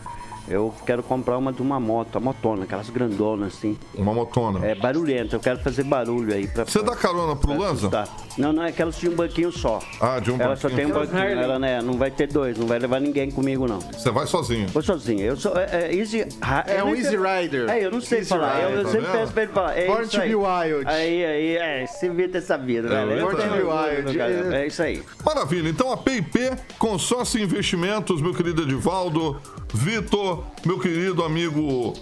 Eu 0.51 0.75
quero 0.87 1.03
comprar 1.03 1.37
uma 1.37 1.53
de 1.53 1.61
uma 1.63 1.79
moto, 1.79 2.17
a 2.17 2.21
motona, 2.21 2.65
aquelas 2.65 2.89
grandonas 2.91 3.55
assim. 3.57 3.79
Uma 3.95 4.15
motona. 4.15 4.65
É 4.67 4.75
barulhenta, 4.75 5.37
eu 5.37 5.41
quero 5.41 5.59
fazer 5.61 5.83
barulho 5.85 6.33
aí. 6.35 6.47
Pra, 6.47 6.65
Você 6.65 6.83
dá 6.83 6.97
carona 6.97 7.37
pro 7.37 7.57
Lanza? 7.57 7.91
Não, 8.37 8.53
não, 8.53 8.63
é 8.63 8.73
que 8.73 8.81
ela 8.81 8.93
tinha 8.93 9.11
um 9.11 9.15
banquinho 9.15 9.51
só. 9.53 9.79
Ah, 10.01 10.21
de 10.21 10.31
um 10.31 10.41
Ela 10.41 10.57
só 10.57 10.69
tem 10.69 10.87
um 10.87 10.91
banquinho. 10.91 11.13
banquinho, 11.21 11.41
ela 11.41 11.59
né, 11.59 11.83
não 11.83 11.95
vai 11.95 12.11
ter 12.11 12.27
dois, 12.29 12.57
não 12.57 12.67
vai 12.67 12.79
levar 12.79 13.01
ninguém 13.01 13.31
comigo 13.31 13.67
não. 13.67 13.81
Você 13.81 14.11
vai 14.11 14.27
sozinho. 14.27 14.69
Vou 14.69 14.83
sozinho. 14.83 15.21
Eu 15.21 15.37
sou. 15.37 15.57
É, 15.57 15.89
é 15.89 15.95
easy, 15.95 16.25
É 16.67 16.83
um 16.83 16.95
Easy 16.95 17.17
Rider. 17.17 17.69
É, 17.69 17.85
eu 17.85 17.91
não 17.91 18.01
sei 18.01 18.19
Easy 18.19 18.29
falar. 18.31 18.61
eu, 18.61 18.69
Rider, 18.69 18.79
eu 18.81 18.85
tá 18.85 18.91
sempre 18.91 19.07
vendo? 19.07 19.19
peço 19.19 19.33
pra 19.33 19.43
ele 19.43 19.53
falar. 19.53 19.79
É 19.79 19.87
Born 19.87 20.09
to 20.09 20.21
be 20.21 20.35
wild. 20.35 20.87
Aí, 20.87 21.25
aí, 21.25 21.57
é, 21.57 21.87
se 21.87 22.09
vê 22.09 22.29
ter 22.29 22.41
sabido, 22.41 22.93
É, 22.93 23.05
velho. 23.05 23.23
Born 23.23 23.37
to 23.37 23.43
be 23.43 23.63
wild. 23.63 24.21
É 24.55 24.67
isso 24.67 24.83
aí. 24.83 25.03
Maravilha, 25.25 25.69
então 25.69 25.93
a 25.93 25.97
PIP, 25.97 26.51
Consórcio 26.79 27.41
Investimentos, 27.43 28.21
meu 28.23 28.33
querido 28.35 28.63
Edivaldo, 28.63 29.41
Vitor, 29.73 30.45
meu 30.65 30.79
querido 30.79 31.23
amigo. 31.25 31.93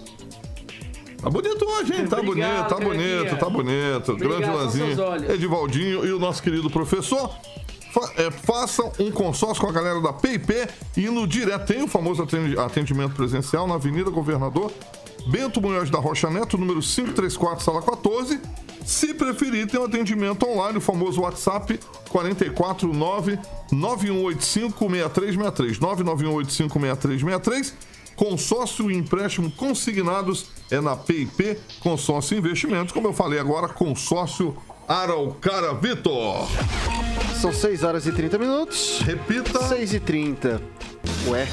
Tá 1.21 1.29
bonito 1.29 1.65
hoje, 1.65 1.93
hein? 1.95 2.07
Tá 2.07 2.19
Obrigado, 2.19 2.23
bonito, 2.23 2.69
tá 2.69 2.79
bonito, 2.79 3.37
tá 3.37 3.49
bonito. 3.49 4.11
Obrigado, 4.11 4.39
Grande 4.39 4.49
Lanzinho. 4.57 5.31
Edivaldinho 5.33 6.05
e 6.05 6.11
o 6.11 6.19
nosso 6.19 6.41
querido 6.41 6.69
professor. 6.69 7.29
Fa- 7.91 8.11
é, 8.17 8.29
façam 8.29 8.91
um 8.99 9.09
consórcio 9.11 9.61
com 9.63 9.69
a 9.69 9.73
galera 9.73 9.99
da 10.01 10.13
PIP 10.13 10.53
indo 10.95 11.25
direto. 11.25 11.65
Tem 11.65 11.81
o 11.81 11.87
famoso 11.87 12.21
atendi- 12.21 12.57
atendimento 12.59 13.15
presencial 13.15 13.67
na 13.67 13.75
Avenida 13.75 14.09
Governador 14.11 14.71
Bento 15.27 15.61
Munhoz 15.61 15.89
da 15.89 15.99
Rocha 15.99 16.29
Neto, 16.29 16.57
número 16.57 16.81
534, 16.81 17.63
sala 17.63 17.81
14. 17.81 18.39
Se 18.85 19.13
preferir, 19.13 19.67
tem 19.67 19.79
um 19.79 19.83
atendimento 19.83 20.47
online, 20.47 20.77
o 20.77 20.81
famoso 20.81 21.21
WhatsApp 21.21 21.77
449 22.09 23.37
9185 23.69 24.89
6363. 24.89 25.79
99185 25.79 26.79
6363. 26.79 27.73
Consórcio 28.15 28.89
e 28.89 28.95
empréstimo 28.95 29.51
consignados 29.51 30.47
é 30.71 30.81
na 30.81 30.95
PIP 30.95 31.57
Consórcio 31.81 32.37
Investimentos. 32.37 32.93
Como 32.93 33.09
eu 33.09 33.13
falei 33.13 33.39
agora, 33.39 33.67
consórcio 33.67 34.55
Araucara 34.87 35.73
Vitor. 35.73 36.47
São 37.39 37.53
6 37.53 37.83
horas 37.83 38.07
e 38.07 38.11
30 38.11 38.37
minutos. 38.39 39.01
Repita. 39.01 39.61
6 39.67 39.93
e 39.93 39.99
30. 39.99 40.61
Ué. 41.27 41.47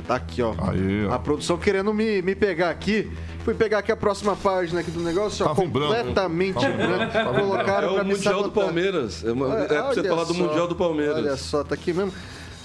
Ah, 0.00 0.08
tá 0.08 0.14
aqui, 0.16 0.42
ó. 0.42 0.54
Aí, 0.58 1.06
ó. 1.06 1.12
A 1.14 1.18
produção 1.18 1.56
querendo 1.56 1.92
me, 1.94 2.20
me 2.22 2.34
pegar 2.34 2.70
aqui. 2.70 3.10
Fui 3.44 3.54
pegar 3.54 3.78
aqui 3.78 3.90
a 3.90 3.96
próxima 3.96 4.36
página 4.36 4.80
aqui 4.80 4.90
do 4.90 5.00
negócio, 5.00 5.44
ó, 5.46 5.54
branco. 5.54 5.62
completamente 5.72 6.58
branco. 6.60 6.76
branco. 6.76 7.40
Colocaram 7.40 7.88
É 7.88 7.94
pra 7.94 8.02
o 8.02 8.06
Mundial 8.06 8.42
do. 8.42 8.50
Palmeiras. 8.52 9.24
É, 9.24 9.32
uma- 9.32 9.46
Olha- 9.46 9.62
é 9.62 9.66
pra 9.66 9.82
você 9.88 10.04
falar 10.04 10.24
do 10.24 10.34
só, 10.34 10.42
Mundial 10.42 10.68
do 10.68 10.76
Palmeiras. 10.76 11.16
Olha 11.16 11.36
só, 11.36 11.64
tá 11.64 11.74
aqui 11.74 11.92
mesmo. 11.92 12.12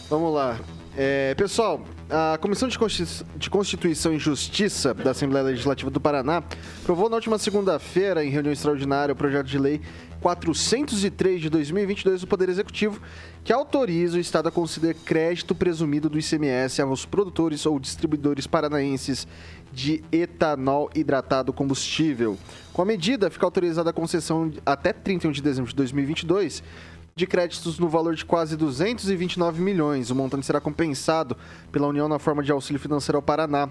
Vamos 0.10 0.34
lá. 0.34 0.58
É, 0.98 1.34
pessoal, 1.36 1.82
a 2.10 2.38
Comissão 2.38 2.68
de 2.68 2.78
Consti- 2.78 3.26
de 3.36 3.50
Constituição 3.50 4.14
e 4.14 4.20
Justiça 4.20 4.94
da 4.94 5.12
Assembleia 5.12 5.46
Legislativa 5.46 5.90
do 5.90 6.00
Paraná 6.00 6.44
aprovou 6.84 7.10
na 7.10 7.16
última 7.16 7.38
segunda-feira, 7.40 8.24
em 8.24 8.30
reunião 8.30 8.54
extraordinária, 8.54 9.14
o 9.14 9.16
projeto 9.16 9.48
de 9.48 9.58
lei 9.58 9.82
403 10.22 11.42
de 11.42 11.50
2022 11.50 12.22
do 12.22 12.28
Poder 12.28 12.50
Executivo, 12.50 13.00
que 13.44 13.52
autoriza 13.52 14.18
o 14.18 14.20
Estado 14.20 14.48
a 14.50 14.52
conceder 14.52 14.96
crédito 15.06 15.54
presumido 15.54 16.10
do 16.10 16.18
ICMS 16.18 16.82
aos 16.82 17.06
produtores 17.06 17.66
ou 17.66 17.80
distribuidores 17.80 18.48
paranaenses 18.48 19.28
de 19.72 20.04
etanol 20.12 20.90
hidratado 20.96 21.52
combustível. 21.52 22.38
Com 22.72 22.82
a 22.82 22.86
medida, 22.86 23.30
fica 23.30 23.46
autorizada 23.46 23.90
a 23.90 23.94
concessão 23.94 24.52
até 24.66 24.94
31 24.94 25.32
de 25.32 25.42
dezembro 25.42 25.70
de 25.70 25.76
2022 25.76 26.64
de 27.18 27.26
créditos 27.26 27.80
no 27.80 27.88
valor 27.88 28.14
de 28.14 28.26
quase 28.26 28.58
229 28.58 29.62
milhões. 29.62 30.10
O 30.10 30.16
montante 30.16 30.46
será 30.46 30.60
compensado 30.60 31.38
pela 31.72 31.88
União 31.88 32.10
na 32.10 32.20
forma 32.20 32.44
de 32.44 32.52
auxílio 32.52 32.78
financeiro 32.78 33.18
ao 33.18 33.22
Paraná. 33.22 33.70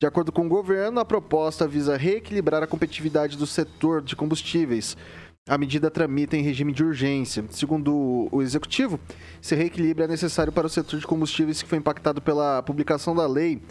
De 0.00 0.08
acordo 0.08 0.32
com 0.32 0.44
o 0.44 0.48
governo, 0.48 0.98
a 0.98 1.04
proposta 1.04 1.68
visa 1.68 1.96
reequilibrar 1.96 2.64
a 2.64 2.66
competitividade 2.66 3.36
do 3.36 3.46
setor 3.46 4.02
de 4.02 4.16
combustíveis. 4.16 4.96
A 5.48 5.56
medida 5.56 5.88
tramita 5.88 6.36
em 6.36 6.42
regime 6.42 6.72
de 6.72 6.82
urgência. 6.82 7.44
Segundo 7.50 8.26
o 8.32 8.42
executivo, 8.42 8.98
esse 9.40 9.54
reequilíbrio 9.54 10.04
é 10.06 10.08
necessário 10.08 10.52
para 10.52 10.66
o 10.66 10.70
setor 10.70 10.98
de 10.98 11.06
combustíveis 11.06 11.62
que 11.62 11.68
foi 11.68 11.78
impactado 11.78 12.20
pela 12.20 12.60
publicação 12.60 13.14
da 13.14 13.24
lei 13.24 13.62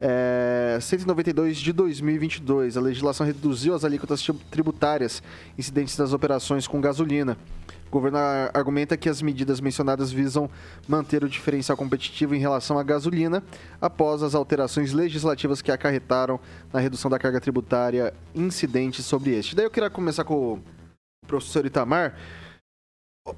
é, 0.00 0.78
192 0.80 1.58
de 1.58 1.70
2022. 1.70 2.78
A 2.78 2.80
legislação 2.80 3.26
reduziu 3.26 3.74
as 3.74 3.84
alíquotas 3.84 4.22
tri- 4.22 4.34
tributárias 4.50 5.22
incidentes 5.58 5.98
das 5.98 6.14
operações 6.14 6.66
com 6.66 6.80
gasolina. 6.80 7.36
Governo 7.94 8.18
ar- 8.18 8.50
argumenta 8.52 8.96
que 8.96 9.08
as 9.08 9.22
medidas 9.22 9.60
mencionadas 9.60 10.10
visam 10.12 10.50
manter 10.86 11.24
o 11.24 11.28
diferencial 11.28 11.76
competitivo 11.76 12.34
em 12.34 12.38
relação 12.38 12.78
à 12.78 12.82
gasolina 12.82 13.42
após 13.80 14.22
as 14.22 14.34
alterações 14.34 14.92
legislativas 14.92 15.62
que 15.62 15.72
acarretaram 15.72 16.38
na 16.72 16.80
redução 16.80 17.10
da 17.10 17.18
carga 17.18 17.40
tributária 17.40 18.12
incidentes 18.34 19.04
sobre 19.06 19.30
este. 19.38 19.56
Daí 19.56 19.64
eu 19.64 19.70
queria 19.70 19.88
começar 19.88 20.24
com 20.24 20.34
o 20.34 20.62
professor 21.26 21.64
Itamar. 21.64 22.14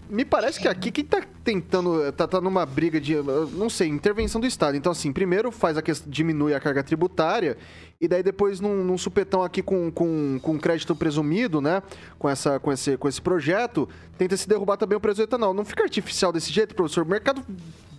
Me 0.09 0.25
parece 0.25 0.59
que 0.59 0.67
aqui 0.67 0.91
quem 0.91 1.05
tá 1.05 1.23
tentando, 1.45 2.11
tá, 2.11 2.27
tá 2.27 2.41
numa 2.41 2.67
briga 2.67 3.01
de, 3.01 3.15
não 3.53 3.71
sei, 3.71 3.87
intervenção 3.87 4.41
do 4.41 4.47
Estado. 4.47 4.77
Então, 4.77 4.91
assim, 4.91 5.13
primeiro 5.13 5.53
faz 5.53 5.77
a 5.77 5.83
questão, 5.83 6.11
diminui 6.11 6.55
a 6.55 6.59
carga 6.59 6.83
tributária 6.83 7.57
e 8.01 8.09
daí 8.09 8.21
depois 8.21 8.59
num, 8.59 8.83
num 8.83 8.99
supetão 8.99 9.45
aqui 9.45 9.63
com, 9.63 9.93
com, 9.93 10.41
com 10.43 10.59
crédito 10.59 10.97
presumido, 10.97 11.61
né, 11.61 11.85
com, 12.19 12.29
essa, 12.29 12.59
com, 12.59 12.73
esse, 12.73 12.97
com 12.97 13.09
esse 13.09 13.23
projeto, 13.23 13.89
tenta 14.19 14.37
se 14.37 14.49
derrubar 14.49 14.77
também 14.77 14.99
o 14.99 15.01
preço 15.01 15.19
do 15.19 15.23
etanol. 15.23 15.55
Não 15.55 15.65
fica 15.65 15.85
artificial 15.85 16.33
desse 16.33 16.53
jeito, 16.53 16.75
professor? 16.75 17.05
O 17.05 17.09
mercado, 17.09 17.45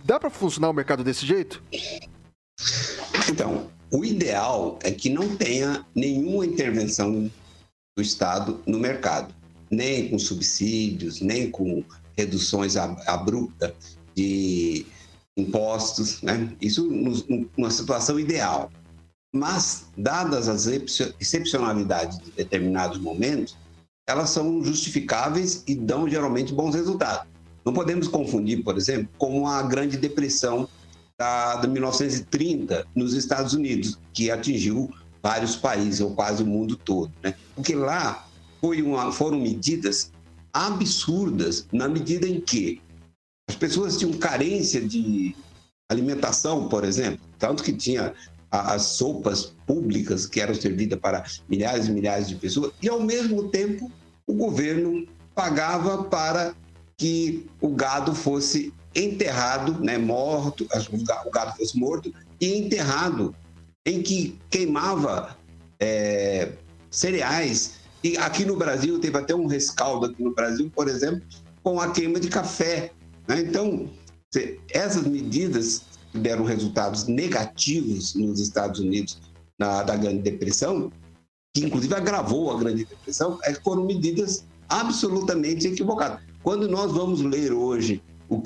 dá 0.04 0.20
para 0.20 0.28
funcionar 0.28 0.68
o 0.68 0.74
mercado 0.74 1.02
desse 1.02 1.24
jeito? 1.24 1.62
Então, 3.30 3.66
o 3.90 4.04
ideal 4.04 4.78
é 4.82 4.90
que 4.90 5.08
não 5.08 5.34
tenha 5.36 5.86
nenhuma 5.94 6.44
intervenção 6.44 7.30
do 7.96 8.02
Estado 8.02 8.60
no 8.66 8.78
mercado, 8.78 9.34
nem 9.70 10.08
com 10.08 10.18
subsídios, 10.18 11.20
nem 11.20 11.50
com 11.50 11.84
reduções 12.16 12.76
ab- 12.76 13.00
abruptas 13.06 13.72
de 14.14 14.86
impostos, 15.36 16.20
né? 16.22 16.52
Isso 16.60 16.84
numa 17.56 17.70
situação 17.70 18.18
ideal. 18.18 18.70
Mas, 19.32 19.86
dadas 19.96 20.48
as 20.48 20.66
excep- 20.66 21.14
excepcionalidades 21.20 22.18
de 22.18 22.30
determinados 22.32 22.98
momentos, 22.98 23.56
elas 24.08 24.30
são 24.30 24.64
justificáveis 24.64 25.62
e 25.66 25.74
dão 25.74 26.08
geralmente 26.08 26.52
bons 26.52 26.74
resultados. 26.74 27.28
Não 27.64 27.72
podemos 27.74 28.08
confundir, 28.08 28.64
por 28.64 28.76
exemplo, 28.76 29.08
com 29.18 29.46
a 29.46 29.62
Grande 29.62 29.98
Depressão 29.98 30.66
da, 31.18 31.56
de 31.56 31.68
1930 31.68 32.86
nos 32.94 33.12
Estados 33.12 33.52
Unidos, 33.52 33.98
que 34.14 34.30
atingiu 34.30 34.90
vários 35.22 35.56
países, 35.56 36.00
ou 36.00 36.14
quase 36.14 36.42
o 36.42 36.46
mundo 36.46 36.76
todo. 36.76 37.12
Né? 37.22 37.34
Porque 37.54 37.74
lá 37.74 38.26
uma, 38.62 39.12
foram 39.12 39.38
medidas 39.38 40.10
absurdas, 40.52 41.66
na 41.72 41.88
medida 41.88 42.26
em 42.26 42.40
que 42.40 42.80
as 43.48 43.56
pessoas 43.56 43.96
tinham 43.96 44.12
carência 44.14 44.80
de 44.80 45.34
alimentação, 45.90 46.68
por 46.68 46.84
exemplo, 46.84 47.20
tanto 47.38 47.62
que 47.62 47.72
tinha 47.72 48.14
as 48.50 48.82
sopas 48.82 49.54
públicas 49.66 50.26
que 50.26 50.40
eram 50.40 50.54
servidas 50.54 50.98
para 50.98 51.24
milhares 51.48 51.86
e 51.86 51.92
milhares 51.92 52.28
de 52.28 52.34
pessoas, 52.34 52.72
e 52.82 52.88
ao 52.88 53.00
mesmo 53.00 53.48
tempo 53.48 53.90
o 54.26 54.34
governo 54.34 55.06
pagava 55.34 56.04
para 56.04 56.54
que 56.96 57.46
o 57.60 57.68
gado 57.68 58.14
fosse 58.14 58.72
enterrado, 58.94 59.82
né, 59.82 59.96
morto, 59.96 60.66
o 61.24 61.30
gado 61.30 61.56
fosse 61.56 61.78
morto 61.78 62.12
e 62.40 62.58
enterrado, 62.58 63.34
em 63.86 64.02
que 64.02 64.38
queimava 64.50 65.36
é, 65.78 66.52
cereais. 66.90 67.77
E 68.02 68.16
aqui 68.16 68.44
no 68.44 68.56
Brasil, 68.56 68.98
teve 68.98 69.16
até 69.18 69.34
um 69.34 69.46
rescaldo 69.46 70.06
aqui 70.06 70.22
no 70.22 70.32
Brasil, 70.34 70.70
por 70.74 70.88
exemplo, 70.88 71.22
com 71.62 71.80
a 71.80 71.90
queima 71.90 72.20
de 72.20 72.28
café. 72.28 72.92
né? 73.26 73.40
Então, 73.40 73.90
essas 74.70 75.04
medidas 75.04 75.82
que 76.12 76.18
deram 76.18 76.44
resultados 76.44 77.06
negativos 77.06 78.14
nos 78.14 78.40
Estados 78.40 78.80
Unidos 78.80 79.18
na, 79.58 79.82
da 79.82 79.96
Grande 79.96 80.22
Depressão, 80.22 80.90
que 81.54 81.64
inclusive 81.64 81.94
agravou 81.94 82.50
a 82.50 82.58
Grande 82.58 82.84
Depressão, 82.84 83.38
é 83.44 83.52
foram 83.54 83.84
medidas 83.84 84.44
absolutamente 84.68 85.66
equivocadas. 85.66 86.20
Quando 86.42 86.68
nós 86.68 86.92
vamos 86.92 87.20
ler 87.20 87.52
hoje 87.52 88.02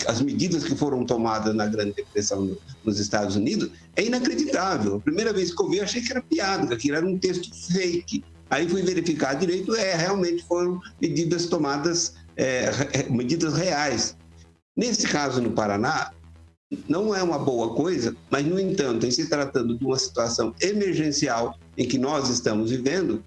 as 0.07 0.21
medidas 0.23 0.63
que 0.63 0.77
foram 0.77 1.05
tomadas 1.05 1.55
na 1.55 1.67
Grande 1.67 1.93
Depressão 1.95 2.43
no- 2.45 2.59
nos 2.85 3.01
Estados 3.01 3.35
Unidos, 3.35 3.71
é 3.97 4.05
inacreditável. 4.05 4.97
A 4.97 5.01
primeira 5.01 5.33
vez 5.33 5.53
que 5.55 5.61
eu 5.61 5.69
vi, 5.69 5.79
eu 5.79 5.85
achei 5.85 6.01
que 6.01 6.13
era 6.13 6.23
piada, 6.23 6.77
que 6.77 6.91
era 6.93 7.05
um 7.05 7.19
texto 7.19 7.53
fake. 7.73 8.25
Aí 8.53 8.69
fui 8.69 8.83
verificar 8.83 9.33
direito, 9.33 9.75
é, 9.75 9.95
realmente 9.95 10.45
foram 10.45 10.79
medidas 11.01 11.47
tomadas, 11.47 12.17
é, 12.37 12.71
medidas 13.09 13.55
reais. 13.55 14.15
Nesse 14.77 15.09
caso, 15.09 15.41
no 15.41 15.53
Paraná, 15.53 16.13
não 16.87 17.15
é 17.15 17.23
uma 17.23 17.39
boa 17.39 17.75
coisa, 17.75 18.15
mas, 18.31 18.45
no 18.45 18.61
entanto, 18.61 19.07
em 19.07 19.11
se 19.11 19.27
tratando 19.27 19.79
de 19.79 19.83
uma 19.83 19.99
situação 19.99 20.55
emergencial 20.61 21.59
em 21.79 21.89
que 21.89 21.97
nós 21.97 22.29
estamos 22.29 22.71
vivendo, 22.71 23.25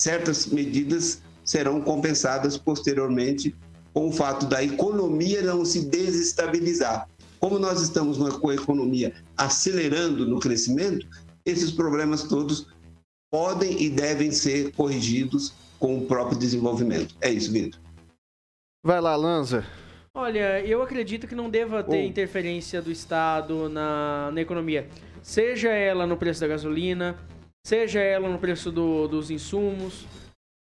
certas 0.00 0.46
medidas 0.46 1.20
serão 1.44 1.78
compensadas 1.82 2.56
posteriormente 2.56 3.54
com 3.92 4.08
o 4.08 4.12
fato 4.12 4.46
da 4.46 4.64
economia 4.64 5.42
não 5.42 5.66
se 5.66 5.84
desestabilizar. 5.84 7.06
Como 7.38 7.58
nós 7.58 7.82
estamos 7.82 8.16
com 8.38 8.48
a 8.48 8.54
economia 8.54 9.12
acelerando 9.36 10.26
no 10.26 10.40
crescimento, 10.40 11.06
esses 11.44 11.70
problemas 11.70 12.22
todos 12.22 12.68
podem 13.38 13.82
e 13.82 13.90
devem 13.90 14.30
ser 14.30 14.72
corrigidos 14.72 15.52
com 15.78 15.98
o 15.98 16.06
próprio 16.06 16.38
desenvolvimento. 16.38 17.14
É 17.20 17.30
isso, 17.30 17.52
Vitor. 17.52 17.80
Vai 18.84 19.00
lá, 19.00 19.14
Lanza. 19.16 19.64
Olha, 20.14 20.60
eu 20.64 20.82
acredito 20.82 21.26
que 21.28 21.34
não 21.34 21.48
deva 21.50 21.82
ter 21.84 21.98
Oh. 21.98 22.06
interferência 22.06 22.82
do 22.82 22.90
Estado 22.90 23.68
na, 23.68 24.30
na 24.32 24.40
economia. 24.40 24.88
Seja 25.22 25.68
ela 25.70 26.06
no 26.06 26.16
preço 26.16 26.40
da 26.40 26.48
gasolina, 26.48 27.16
seja 27.64 28.00
ela 28.00 28.28
no 28.28 28.38
preço 28.38 28.72
do- 28.72 29.06
dos 29.06 29.30
insumos. 29.30 30.06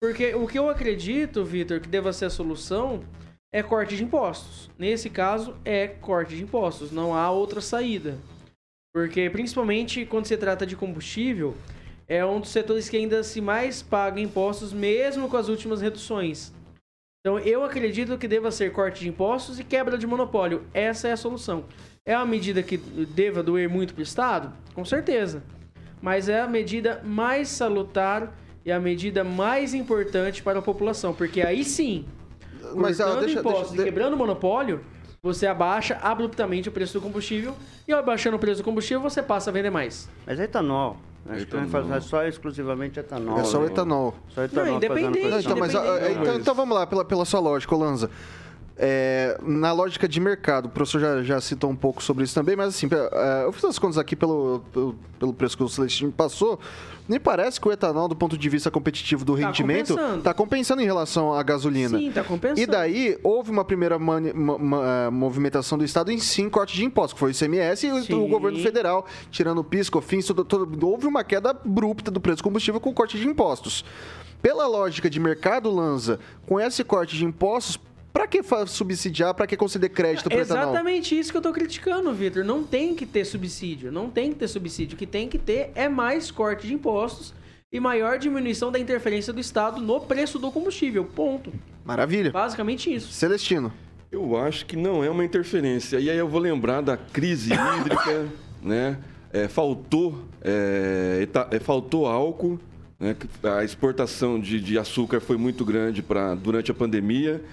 Porque 0.02 0.36
o 0.36 0.46
que 0.46 0.60
eu 0.60 0.70
acredito, 0.70 1.44
Vitor, 1.44 1.80
que 1.80 1.88
deva 1.88 2.14
ser 2.14 2.26
a 2.26 2.30
solução 2.30 3.04
é 3.52 3.64
corte 3.64 3.96
de 3.96 4.04
impostos. 4.04 4.70
Nesse 4.78 5.10
caso, 5.10 5.56
é 5.66 5.88
corte 5.88 6.36
de 6.36 6.44
impostos. 6.44 6.92
Não 6.92 7.16
há 7.16 7.32
outra 7.32 7.62
saída. 7.62 8.18
Porque, 8.94 9.28
principalmente 9.30 10.06
quando 10.06 10.26
se 10.28 10.38
trata 10.38 10.66
de 10.68 10.76
combustível, 10.76 11.56
é 12.08 12.26
um 12.26 12.40
dos 12.40 12.50
setores 12.50 12.88
que 12.90 12.98
ainda 12.98 13.22
se 13.24 13.42
mais 13.42 13.82
paga 13.82 14.20
impostos, 14.20 14.72
mesmo 14.74 15.28
com 15.28 15.38
as 15.38 15.50
últimas 15.50 15.82
reduções. 15.82 16.54
Então, 17.20 17.38
eu 17.40 17.64
acredito 17.64 18.18
que 18.18 18.28
deva 18.28 18.52
ser 18.52 18.72
corte 18.72 19.02
de 19.02 19.10
impostos 19.10 19.60
e 19.60 19.64
quebra 19.64 19.98
de 19.98 20.08
monopólio. 20.08 20.64
Essa 20.74 21.10
é 21.10 21.12
a 21.12 21.18
solução. 21.18 21.66
É 22.06 22.16
uma 22.16 22.26
medida 22.26 22.64
que 22.64 22.78
deva 22.78 23.44
doer 23.44 23.70
muito 23.70 23.94
para 23.94 24.00
o 24.00 24.04
Estado? 24.04 24.54
Com 24.74 24.86
certeza. 24.86 25.44
Mas 26.02 26.30
é 26.30 26.40
a 26.40 26.48
medida 26.48 27.02
mais 27.04 27.50
salutar 27.50 28.34
e 28.64 28.72
a 28.72 28.80
medida 28.80 29.24
mais 29.26 29.74
importante 29.74 30.42
para 30.42 30.60
a 30.60 30.62
população. 30.62 31.14
Porque 31.14 31.42
aí 31.42 31.66
sim, 31.66 32.06
Mas, 32.76 32.98
cortando 32.98 33.20
deixa- 33.26 33.40
impostos 33.42 33.72
deixa- 33.72 33.82
e 33.82 33.86
quebrando 33.86 34.14
o 34.14 34.18
monopólio, 34.18 34.80
você 35.22 35.48
abaixa 35.48 35.98
abruptamente 36.02 36.70
o 36.70 36.72
preço 36.72 36.94
do 36.94 37.02
combustível. 37.02 37.54
E 37.86 37.92
abaixando 37.92 38.38
o 38.38 38.40
preço 38.40 38.62
do 38.62 38.64
combustível, 38.64 39.02
você 39.02 39.22
passa 39.22 39.50
a 39.50 39.54
vender 39.54 39.70
mais. 39.72 40.08
Mas 40.26 40.40
é 40.40 40.44
etanol. 40.46 40.96
Acho 41.30 41.46
que 41.46 41.56
vai 41.56 41.68
fazer 41.68 42.02
só 42.02 42.24
exclusivamente 42.26 43.00
etanol. 43.00 43.40
É 43.40 43.44
só 43.44 43.60
o 43.60 43.62
né? 43.62 43.68
etanol. 43.68 44.16
Só 44.30 44.44
etanol 44.44 44.66
Não, 44.66 44.78
independente. 44.78 45.30
Não, 45.30 45.40
então, 45.40 45.58
mas, 45.58 45.76
ah, 45.76 46.12
então, 46.12 46.36
então 46.36 46.56
vamos 46.56 46.76
lá, 46.76 46.88
pela, 46.88 47.04
pela 47.04 47.26
sua 47.26 47.40
lógica, 47.40 47.76
Lanza. 47.76 48.10
É, 48.80 49.38
na 49.42 49.72
lógica 49.72 50.08
de 50.08 50.20
mercado, 50.20 50.68
o 50.68 50.70
professor 50.70 51.00
já, 51.00 51.24
já 51.24 51.42
citou 51.42 51.68
um 51.70 51.76
pouco 51.76 52.04
sobre 52.04 52.24
isso 52.24 52.36
também, 52.36 52.56
mas 52.56 52.68
assim, 52.70 52.88
é, 53.12 53.44
eu 53.46 53.52
fiz 53.52 53.64
as 53.66 53.80
contas 53.80 53.98
aqui 53.98 54.16
pelo, 54.16 54.62
pelo, 54.72 54.96
pelo 55.20 55.34
preço 55.34 55.58
que 55.58 55.64
o 55.64 55.68
Celestino 55.70 56.12
passou. 56.12 56.60
Me 57.10 57.20
parece 57.20 57.60
que 57.60 57.68
o 57.68 57.72
etanol, 57.72 58.08
do 58.08 58.16
ponto 58.16 58.38
de 58.38 58.50
vista 58.50 58.70
competitivo 58.70 59.26
do 59.26 59.36
Tá 59.38 59.48
rendimento, 59.48 59.96
compensando. 59.96 60.22
tá 60.22 60.34
compensando 60.34 60.82
em 60.82 60.86
relação 60.86 61.34
à 61.34 61.42
gasolina. 61.42 61.98
Sim, 61.98 62.12
tá 62.12 62.24
compensando. 62.24 62.60
E 62.62 62.66
daí, 62.68 63.18
houve 63.24 63.50
uma 63.50 63.64
primeira 63.66 63.98
mani- 63.98 64.34
ma- 64.34 64.58
ma- 64.60 64.84
eh, 64.86 65.10
movimentação 65.10 65.78
do 65.78 65.84
Estado 65.86 66.12
em 66.12 66.20
sim 66.20 66.48
corte 66.50 66.76
de 66.76 66.84
impostos, 66.86 67.14
que 67.14 67.20
foi 67.20 67.30
o 67.30 67.34
ICMS 67.34 67.88
e 67.88 68.14
o- 68.14 68.26
o 68.26 68.28
governo 68.28 68.60
federal, 68.60 69.08
tirando 69.32 69.60
o 69.60 69.64
PIS, 69.64 69.90
COFINS, 69.90 70.26
tudo, 70.28 70.44
tudo, 70.46 70.88
houve 70.88 71.08
uma 71.08 71.24
queda 71.24 71.50
abrupta 71.52 72.12
do 72.12 72.20
preço 72.20 72.38
do 72.38 72.44
combustível 72.44 72.80
com 72.82 72.94
corte 72.94 73.18
de 73.18 73.26
impostos. 73.26 73.84
Pela 74.42 74.68
lógica 74.68 75.10
de 75.10 75.20
mercado, 75.20 75.72
Lanza, 75.72 76.20
com 76.46 76.60
esse 76.60 76.84
corte 76.84 77.16
de 77.18 77.26
impostos, 77.26 77.80
pra 78.18 78.28
que 78.28 78.42
subsidiar, 78.68 79.34
pra 79.34 79.46
que 79.46 79.56
conceder 79.56 79.90
crédito 79.90 80.30
para 80.30 80.40
etanol? 80.42 80.64
Exatamente 80.72 81.18
isso 81.18 81.32
que 81.32 81.38
eu 81.38 81.42
tô 81.42 81.52
criticando, 81.54 82.12
Vitor. 82.14 82.44
Não 82.44 82.64
tem 82.64 82.96
que 82.96 83.06
ter 83.06 83.26
subsídio. 83.26 83.92
Não 83.92 84.10
tem 84.10 84.32
que 84.32 84.40
ter 84.40 84.48
subsídio. 84.48 84.96
O 84.96 84.98
que 84.98 85.06
tem 85.06 85.28
que 85.28 85.38
ter 85.38 85.72
é 85.76 85.88
mais 85.88 86.32
corte 86.32 86.66
de 86.68 86.74
impostos 86.74 87.34
e 87.72 87.80
maior 87.80 88.18
diminuição 88.18 88.72
da 88.72 88.80
interferência 88.80 89.32
do 89.32 89.40
Estado 89.40 89.80
no 89.82 90.00
preço 90.02 90.40
do 90.40 90.52
combustível. 90.52 91.06
Ponto. 91.06 91.52
Maravilha. 91.86 92.32
Basicamente 92.32 92.94
isso. 92.94 93.12
Celestino. 93.12 93.72
Eu 94.12 94.38
acho 94.38 94.66
que 94.66 94.76
não 94.76 95.04
é 95.04 95.10
uma 95.10 95.24
interferência. 95.24 96.00
E 96.00 96.10
aí 96.10 96.18
eu 96.18 96.28
vou 96.28 96.40
lembrar 96.40 96.82
da 96.82 96.96
crise 96.98 97.52
hídrica, 97.54 98.26
né? 98.64 98.98
É, 99.34 99.48
faltou, 99.50 100.24
é, 100.42 101.20
eta- 101.22 101.48
é, 101.52 101.60
faltou 101.60 102.08
álcool, 102.08 102.58
né? 102.98 103.16
A 103.44 103.64
exportação 103.64 104.40
de, 104.40 104.60
de 104.62 104.80
açúcar 104.80 105.20
foi 105.20 105.36
muito 105.38 105.66
grande 105.66 106.02
pra, 106.02 106.34
durante 106.34 106.72
a 106.72 106.74
pandemia. 106.74 107.44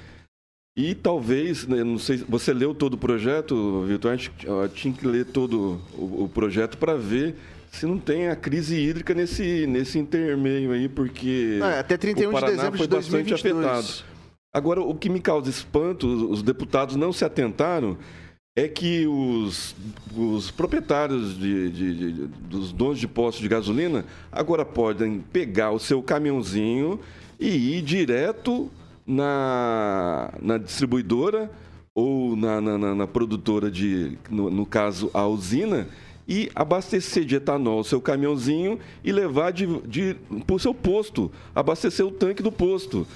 E 0.76 0.92
talvez, 0.94 1.66
né, 1.68 1.84
não 1.84 1.98
sei, 1.98 2.16
você 2.28 2.52
leu 2.52 2.74
todo 2.74 2.94
o 2.94 2.98
projeto, 2.98 3.82
Vitor? 3.86 4.10
A 4.10 4.16
gente 4.16 4.32
tinha 4.74 4.92
que 4.92 5.06
ler 5.06 5.24
todo 5.26 5.80
o, 5.96 6.24
o 6.24 6.28
projeto 6.28 6.76
para 6.78 6.96
ver 6.96 7.36
se 7.70 7.86
não 7.86 7.96
tem 7.98 8.28
a 8.28 8.34
crise 8.34 8.76
hídrica 8.76 9.14
nesse, 9.14 9.66
nesse 9.68 9.98
intermeio 10.00 10.72
aí, 10.72 10.88
porque 10.88 11.60
É, 11.62 11.78
até 11.78 11.96
31 11.96 12.28
o 12.28 12.34
de 12.34 12.40
Paraná 12.40 12.56
dezembro 12.56 12.78
foi 12.78 12.86
de 12.88 12.94
bastante 12.96 13.28
2022. 13.30 13.66
afetado. 13.66 14.04
Agora, 14.52 14.80
o 14.80 14.94
que 14.96 15.08
me 15.08 15.20
causa 15.20 15.48
espanto, 15.48 16.06
os 16.08 16.42
deputados 16.42 16.96
não 16.96 17.12
se 17.12 17.24
atentaram, 17.24 17.96
é 18.56 18.66
que 18.68 19.06
os, 19.06 19.74
os 20.16 20.50
proprietários 20.50 21.36
de, 21.38 21.70
de- 21.70 21.94
de- 22.14 22.26
dos 22.48 22.72
donos 22.72 22.98
de 22.98 23.06
postos 23.08 23.42
de 23.42 23.48
gasolina 23.48 24.04
agora 24.30 24.64
podem 24.64 25.20
pegar 25.32 25.70
o 25.72 25.78
seu 25.80 26.00
caminhãozinho 26.02 26.98
e 27.38 27.76
ir 27.78 27.82
direto 27.82 28.70
na, 29.06 30.32
na 30.40 30.58
distribuidora 30.58 31.50
ou 31.94 32.34
na, 32.36 32.60
na- 32.60 32.94
na- 32.94 33.06
produtora 33.06 33.70
de, 33.70 34.18
no, 34.30 34.50
no 34.50 34.66
caso, 34.66 35.10
a 35.14 35.26
usina, 35.26 35.86
e 36.26 36.50
abastecer 36.54 37.24
de 37.24 37.36
etanol 37.36 37.80
o 37.80 37.84
seu 37.84 38.00
caminhãozinho 38.00 38.78
e 39.04 39.12
levar 39.12 39.52
de, 39.52 39.66
de, 39.86 40.16
para 40.46 40.56
o 40.56 40.58
seu 40.58 40.72
posto, 40.74 41.30
abastecer 41.54 42.04
o 42.04 42.10
tanque 42.10 42.42
do 42.42 42.50
posto. 42.50 43.06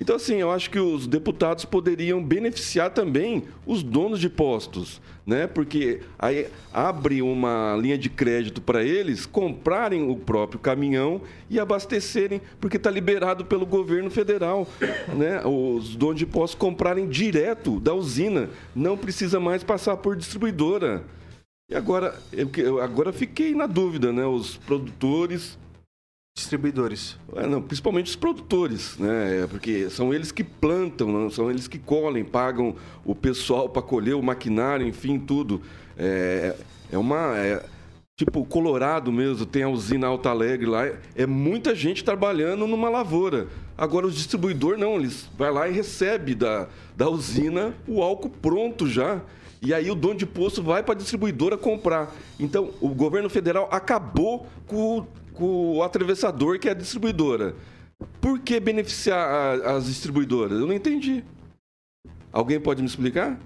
Então, 0.00 0.14
assim, 0.14 0.36
eu 0.36 0.52
acho 0.52 0.70
que 0.70 0.78
os 0.78 1.08
deputados 1.08 1.64
poderiam 1.64 2.22
beneficiar 2.22 2.90
também 2.90 3.42
os 3.66 3.82
donos 3.82 4.20
de 4.20 4.30
postos, 4.30 5.00
né? 5.26 5.48
Porque 5.48 6.02
aí 6.16 6.46
abre 6.72 7.20
uma 7.20 7.76
linha 7.76 7.98
de 7.98 8.08
crédito 8.08 8.60
para 8.60 8.84
eles 8.84 9.26
comprarem 9.26 10.08
o 10.08 10.14
próprio 10.14 10.60
caminhão 10.60 11.20
e 11.50 11.58
abastecerem, 11.58 12.40
porque 12.60 12.76
está 12.76 12.88
liberado 12.92 13.44
pelo 13.44 13.66
governo 13.66 14.08
federal, 14.08 14.68
né? 15.16 15.44
Os 15.44 15.96
donos 15.96 16.20
de 16.20 16.26
postos 16.26 16.56
comprarem 16.56 17.08
direto 17.08 17.80
da 17.80 17.92
usina, 17.92 18.50
não 18.76 18.96
precisa 18.96 19.40
mais 19.40 19.64
passar 19.64 19.96
por 19.96 20.14
distribuidora. 20.14 21.02
E 21.68 21.74
agora, 21.74 22.16
eu, 22.32 22.80
agora 22.80 23.12
fiquei 23.12 23.52
na 23.52 23.66
dúvida, 23.66 24.12
né? 24.12 24.24
Os 24.24 24.58
produtores 24.58 25.58
Distribuidores. 26.38 27.16
é, 27.36 27.46
não, 27.46 27.60
principalmente 27.60 28.06
os 28.06 28.16
produtores, 28.16 28.96
né? 28.98 29.42
É, 29.42 29.46
Porque 29.46 29.90
são 29.90 30.12
eles 30.14 30.30
que 30.32 30.44
plantam, 30.44 31.08
não 31.10 31.28
são 31.30 31.50
eles 31.50 31.66
que 31.66 31.78
colhem, 31.78 32.24
pagam 32.24 32.74
o 33.04 33.14
pessoal 33.14 33.68
para 33.68 33.82
colher 33.82 34.14
o 34.14 34.22
maquinário, 34.22 34.86
enfim, 34.86 35.18
tudo. 35.18 35.60
É, 35.96 36.54
é 36.92 36.96
uma. 36.98 37.36
é, 37.36 37.64
tipo, 38.16 38.44
Colorado 38.44 39.10
mesmo, 39.12 39.44
tem 39.46 39.62
a 39.64 39.68
usina 39.68 40.06
Alta 40.06 40.30
Alegre 40.30 40.66
lá, 40.66 40.86
é 41.16 41.26
muita 41.26 41.74
gente 41.74 42.04
trabalhando 42.04 42.66
numa 42.66 42.88
lavoura. 42.88 43.48
Agora, 43.76 44.06
os 44.06 44.14
distribuidores 44.14 44.78
não, 44.80 44.96
eles 44.96 45.28
vai 45.36 45.50
lá 45.52 45.68
e 45.68 45.72
recebe 45.72 46.34
da, 46.34 46.68
da 46.96 47.08
usina 47.08 47.74
o 47.86 48.02
álcool 48.02 48.30
pronto 48.30 48.88
já. 48.88 49.20
E 49.60 49.74
aí 49.74 49.90
o 49.90 49.94
dono 49.96 50.14
de 50.14 50.24
posto 50.26 50.62
vai 50.62 50.84
para 50.84 50.94
a 50.94 50.96
distribuidora 50.96 51.56
comprar. 51.56 52.14
Então, 52.38 52.70
o 52.80 52.88
governo 52.90 53.28
federal 53.28 53.68
acabou 53.72 54.46
com, 54.68 54.98
o- 54.98 55.06
com 55.38 55.76
o 55.76 55.82
atravessador, 55.84 56.58
que 56.58 56.68
é 56.68 56.72
a 56.72 56.74
distribuidora. 56.74 57.54
Por 58.20 58.40
que 58.40 58.58
beneficiar 58.58 59.18
a- 59.18 59.76
as 59.76 59.86
distribuidoras? 59.86 60.58
Eu 60.60 60.66
não 60.66 60.74
entendi. 60.74 61.24
Alguém 62.32 62.60
pode 62.60 62.82
me 62.82 62.88
explicar? 62.88 63.38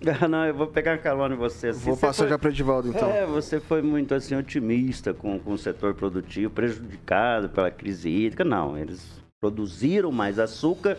Não, 0.30 0.44
eu 0.46 0.54
vou 0.54 0.66
pegar 0.66 0.98
carona 0.98 1.34
em 1.34 1.38
você. 1.38 1.68
assim, 1.68 1.80
Vou 1.80 1.94
você 1.96 2.06
passar 2.06 2.22
foi- 2.24 2.28
já 2.28 2.38
para 2.38 2.50
Edivaldo, 2.50 2.88
então. 2.88 3.10
É, 3.10 3.24
você 3.26 3.58
foi 3.58 3.80
muito 3.82 4.14
assim 4.14 4.34
otimista 4.36 5.12
com, 5.14 5.38
com 5.38 5.52
o 5.54 5.58
setor 5.58 5.94
produtivo, 5.94 6.50
prejudicado 6.52 7.48
pela 7.48 7.70
crise 7.70 8.08
hídrica. 8.08 8.44
Não, 8.44 8.76
eles 8.78 9.02
produziram 9.40 10.12
mais 10.12 10.38
açúcar 10.38 10.98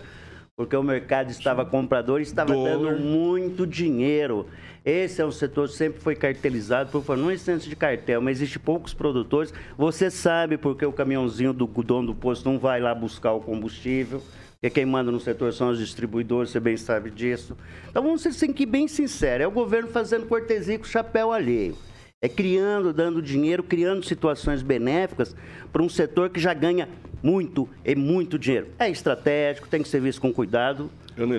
porque 0.57 0.75
o 0.75 0.81
mercado 0.81 1.29
estava 1.29 1.63
comprador 1.63 2.19
e 2.19 2.23
estava 2.23 2.51
Dólar. 2.51 2.79
dando 2.79 2.99
muito 2.99 3.67
dinheiro. 3.67 4.47
Esse 4.83 5.21
é 5.21 5.25
um 5.25 5.31
setor 5.31 5.67
que 5.67 5.75
sempre 5.75 6.01
foi 6.01 6.15
cartelizado, 6.15 6.89
por 6.89 7.03
favor, 7.03 7.21
não 7.21 7.29
existe 7.29 7.69
de 7.69 7.75
cartel, 7.75 8.19
mas 8.21 8.37
existe 8.37 8.57
poucos 8.57 8.91
produtores. 8.91 9.53
Você 9.77 10.09
sabe 10.09 10.57
porque 10.57 10.83
o 10.83 10.91
caminhãozinho 10.91 11.53
do 11.53 11.67
dono 11.67 12.07
do 12.07 12.15
posto 12.15 12.49
não 12.49 12.57
vai 12.57 12.81
lá 12.81 12.95
buscar 12.95 13.33
o 13.33 13.39
combustível. 13.39 14.19
Porque 14.53 14.71
quem 14.71 14.85
manda 14.87 15.11
no 15.11 15.19
setor 15.19 15.53
são 15.53 15.69
os 15.69 15.77
distribuidores, 15.77 16.49
você 16.49 16.59
bem 16.59 16.75
sabe 16.75 17.11
disso. 17.11 17.55
Então 17.87 18.01
vamos 18.01 18.23
ser 18.23 18.29
assim, 18.29 18.51
que 18.51 18.65
bem 18.65 18.87
sincero, 18.87 19.43
é 19.43 19.47
o 19.47 19.51
governo 19.51 19.89
fazendo 19.89 20.25
cortesia 20.25 20.79
com 20.79 20.85
o 20.85 20.87
chapéu 20.87 21.31
alheio. 21.31 21.77
É 22.19 22.27
criando, 22.27 22.91
dando 22.91 23.21
dinheiro, 23.21 23.61
criando 23.61 24.03
situações 24.03 24.63
benéficas 24.63 25.35
para 25.71 25.83
um 25.83 25.89
setor 25.89 26.31
que 26.31 26.39
já 26.39 26.51
ganha 26.51 26.89
muito 27.21 27.69
e 27.85 27.93
muito 27.93 28.39
dinheiro. 28.39 28.69
É 28.79 28.89
estratégico, 28.89 29.67
tem 29.67 29.83
que 29.83 29.87
ser 29.87 30.01
visto 30.01 30.19
com 30.19 30.33
cuidado. 30.33 30.89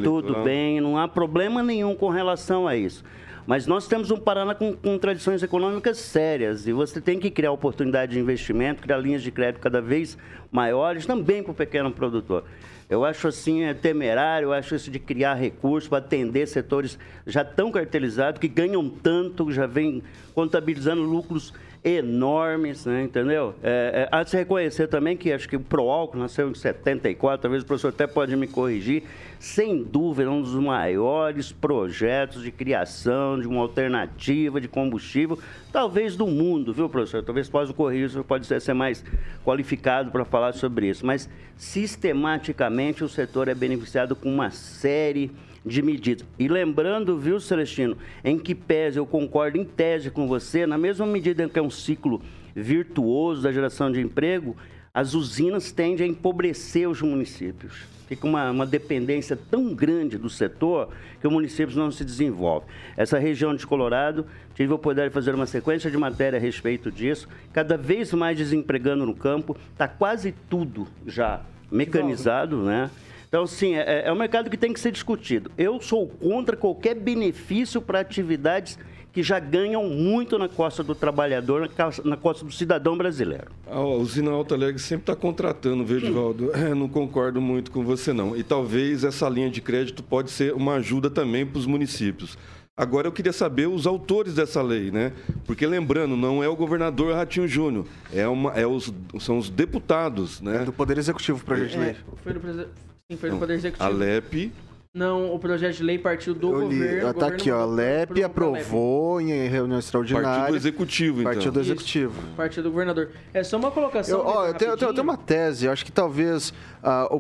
Tudo 0.05 0.35
bem, 0.45 0.81
não 0.81 0.97
há 0.97 1.09
problema 1.09 1.64
nenhum 1.64 1.97
com 1.97 2.09
relação 2.09 2.68
a 2.68 2.76
isso. 2.76 3.03
Mas 3.49 3.66
nós 3.66 3.88
temos 3.88 4.11
um 4.11 4.18
Paraná 4.18 4.55
com, 4.55 4.74
com 4.74 4.99
tradições 4.99 5.42
econômicas 5.42 5.96
sérias 5.96 6.66
e 6.66 6.72
você 6.74 7.01
tem 7.01 7.18
que 7.18 7.30
criar 7.30 7.51
oportunidade 7.51 8.12
de 8.12 8.18
investimento, 8.18 8.82
criar 8.82 8.99
linhas 8.99 9.22
de 9.22 9.30
crédito 9.30 9.62
cada 9.62 9.80
vez 9.80 10.18
maiores 10.53 11.07
também 11.07 11.42
para 11.42 11.53
o 11.53 11.55
pequeno 11.55 11.90
produtor. 11.90 12.44
Eu 12.90 13.07
acho 13.07 13.26
assim 13.26 13.62
é 13.62 13.72
temerário, 13.72 14.49
eu 14.49 14.53
acho 14.53 14.74
isso 14.74 14.90
de 14.90 14.99
criar 14.99 15.32
recursos 15.32 15.88
para 15.88 15.96
atender 15.96 16.46
setores 16.46 16.99
já 17.26 17.42
tão 17.42 17.72
cartelizados, 17.72 18.38
que 18.38 18.49
ganham 18.49 18.86
tanto, 18.86 19.51
já 19.51 19.66
vem 19.66 20.03
contabilizando 20.34 21.01
lucros 21.01 21.55
enormes, 21.85 22.85
né, 22.85 23.03
entendeu? 23.03 23.55
É, 23.62 24.09
é, 24.11 24.16
há 24.16 24.22
de 24.22 24.31
se 24.31 24.37
reconhecer 24.37 24.89
também 24.89 25.16
que 25.16 25.33
acho 25.33 25.49
que 25.49 25.57
o 25.57 25.61
Proálcool 25.61 26.20
nasceu 26.20 26.51
em 26.51 26.55
74, 26.55 27.43
talvez 27.43 27.62
o 27.62 27.66
professor 27.66 27.89
até 27.89 28.07
pode 28.07 28.35
me 28.37 28.47
corrigir, 28.47 29.05
sem 29.39 29.83
dúvida, 29.83 30.31
um 30.31 30.43
dos 30.43 30.55
maiores 30.55 31.53
projetos 31.53 32.43
de 32.43 32.51
criação 32.51 33.41
de 33.41 33.47
uma 33.47 33.61
alternativa 33.61 34.61
de 34.61 34.66
combustível, 34.66 35.39
talvez 35.72 36.16
do 36.16 36.26
mundo, 36.26 36.72
viu, 36.72 36.89
professor? 36.89 37.22
Talvez 37.22 37.49
possa 37.49 37.72
corrigir, 37.72 38.18
o 38.18 38.24
pode 38.24 38.47
ser 38.47 38.74
mais 38.74 39.05
qualificado 39.45 40.11
para 40.11 40.24
falar 40.24 40.53
sobre 40.53 40.89
isso, 40.89 41.07
mas 41.07 41.29
sistematicamente 41.57 43.05
o 43.05 43.09
setor 43.09 43.49
é 43.49 43.55
beneficiado 43.55 44.16
com 44.16 44.33
uma 44.33 44.51
série 44.51 45.31
de 45.68 45.82
medidas. 45.82 46.26
E 46.38 46.48
lembrando, 46.48 47.18
viu, 47.18 47.38
Celestino, 47.38 47.96
em 48.24 48.38
que 48.38 48.54
pese, 48.54 48.98
eu 48.98 49.06
concordo 49.06 49.58
em 49.58 49.64
tese 49.64 50.10
com 50.10 50.26
você, 50.26 50.66
na 50.66 50.78
mesma 50.78 51.06
medida 51.06 51.44
em 51.44 51.48
que 51.48 51.58
é 51.58 51.62
um 51.62 51.70
ciclo 51.70 52.20
virtuoso 52.54 53.42
da 53.42 53.52
geração 53.52 53.92
de 53.92 54.00
emprego, 54.00 54.56
as 54.92 55.14
usinas 55.14 55.70
tendem 55.70 56.06
a 56.06 56.10
empobrecer 56.10 56.88
os 56.88 57.00
municípios. 57.00 57.86
Fica 58.08 58.26
uma, 58.26 58.50
uma 58.50 58.66
dependência 58.66 59.36
tão 59.36 59.74
grande 59.74 60.16
do 60.16 60.30
setor 60.30 60.88
que 61.20 61.26
o 61.26 61.30
município 61.30 61.76
não 61.76 61.92
se 61.92 62.04
desenvolve. 62.04 62.66
Essa 62.96 63.18
região 63.18 63.54
de 63.54 63.66
Colorado, 63.66 64.26
tive 64.54 64.72
o 64.72 64.78
poder 64.78 65.08
de 65.08 65.14
fazer 65.14 65.34
uma 65.34 65.46
sequência 65.46 65.90
de 65.90 65.96
matéria 65.98 66.38
a 66.38 66.40
respeito 66.40 66.90
disso, 66.90 67.28
cada 67.52 67.76
vez 67.76 68.12
mais 68.14 68.36
desempregando 68.36 69.04
no 69.04 69.14
campo, 69.14 69.54
está 69.72 69.86
quase 69.86 70.34
tudo 70.48 70.88
já 71.06 71.42
mecanizado, 71.70 72.62
né? 72.62 72.90
Então, 73.29 73.47
sim, 73.47 73.74
é, 73.74 74.05
é 74.07 74.12
um 74.12 74.16
mercado 74.16 74.49
que 74.49 74.57
tem 74.57 74.72
que 74.72 74.81
ser 74.81 74.91
discutido. 74.91 75.51
Eu 75.59 75.81
sou 75.81 76.07
contra 76.09 76.57
qualquer 76.57 76.95
benefício 76.95 77.81
para 77.83 78.01
atividades 78.01 78.79
que 79.12 79.22
já 79.22 79.39
ganham 79.39 79.85
muito 79.89 80.39
na 80.39 80.49
costa 80.49 80.83
do 80.83 80.95
trabalhador, 80.95 81.61
na 81.62 81.68
costa- 81.68 82.03
na 82.09 82.16
costa 82.16 82.45
do 82.45 82.53
cidadão 82.53 82.97
brasileiro. 82.97 83.47
A 83.66 83.81
usina 83.81 84.31
Alto 84.31 84.55
Alegre 84.55 84.81
sempre 84.81 85.03
está 85.03 85.16
contratando, 85.16 85.85
viu, 85.85 85.99
Edivaldo? 85.99 86.53
É, 86.55 86.72
não 86.74 86.89
concordo 86.89 87.41
muito 87.41 87.70
com 87.70 87.85
você, 87.85 88.12
não. 88.12 88.35
E 88.37 88.43
talvez 88.43 89.05
essa 89.05 89.29
linha 89.29 89.51
de 89.51 89.61
crédito 89.61 90.03
pode 90.03 90.31
ser 90.31 90.55
uma 90.55 90.74
ajuda 90.74 91.11
também 91.11 91.45
para 91.45 91.59
os 91.59 91.66
municípios. 91.66 92.39
Agora 92.76 93.09
eu 93.09 93.12
queria 93.12 93.33
saber 93.33 93.66
os 93.66 93.87
autores 93.89 94.35
dessa 94.35 94.62
lei, 94.62 94.91
né? 94.93 95.12
Porque 95.45 95.66
lembrando, 95.66 96.16
não 96.16 96.45
é 96.45 96.49
o 96.49 96.55
governador 96.55 97.12
Ratinho 97.14 97.49
Júnior, 97.49 97.87
é 98.14 98.26
uma, 98.29 98.53
é 98.53 98.64
os, 98.66 98.93
são 99.18 99.37
os 99.37 99.51
deputados, 99.51 100.41
né? 100.41 100.64
Do 100.64 100.72
Poder 100.72 100.97
Executivo, 100.97 101.45
projeto 101.45 101.70
de 101.72 101.79
lei. 101.79 101.97
Foi 102.22 102.33
no, 102.35 102.39
prese- 102.41 102.62
sim, 102.62 102.68
foi 103.16 103.30
no 103.30 103.38
Poder 103.38 103.54
A 103.54 103.56
Executivo. 103.56 103.90
LEP, 103.90 104.52
Não, 104.92 105.32
o 105.34 105.38
projeto 105.38 105.76
de 105.76 105.82
lei 105.82 105.98
partiu 105.98 106.34
do 106.34 106.52
Eu 106.52 106.68
li, 106.68 106.76
governo. 106.78 107.09
ah, 107.09 107.12
tá 107.14 107.20
governo 107.20 107.34
aqui, 107.36 107.50
ó. 107.50 107.64
LEP 107.64 108.06
pro- 108.09 108.14
pro 108.14 108.26
aprovou 108.26 109.20
em 109.20 109.48
reunião 109.48 109.78
extraordinária. 109.78 110.28
Partido 110.28 110.56
Executivo, 110.56 111.20
então. 111.20 111.32
Partido 111.32 111.61
Isso. 111.61 111.70
Executivo. 111.70 112.22
Partido 112.36 112.64
do 112.64 112.70
governador. 112.70 113.11
É 113.32 113.42
só 113.42 113.56
uma 113.56 113.70
colocação. 113.70 114.18
Eu, 114.20 114.26
ó, 114.26 114.46
eu, 114.46 114.54
tenho, 114.54 114.72
eu 114.72 114.76
tenho- 114.76 114.88
eu 114.90 114.92
tenho 114.94 115.04
uma 115.04 115.16
tese, 115.16 115.64
eu 115.66 115.72
acho 115.72 115.84
que 115.86 115.92
talvez 115.92 116.52
ah, 116.82 117.09
o 117.11 117.18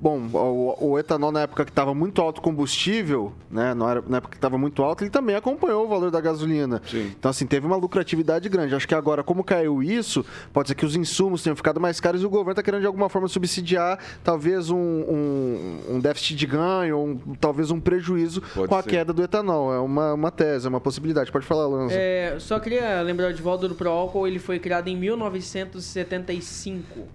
Bom, 0.00 0.18
o, 0.32 0.92
o 0.92 0.98
etanol 0.98 1.30
na 1.30 1.42
época 1.42 1.62
que 1.64 1.70
estava 1.70 1.92
muito 1.94 2.22
alto 2.22 2.38
o 2.38 2.40
combustível, 2.40 3.34
né? 3.50 3.74
Na 3.74 3.90
era- 3.90 4.02
na 4.08 4.16
época 4.16 4.30
que 4.30 4.38
estava 4.38 4.56
muito 4.56 4.82
alto, 4.82 5.02
ele 5.04 5.10
também 5.10 5.36
acompanhou 5.36 5.84
o 5.84 5.88
valor 5.88 6.10
da 6.10 6.22
gasolina. 6.22 6.80
Sim. 6.90 7.12
Então, 7.18 7.30
assim, 7.30 7.46
teve 7.46 7.66
uma 7.66 7.76
lucratividade 7.76 8.48
grande. 8.48 8.74
Acho 8.74 8.88
que 8.88 8.94
agora, 8.94 9.22
como 9.22 9.44
caiu 9.44 9.82
isso, 9.82 10.24
pode 10.54 10.68
ser 10.68 10.74
que 10.74 10.86
os 10.86 10.96
insumos 10.96 11.42
tenham 11.42 11.54
ficado 11.54 11.78
mais 11.78 12.00
caros 12.00 12.22
e 12.22 12.26
o 12.26 12.30
governo 12.30 12.52
está 12.52 12.62
querendo 12.62 12.80
de 12.80 12.86
alguma 12.86 13.10
forma 13.10 13.28
subsidiar 13.28 13.98
talvez 14.24 14.70
um, 14.70 14.78
um, 14.78 15.80
um 15.90 16.00
déficit 16.00 16.34
de 16.34 16.46
ganho, 16.46 16.96
ou 16.96 17.06
um- 17.08 17.18
talvez 17.38 17.70
um 17.70 17.78
prejuízo 17.78 18.40
Pode 18.54 18.68
com 18.68 18.74
a 18.76 18.82
ser. 18.82 18.88
queda 18.88 19.12
do 19.12 19.22
etanol. 19.22 19.74
É 19.74 19.80
uma, 19.80 20.14
uma 20.14 20.30
tese, 20.30 20.64
é 20.66 20.70
uma 20.70 20.80
possibilidade. 20.80 21.30
Pode 21.30 21.44
falar, 21.44 21.66
Lanza. 21.66 21.92
É, 21.94 22.36
só 22.38 22.58
queria 22.58 23.02
lembrar 23.02 23.34
de 23.34 23.42
volta 23.42 23.68
do 23.68 23.74
Proálcool, 23.74 24.26
ele 24.26 24.38
foi 24.38 24.58
criado 24.58 24.88
em 24.88 24.96
1975. 24.96 27.06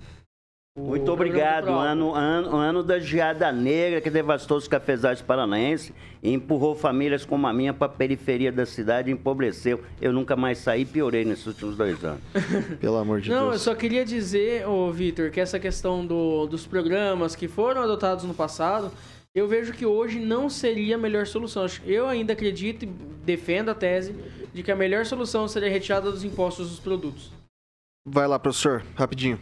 Muito 0.78 1.10
obrigado. 1.10 1.70
Ano, 1.70 2.14
ano, 2.14 2.54
ano 2.58 2.84
da 2.84 3.00
geada 3.00 3.50
negra 3.50 4.02
que 4.02 4.10
devastou 4.10 4.58
os 4.58 4.68
cafezais 4.68 5.22
paranaenses 5.22 5.94
e 6.22 6.34
empurrou 6.34 6.76
famílias 6.76 7.24
como 7.24 7.48
a 7.48 7.54
minha 7.54 7.74
para 7.74 7.86
a 7.88 7.96
periferia 7.96 8.52
da 8.52 8.66
cidade 8.66 9.10
e 9.10 9.14
empobreceu. 9.14 9.82
Eu 10.02 10.12
nunca 10.12 10.36
mais 10.36 10.58
saí 10.58 10.82
e 10.82 10.86
piorei 10.86 11.24
nesses 11.24 11.46
últimos 11.48 11.78
dois 11.78 12.04
anos. 12.04 12.20
Pelo 12.82 12.98
amor 12.98 13.22
de 13.22 13.30
Não, 13.30 13.46
eu 13.46 13.50
Deus. 13.52 13.62
só 13.62 13.74
queria 13.74 14.04
dizer, 14.04 14.68
ô 14.68 14.92
Vitor, 14.92 15.32
que 15.32 15.40
essa 15.40 15.58
questão 15.58 16.06
do- 16.06 16.46
dos 16.46 16.68
programas 16.68 17.38
que 17.38 17.48
foram 17.48 17.82
adotados 17.82 18.26
no 18.26 18.34
passado, 18.34 18.92
eu 19.34 19.48
vejo 19.48 19.72
que 19.72 19.86
hoje 19.86 20.20
não 20.20 20.50
seria 20.50 20.96
a 20.96 21.00
melhor 21.00 21.26
solução. 21.26 21.66
Eu 21.86 22.06
ainda 22.06 22.34
acredito 22.34 22.84
e 22.84 22.88
defendo 23.26 23.70
a 23.70 23.76
tese 23.76 24.14
de 24.54 24.62
que 24.62 24.72
a 24.74 24.76
melhor 24.76 25.06
solução 25.06 25.48
seria 25.48 25.70
a 25.70 25.72
retirada 25.72 26.12
dos 26.12 26.26
impostos 26.26 26.70
dos 26.70 26.80
produtos. 26.82 27.32
Vai 28.06 28.28
lá, 28.28 28.38
professor, 28.38 28.84
rapidinho. 28.94 29.40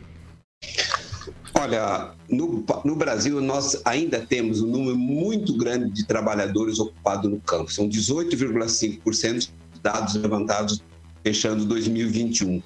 Olha, 1.64 2.11
no, 2.30 2.66
no, 2.84 2.93
Brasil 2.93 3.39
nós 3.39 3.82
ainda 3.86 4.20
temos 4.20 4.61
um 4.61 4.68
número 4.68 4.97
muito 4.97 5.55
grande 5.55 5.89
de 5.91 6.05
trabalhadores 6.05 6.78
ocupados 6.78 7.32
no 7.32 7.39
campo. 7.39 7.72
São 7.72 7.88
18,5% 7.88 9.49
dados 9.82 10.14
levantados 10.16 10.84
fechando 11.24 11.64
2021. 11.64 12.61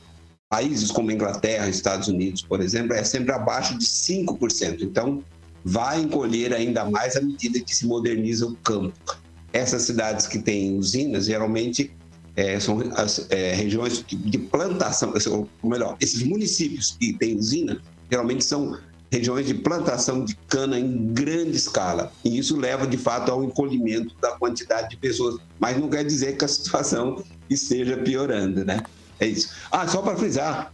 Países 0.50 0.90
como 0.90 1.12
Inglaterra, 1.12 1.70
Estados 1.70 2.08
Unidos, 2.08 2.42
por 2.42 2.60
exemplo, 2.60 2.94
é 2.94 3.04
sempre 3.04 3.32
abaixo 3.34 3.78
de 3.78 3.86
5%. 3.86 4.82
Então, 4.82 5.24
vai 5.64 6.02
encolher 6.02 6.52
ainda 6.52 6.84
mais 6.86 7.16
à 7.16 7.22
medida 7.22 7.60
que 7.60 7.76
se 7.76 7.86
moderniza 7.86 8.48
o 8.48 8.56
campo. 8.56 9.16
Essas 9.54 9.84
cidades 9.84 10.26
que 10.26 10.40
têm 10.40 10.76
usinas, 10.76 11.26
geralmente, 11.26 11.92
é, 12.36 12.60
são 12.60 12.80
as 12.96 13.28
é, 13.30 13.54
regiões 13.54 14.04
de 14.08 14.38
plantação, 14.40 15.14
ou 15.62 15.70
melhor, 15.70 15.98
esses 16.02 16.24
municípios 16.24 16.98
que 17.00 17.14
têm 17.14 17.38
usina, 17.38 17.80
geralmente 18.10 18.44
são 18.44 18.78
regiões 19.12 19.46
de 19.46 19.54
plantação 19.54 20.24
de 20.24 20.36
cana 20.48 20.80
em 20.80 21.14
grande 21.14 21.56
escala. 21.56 22.12
E 22.24 22.38
isso 22.38 22.58
leva, 22.58 22.86
de 22.86 22.98
fato, 22.98 23.32
ao 23.32 23.44
encolhimento 23.44 24.16
da 24.22 24.32
quantidade 24.32 24.90
de 24.90 24.98
pessoas. 24.98 25.40
Mas 25.60 25.80
não 25.80 25.90
quer 25.90 26.04
dizer 26.04 26.38
que 26.38 26.46
a 26.46 26.48
situação 26.48 27.24
esteja 27.50 27.98
piorando, 27.98 28.66
né? 28.66 28.84
É 29.20 29.28
isso. 29.28 29.50
Ah, 29.72 29.88
só 29.88 30.02
para 30.02 30.18
frisar, 30.18 30.74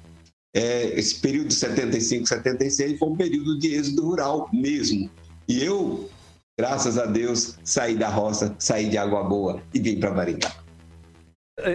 é, 0.54 1.00
esse 1.00 1.20
período 1.20 1.48
de 1.48 1.56
75, 1.56 2.28
76 2.28 3.00
foi 3.00 3.10
um 3.10 3.16
período 3.16 3.58
de 3.58 3.76
êxodo 3.76 4.04
rural 4.04 4.50
mesmo. 4.52 5.10
E 5.48 5.64
eu, 5.64 6.10
graças 6.58 6.98
a 6.98 7.06
Deus, 7.06 7.56
saí 7.64 7.96
da 7.96 8.10
roça, 8.10 8.56
saí 8.60 8.90
de 8.90 8.98
Água 8.98 9.24
Boa 9.24 9.62
e 9.74 9.80
vim 9.80 10.00
para 10.00 10.12
Maringá. 10.12 10.63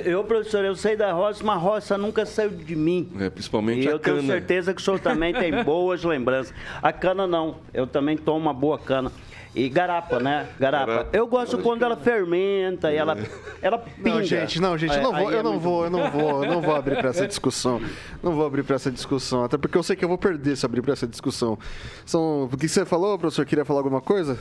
Eu, 0.05 0.25
professor, 0.25 0.65
eu 0.65 0.75
sei 0.75 0.97
da 0.97 1.13
roça, 1.13 1.45
mas 1.45 1.57
a 1.57 1.59
roça 1.59 1.97
nunca 1.97 2.27
saiu 2.27 2.51
de 2.51 2.75
mim. 2.75 3.13
É, 3.21 3.31
principalmente 3.31 3.85
e 3.85 3.89
a 3.89 3.93
eu 3.93 4.01
cana. 4.01 4.17
tenho 4.19 4.29
certeza 4.33 4.75
que 4.75 4.81
o 4.81 4.85
senhor 4.85 4.99
também 4.99 5.33
tem 5.33 5.53
boas 5.63 6.03
lembranças. 6.03 6.53
A 6.83 6.93
cana 6.93 7.29
não, 7.29 7.59
eu 7.73 7.87
também 7.87 8.17
tomo 8.17 8.39
uma 8.39 8.53
boa 8.53 8.77
cana. 8.77 9.13
E 9.55 9.69
garapa, 9.69 10.19
né? 10.19 10.49
Garapa. 10.59 10.87
garapa. 10.87 11.17
Eu 11.17 11.29
gosto 11.29 11.59
quando 11.59 11.85
ela 11.85 11.97
fermenta 11.97 12.93
e 12.93 12.97
ela, 12.97 13.17
ela 13.63 13.79
pinga. 13.79 14.11
Não, 14.11 14.23
gente, 14.25 14.61
não, 14.61 14.77
gente, 14.77 14.97
eu 14.97 15.03
não 15.03 15.13
vou, 15.13 15.31
eu 15.31 15.43
não 15.43 15.59
vou, 15.61 15.85
eu 15.85 15.91
não 15.91 16.11
vou, 16.11 16.45
eu 16.45 16.51
não 16.51 16.61
vou 16.61 16.75
abrir 16.75 16.97
para 16.97 17.11
essa 17.11 17.27
discussão. 17.29 17.81
Não 18.21 18.33
vou 18.33 18.45
abrir 18.45 18.65
para 18.65 18.77
essa 18.77 18.91
discussão, 18.91 19.45
até 19.45 19.57
porque 19.57 19.79
eu 19.79 19.83
sei 19.85 19.95
que 19.95 20.05
eu 20.05 20.09
vou 20.09 20.19
perder 20.19 20.57
se 20.57 20.67
abrir 20.67 20.83
para 20.83 20.93
essa 20.93 21.07
discussão. 21.07 21.57
São, 22.05 22.45
o 22.53 22.57
que 22.57 22.69
você 22.69 22.85
falou, 22.85 23.17
professor? 23.17 23.47
Queria 23.47 23.65
falar 23.65 23.79
alguma 23.81 24.01
coisa? 24.01 24.39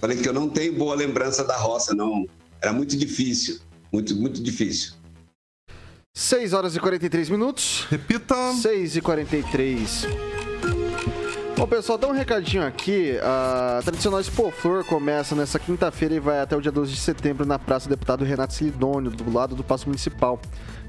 Falei 0.00 0.16
que 0.16 0.28
eu 0.28 0.32
não 0.32 0.48
tenho 0.48 0.76
boa 0.76 0.96
lembrança 0.96 1.44
da 1.44 1.56
roça, 1.56 1.94
não. 1.94 2.26
Era 2.60 2.72
muito 2.72 2.96
difícil, 2.96 3.58
muito, 3.92 4.16
muito 4.16 4.42
difícil. 4.42 4.94
6 6.14 6.52
horas 6.52 6.76
e 6.76 6.80
43 6.80 7.30
minutos. 7.30 7.86
Repita. 7.90 8.34
6 8.54 8.96
e 8.96 9.00
43. 9.00 10.06
Bom, 11.56 11.66
pessoal, 11.66 11.96
dá 11.96 12.08
um 12.08 12.12
recadinho 12.12 12.66
aqui. 12.66 13.18
A 13.22 13.80
tradicional 13.82 14.20
Expo 14.20 14.50
Flor 14.50 14.84
começa 14.84 15.34
nessa 15.34 15.58
quinta-feira 15.58 16.14
e 16.14 16.18
vai 16.18 16.40
até 16.40 16.56
o 16.56 16.60
dia 16.60 16.72
12 16.72 16.92
de 16.92 16.98
setembro 16.98 17.46
na 17.46 17.58
Praça 17.58 17.86
do 17.86 17.90
Deputado 17.90 18.24
Renato 18.24 18.54
Silidônio, 18.54 19.10
do 19.10 19.32
lado 19.32 19.54
do 19.54 19.62
Paço 19.62 19.86
Municipal. 19.86 20.40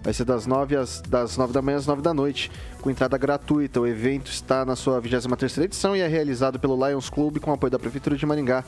Vai 0.01 0.14
ser 0.14 0.26
das 0.26 0.45
9, 0.45 0.76
às, 0.76 1.01
das 1.01 1.38
9 1.38 1.54
da 1.54 1.62
manhã 1.62 1.78
às 1.78 1.88
9 1.88 2.01
da 2.01 2.14
noite, 2.14 2.51
com 2.82 2.89
entrada 2.89 3.18
gratuita. 3.18 3.80
O 3.80 3.88
evento 3.88 4.32
está 4.32 4.66
na 4.66 4.76
sua 4.76 4.99
23 4.99 5.60
edição 5.60 5.95
e 5.95 6.01
é 6.01 6.08
realizado 6.08 6.60
pelo 6.60 6.76
Lions 6.88 7.10
Club 7.10 7.39
com 7.39 7.54
apoio 7.54 7.72
da 7.72 7.80
Prefeitura 7.80 8.18
de 8.18 8.26
Maringá 8.26 8.66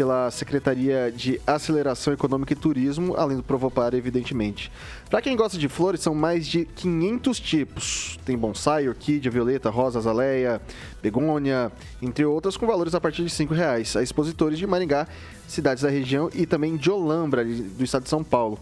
pela 0.00 0.30
Secretaria 0.30 1.12
de 1.14 1.38
Aceleração 1.46 2.14
Econômica 2.14 2.54
e 2.54 2.56
Turismo, 2.56 3.14
além 3.18 3.36
do 3.36 3.42
Provopar, 3.42 3.92
evidentemente. 3.92 4.72
Para 5.10 5.20
quem 5.20 5.36
gosta 5.36 5.58
de 5.58 5.68
flores, 5.68 6.00
são 6.00 6.14
mais 6.14 6.46
de 6.46 6.64
500 6.64 7.38
tipos. 7.38 8.18
Tem 8.24 8.34
bonsai, 8.34 8.88
orquídea, 8.88 9.30
violeta, 9.30 9.68
rosa, 9.68 9.98
azaleia, 9.98 10.58
begônia, 11.02 11.70
entre 12.00 12.24
outras, 12.24 12.56
com 12.56 12.66
valores 12.66 12.94
a 12.94 13.00
partir 13.00 13.26
de 13.26 13.44
R$ 13.44 13.54
reais. 13.54 13.94
A 13.94 14.02
expositores 14.02 14.58
de 14.58 14.66
Maringá, 14.66 15.06
cidades 15.46 15.82
da 15.82 15.90
região 15.90 16.30
e 16.32 16.46
também 16.46 16.78
de 16.78 16.90
Olambra, 16.90 17.44
do 17.44 17.84
estado 17.84 18.04
de 18.04 18.08
São 18.08 18.24
Paulo. 18.24 18.58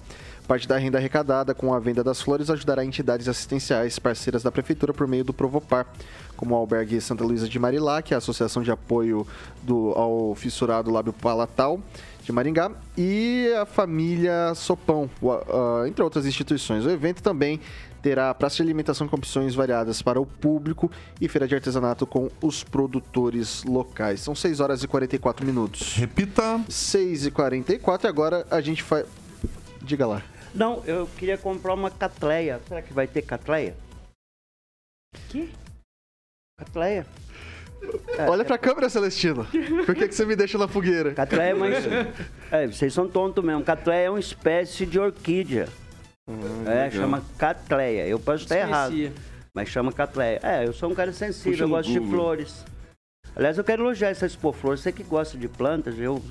Parte 0.48 0.66
da 0.66 0.78
renda 0.78 0.96
arrecadada 0.96 1.54
com 1.54 1.74
a 1.74 1.78
venda 1.78 2.02
das 2.02 2.22
flores 2.22 2.48
ajudará 2.48 2.82
entidades 2.82 3.28
assistenciais 3.28 3.98
parceiras 3.98 4.42
da 4.42 4.50
Prefeitura 4.50 4.94
por 4.94 5.06
meio 5.06 5.22
do 5.22 5.34
Provopar, 5.34 5.86
como 6.38 6.54
o 6.54 6.58
Albergue 6.58 6.98
Santa 7.02 7.22
Luísa 7.22 7.46
de 7.46 7.58
Marilac, 7.58 8.14
a 8.14 8.16
Associação 8.16 8.62
de 8.62 8.70
Apoio 8.70 9.26
do, 9.62 9.92
ao 9.92 10.34
Fissurado 10.34 10.90
Lábio 10.90 11.12
Palatal 11.12 11.78
de 12.22 12.32
Maringá 12.32 12.70
e 12.96 13.52
a 13.60 13.66
família 13.66 14.54
Sopão, 14.54 15.10
entre 15.86 16.02
outras 16.02 16.24
instituições. 16.24 16.86
O 16.86 16.90
evento 16.90 17.22
também 17.22 17.60
terá 18.00 18.32
praça 18.32 18.56
de 18.56 18.62
alimentação 18.62 19.06
com 19.06 19.16
opções 19.16 19.54
variadas 19.54 20.00
para 20.00 20.18
o 20.18 20.24
público 20.24 20.90
e 21.20 21.28
feira 21.28 21.46
de 21.46 21.56
artesanato 21.56 22.06
com 22.06 22.30
os 22.40 22.64
produtores 22.64 23.64
locais. 23.64 24.20
São 24.20 24.34
6 24.34 24.60
horas 24.60 24.82
e 24.82 24.88
44 24.88 25.44
minutos. 25.44 25.94
Repita. 25.94 26.58
6 26.70 27.26
e 27.26 27.30
44 27.30 28.06
e 28.06 28.08
agora 28.08 28.46
a 28.50 28.62
gente 28.62 28.82
faz... 28.82 29.04
Diga 29.82 30.06
lá. 30.06 30.22
Não, 30.54 30.82
eu 30.84 31.06
queria 31.18 31.38
comprar 31.38 31.74
uma 31.74 31.90
catleia. 31.90 32.60
Será 32.66 32.82
que 32.82 32.92
vai 32.92 33.06
ter 33.06 33.22
catleia? 33.22 33.74
Que? 35.28 35.50
Catleia? 36.58 37.06
É, 38.16 38.28
Olha 38.28 38.44
pra 38.44 38.56
é... 38.56 38.58
câmera, 38.58 38.88
Celestino. 38.88 39.46
Por 39.86 39.94
que, 39.94 40.08
que 40.08 40.14
você 40.14 40.24
me 40.24 40.36
deixa 40.36 40.58
na 40.58 40.68
fogueira? 40.68 41.14
Catleia 41.14 41.50
é 41.50 41.54
mais. 41.54 41.84
é, 42.50 42.66
vocês 42.66 42.92
são 42.92 43.08
tontos 43.08 43.44
mesmo. 43.44 43.62
Catleia 43.62 44.06
é 44.06 44.10
uma 44.10 44.20
espécie 44.20 44.84
de 44.84 44.98
orquídea. 44.98 45.68
Hum, 46.28 46.64
é, 46.66 46.84
legal. 46.84 46.90
chama 46.90 47.24
catleia. 47.38 48.06
Eu 48.06 48.18
posso 48.18 48.44
estar 48.44 48.56
errado. 48.56 48.94
Mas 49.54 49.68
chama 49.68 49.92
catleia. 49.92 50.40
É, 50.42 50.66
eu 50.66 50.72
sou 50.72 50.90
um 50.90 50.94
cara 50.94 51.12
sensível, 51.12 51.52
Puxa 51.52 51.64
eu 51.64 51.68
gosto 51.68 51.88
Google. 51.88 52.04
de 52.04 52.10
flores. 52.10 52.64
Aliás, 53.34 53.56
eu 53.56 53.64
quero 53.64 53.82
elogiar 53.82 54.10
essa 54.10 54.26
Expo 54.26 54.52
Flores. 54.52 54.80
Você 54.80 54.92
que 54.92 55.02
gosta 55.02 55.38
de 55.38 55.48
plantas, 55.48 55.98
eu 55.98 56.22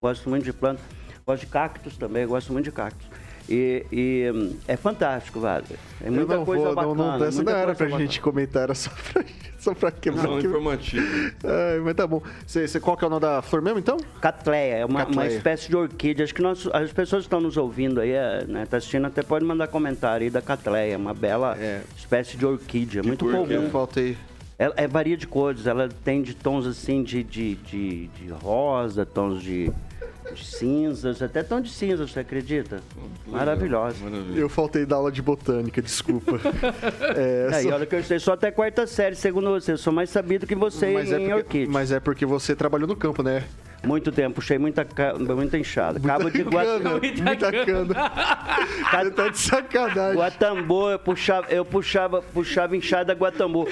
gosto 0.00 0.28
muito 0.28 0.44
de 0.44 0.52
plantas. 0.52 0.84
Gosto 1.26 1.40
de 1.40 1.52
cactos 1.52 1.96
também, 1.96 2.26
gosto 2.26 2.52
muito 2.52 2.64
de 2.64 2.72
cactos. 2.72 3.06
E, 3.48 3.84
e, 3.90 4.54
é 4.68 4.76
fantástico, 4.76 5.40
vale. 5.40 5.64
É 6.00 6.10
muita 6.10 6.38
coisa 6.38 6.64
vou, 6.64 6.74
bacana. 6.74 6.94
Não, 6.94 7.18
não, 7.18 7.26
essa 7.26 7.42
não 7.42 7.52
era 7.52 7.74
pra 7.74 7.86
bacana. 7.86 8.06
gente 8.06 8.20
comentar, 8.20 8.62
era 8.64 8.74
só 8.74 8.90
pra, 9.12 9.24
só 9.58 9.74
pra 9.74 9.90
quebrar. 9.90 10.24
Não, 10.24 10.38
informativo. 10.38 11.06
É, 11.42 11.78
mas 11.80 11.94
tá 11.94 12.06
bom. 12.06 12.22
Você, 12.46 12.66
você, 12.66 12.80
qual 12.80 12.96
que 12.96 13.04
é 13.04 13.06
o 13.06 13.10
nome 13.10 13.22
da 13.22 13.42
flor 13.42 13.62
mesmo, 13.62 13.78
então? 13.78 13.96
Catleia, 14.20 14.74
é 14.76 14.84
uma, 14.84 15.04
uma 15.04 15.26
espécie 15.26 15.68
de 15.68 15.76
orquídea. 15.76 16.24
Acho 16.24 16.34
que 16.34 16.42
nós, 16.42 16.66
as 16.72 16.92
pessoas 16.92 17.22
que 17.22 17.26
estão 17.26 17.40
nos 17.40 17.56
ouvindo 17.56 18.00
aí, 18.00 18.12
é, 18.12 18.44
né, 18.46 18.66
tá 18.66 18.76
assistindo, 18.76 19.06
até 19.06 19.22
pode 19.22 19.44
mandar 19.44 19.68
comentário 19.68 20.24
aí 20.24 20.30
da 20.30 20.40
catleia. 20.40 20.96
Uma 20.96 21.14
bela 21.14 21.56
é. 21.58 21.82
espécie 21.96 22.36
de 22.36 22.46
orquídea, 22.46 23.02
de 23.02 23.08
muito 23.08 23.24
comum. 23.24 23.46
Eu 23.50 23.70
faltei... 23.70 24.16
Ela 24.58 24.74
é 24.76 24.86
varia 24.86 25.16
de 25.16 25.26
cores, 25.26 25.66
ela 25.66 25.88
tem 26.04 26.22
de 26.22 26.34
tons 26.34 26.66
assim 26.66 27.02
de, 27.02 27.24
de, 27.24 27.56
de, 27.56 28.06
de 28.06 28.28
rosa, 28.28 29.04
tons 29.04 29.42
de 29.42 29.72
de 30.34 30.44
cinzas, 30.44 31.20
até 31.22 31.42
tão 31.42 31.60
de 31.60 31.70
cinzas, 31.70 32.10
você 32.10 32.20
acredita? 32.20 32.80
Maravilhosa. 33.26 33.96
Eu 34.34 34.48
faltei 34.48 34.86
da 34.86 34.96
aula 34.96 35.10
de 35.10 35.20
botânica, 35.20 35.82
desculpa. 35.82 36.40
é, 37.16 37.48
é, 37.50 37.62
só... 37.62 37.68
e 37.68 37.72
olha 37.72 37.86
que 37.86 37.96
eu 37.96 38.04
sei 38.04 38.18
só 38.18 38.32
até 38.32 38.50
quarta 38.50 38.86
série, 38.86 39.16
segundo 39.16 39.50
você. 39.50 39.72
Eu 39.72 39.78
sou 39.78 39.92
mais 39.92 40.10
sabido 40.10 40.46
que 40.46 40.54
você 40.54 40.92
mas 40.92 41.12
em 41.12 41.30
é 41.30 41.34
porque, 41.34 41.66
Mas 41.66 41.92
é 41.92 42.00
porque 42.00 42.24
você 42.24 42.54
trabalhou 42.54 42.88
no 42.88 42.96
campo, 42.96 43.22
né? 43.22 43.44
Muito 43.84 44.12
tempo, 44.12 44.36
puxei 44.36 44.58
muita, 44.58 44.86
muita 45.34 45.58
enxada. 45.58 45.98
Cabo 45.98 46.30
de 46.30 46.42
Guatambô. 46.42 47.00
Muita 47.00 47.52
cana. 47.52 48.12
Você 48.92 49.10
tá 49.10 49.28
de 49.28 49.38
sacanagem. 49.38 50.16
Guatambô, 50.16 50.90
eu 50.90 50.98
puxava, 50.98 51.46
eu 51.50 51.64
puxava, 51.64 52.22
puxava 52.22 52.76
enxada 52.76 53.12
Guatambô. 53.12 53.66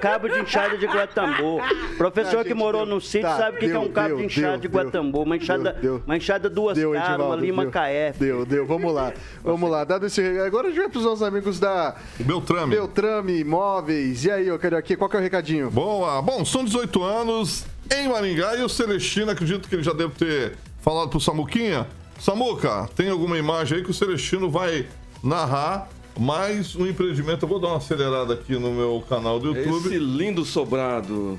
Cabo 0.00 0.28
de 0.28 0.40
enxada 0.40 0.76
de 0.76 0.86
Guatambô. 0.86 1.60
Professor 1.96 2.44
que 2.44 2.52
morou 2.52 2.84
deu. 2.84 2.94
no 2.94 3.00
sítio 3.00 3.22
tá, 3.22 3.38
sabe 3.38 3.56
o 3.56 3.60
que, 3.60 3.70
é 3.70 3.78
um 3.78 3.90
cabo 3.90 4.08
deu, 4.08 4.16
de 4.18 4.24
enxada 4.24 4.58
de 4.58 4.68
Guatambô. 4.68 5.22
Uma 5.22 5.36
enxada, 5.36 5.72
deu, 5.72 6.02
uma 6.04 6.16
enxada 6.16 6.50
duas 6.50 6.76
deu, 6.76 6.92
caras, 6.92 7.24
uma 7.26 7.36
lima 7.36 7.66
KF. 7.66 8.18
Deu, 8.18 8.44
deu. 8.44 8.66
Vamos 8.66 8.92
lá. 8.92 9.12
Vamos 9.42 9.70
lá. 9.70 9.84
Dado 9.84 10.06
esse... 10.06 10.20
Agora 10.40 10.68
a 10.68 10.70
gente 10.70 10.80
vai 10.80 10.88
pros 10.90 11.04
nossos 11.04 11.22
amigos 11.22 11.58
da... 11.58 11.96
Beltrame. 12.18 12.74
Beltrame 12.74 13.40
Imóveis. 13.40 14.24
E 14.24 14.30
aí, 14.30 14.48
eu 14.48 14.58
quero 14.58 14.76
aqui, 14.76 14.96
qual 14.96 15.08
que 15.08 15.16
é 15.16 15.20
o 15.20 15.22
recadinho? 15.22 15.70
Boa. 15.70 16.20
Bom, 16.20 16.44
são 16.44 16.62
18 16.62 17.02
anos 17.02 17.64
em 17.90 18.08
Maringá. 18.08 18.56
E 18.56 18.62
o 18.62 18.68
Celestino, 18.68 19.30
acredito 19.30 19.68
que 19.68 19.74
ele 19.74 19.82
já 19.82 19.92
deve 19.92 20.14
ter 20.14 20.56
falado 20.80 21.08
pro 21.08 21.20
Samuquinha. 21.20 21.86
Samuca, 22.18 22.88
tem 22.96 23.10
alguma 23.10 23.38
imagem 23.38 23.78
aí 23.78 23.84
que 23.84 23.90
o 23.90 23.94
Celestino 23.94 24.50
vai 24.50 24.86
narrar 25.22 25.88
mais 26.18 26.74
um 26.74 26.86
empreendimento. 26.86 27.44
Eu 27.44 27.48
vou 27.48 27.60
dar 27.60 27.68
uma 27.68 27.76
acelerada 27.76 28.34
aqui 28.34 28.54
no 28.54 28.72
meu 28.72 29.04
canal 29.08 29.38
do 29.38 29.48
YouTube. 29.48 29.88
Esse 29.88 29.98
lindo 29.98 30.44
sobrado 30.44 31.38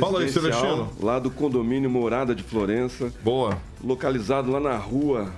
Fala 0.00 0.20
aí, 0.20 0.28
Celestino. 0.28 0.90
Lá 1.00 1.18
do 1.18 1.30
condomínio 1.30 1.88
Morada 1.88 2.34
de 2.34 2.42
Florença. 2.42 3.12
Boa. 3.22 3.58
Localizado 3.82 4.50
lá 4.50 4.58
na 4.58 4.76
rua 4.76 5.32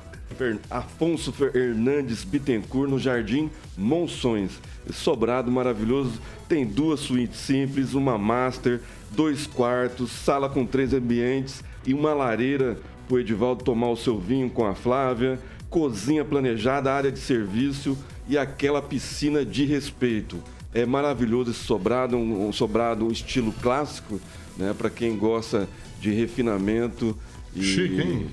Afonso 0.71 1.33
Fer- 1.33 1.55
Hernandes 1.55 2.25
Bittencourt, 2.25 2.91
no 2.91 2.99
Jardim 2.99 3.51
Monções. 3.77 4.53
Sobrado 4.93 5.51
maravilhoso, 5.51 6.21
tem 6.49 6.67
duas 6.67 7.01
suítes 7.01 7.41
simples, 7.41 7.95
uma 7.95 8.19
master, 8.19 8.81
dois 9.11 9.47
quartos, 9.47 10.11
sala 10.11 10.49
com 10.49 10.67
três 10.67 10.93
ambientes 10.93 11.63
e 11.87 11.95
uma 11.95 12.13
lareira 12.13 12.79
para 13.07 13.17
o 13.17 13.21
Edivaldo 13.21 13.63
tomar 13.65 13.91
o 13.91 13.97
seu 13.97 14.19
vinho 14.19 14.51
com 14.51 14.67
a 14.67 14.75
Flávia, 14.75 15.39
cozinha 15.71 16.25
planejada, 16.25 16.93
área 16.93 17.13
de 17.13 17.19
serviço 17.19 17.97
e 18.29 18.37
aquela 18.37 18.83
piscina 18.83 19.45
de 19.45 19.65
respeito. 19.65 20.43
É 20.73 20.85
maravilhoso 20.85 21.51
esse 21.51 21.65
sobrado, 21.65 22.17
um, 22.17 22.49
um 22.49 22.53
sobrado 22.53 23.11
estilo 23.13 23.53
clássico, 23.63 24.21
né, 24.57 24.75
para 24.77 24.91
quem 24.91 25.17
gosta 25.17 25.69
de 26.01 26.11
refinamento. 26.11 27.17
E... 27.55 27.63
Chique, 27.63 28.01
hein? 28.01 28.27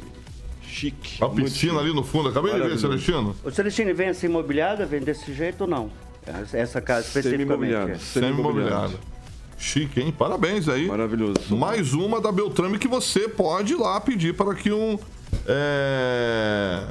Chique. 0.72 1.22
A 1.24 1.28
piscina 1.28 1.74
chique. 1.74 1.86
ali 1.86 1.94
no 1.94 2.04
fundo. 2.04 2.30
Acabei 2.30 2.54
de 2.54 2.60
ver. 2.62 2.80
Celestino. 2.80 3.36
O 3.44 3.52
Celestino 3.52 3.94
vem 3.94 4.08
essa 4.08 4.26
imobiliada, 4.26 4.86
vem 4.86 5.02
desse 5.02 5.34
jeito 5.34 5.62
ou 5.62 5.68
não? 5.68 5.92
Essa 6.54 6.80
casa 6.80 7.06
especificamente. 7.08 8.00
Semi-imobiliado. 8.02 8.98
Chique, 9.58 10.00
hein? 10.02 10.14
Parabéns 10.18 10.68
aí. 10.70 10.88
Maravilhoso. 10.88 11.56
Mais 11.56 11.94
uma 11.94 12.20
da 12.22 12.32
Beltrame 12.32 12.80
que 12.80 12.88
você 12.88 13.28
pode 13.28 13.74
ir 13.74 13.76
lá 13.76 14.00
pedir 14.00 14.34
para 14.36 14.56
que 14.56 14.72
um. 14.72 14.98
é, 15.46 16.84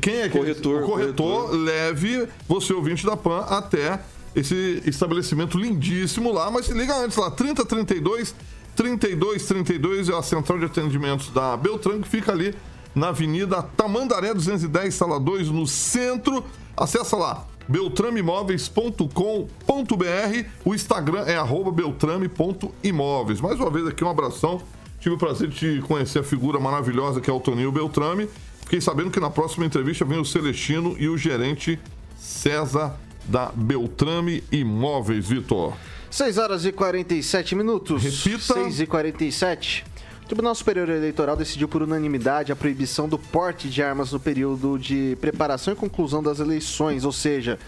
Quem 0.00 0.16
é 0.20 0.28
que 0.28 0.38
Corretor, 0.38 0.82
O 0.82 0.86
corretor, 0.86 1.42
corretor. 1.46 1.56
leve 1.56 2.28
você, 2.46 2.72
ouvinte 2.72 3.04
da 3.06 3.16
PAN, 3.16 3.40
até 3.48 4.00
esse 4.36 4.82
estabelecimento 4.86 5.58
lindíssimo 5.58 6.32
lá. 6.32 6.50
Mas 6.50 6.66
se 6.66 6.72
liga 6.74 6.94
antes 6.96 7.16
lá, 7.16 7.30
3032 7.30 8.34
3232 8.76 10.08
é 10.08 10.14
a 10.14 10.22
central 10.22 10.58
de 10.58 10.64
atendimentos 10.66 11.30
da 11.30 11.56
Beltrame, 11.56 12.02
que 12.02 12.08
fica 12.08 12.32
ali 12.32 12.54
na 12.94 13.08
Avenida 13.08 13.62
Tamandaré 13.62 14.32
210, 14.32 14.94
sala 14.94 15.18
2, 15.18 15.48
no 15.48 15.66
centro. 15.66 16.44
Acessa 16.76 17.16
lá, 17.16 17.46
beltrameimóveis.com.br. 17.68 20.48
O 20.64 20.74
Instagram 20.74 21.22
é 21.22 21.36
beltrame.imóveis. 21.72 23.40
Mais 23.40 23.58
uma 23.58 23.70
vez 23.70 23.86
aqui 23.86 24.04
um 24.04 24.10
abração. 24.10 24.60
Tive 25.00 25.16
o 25.16 25.18
prazer 25.18 25.48
de 25.48 25.56
te 25.56 25.82
conhecer 25.82 26.20
a 26.20 26.24
figura 26.24 26.58
maravilhosa 26.58 27.20
que 27.20 27.28
é 27.28 27.32
o 27.32 27.40
Toninho 27.40 27.70
Beltrame. 27.70 28.28
Fiquei 28.62 28.80
sabendo 28.80 29.10
que 29.10 29.20
na 29.20 29.28
próxima 29.28 29.66
entrevista 29.66 30.04
vem 30.04 30.18
o 30.18 30.24
Celestino 30.24 30.96
e 30.98 31.08
o 31.08 31.18
gerente 31.18 31.78
César 32.18 32.98
da 33.26 33.52
Beltrame 33.54 34.42
Imóveis, 34.50 35.28
Vitor. 35.28 35.74
6 36.10 36.38
horas 36.38 36.64
e 36.64 36.72
47 36.72 37.54
minutos. 37.54 38.02
Repita. 38.02 38.54
6 38.54 38.80
e 38.80 38.86
47. 38.86 39.84
O 40.24 40.26
Tribunal 40.26 40.54
Superior 40.54 40.88
Eleitoral 40.88 41.36
decidiu 41.36 41.68
por 41.68 41.82
unanimidade 41.82 42.50
a 42.50 42.56
proibição 42.56 43.06
do 43.06 43.18
porte 43.18 43.68
de 43.68 43.82
armas 43.82 44.10
no 44.10 44.18
período 44.18 44.78
de 44.78 45.18
preparação 45.20 45.74
e 45.74 45.76
conclusão 45.76 46.22
das 46.22 46.40
eleições, 46.40 47.04
ou 47.04 47.12
seja, 47.12 47.58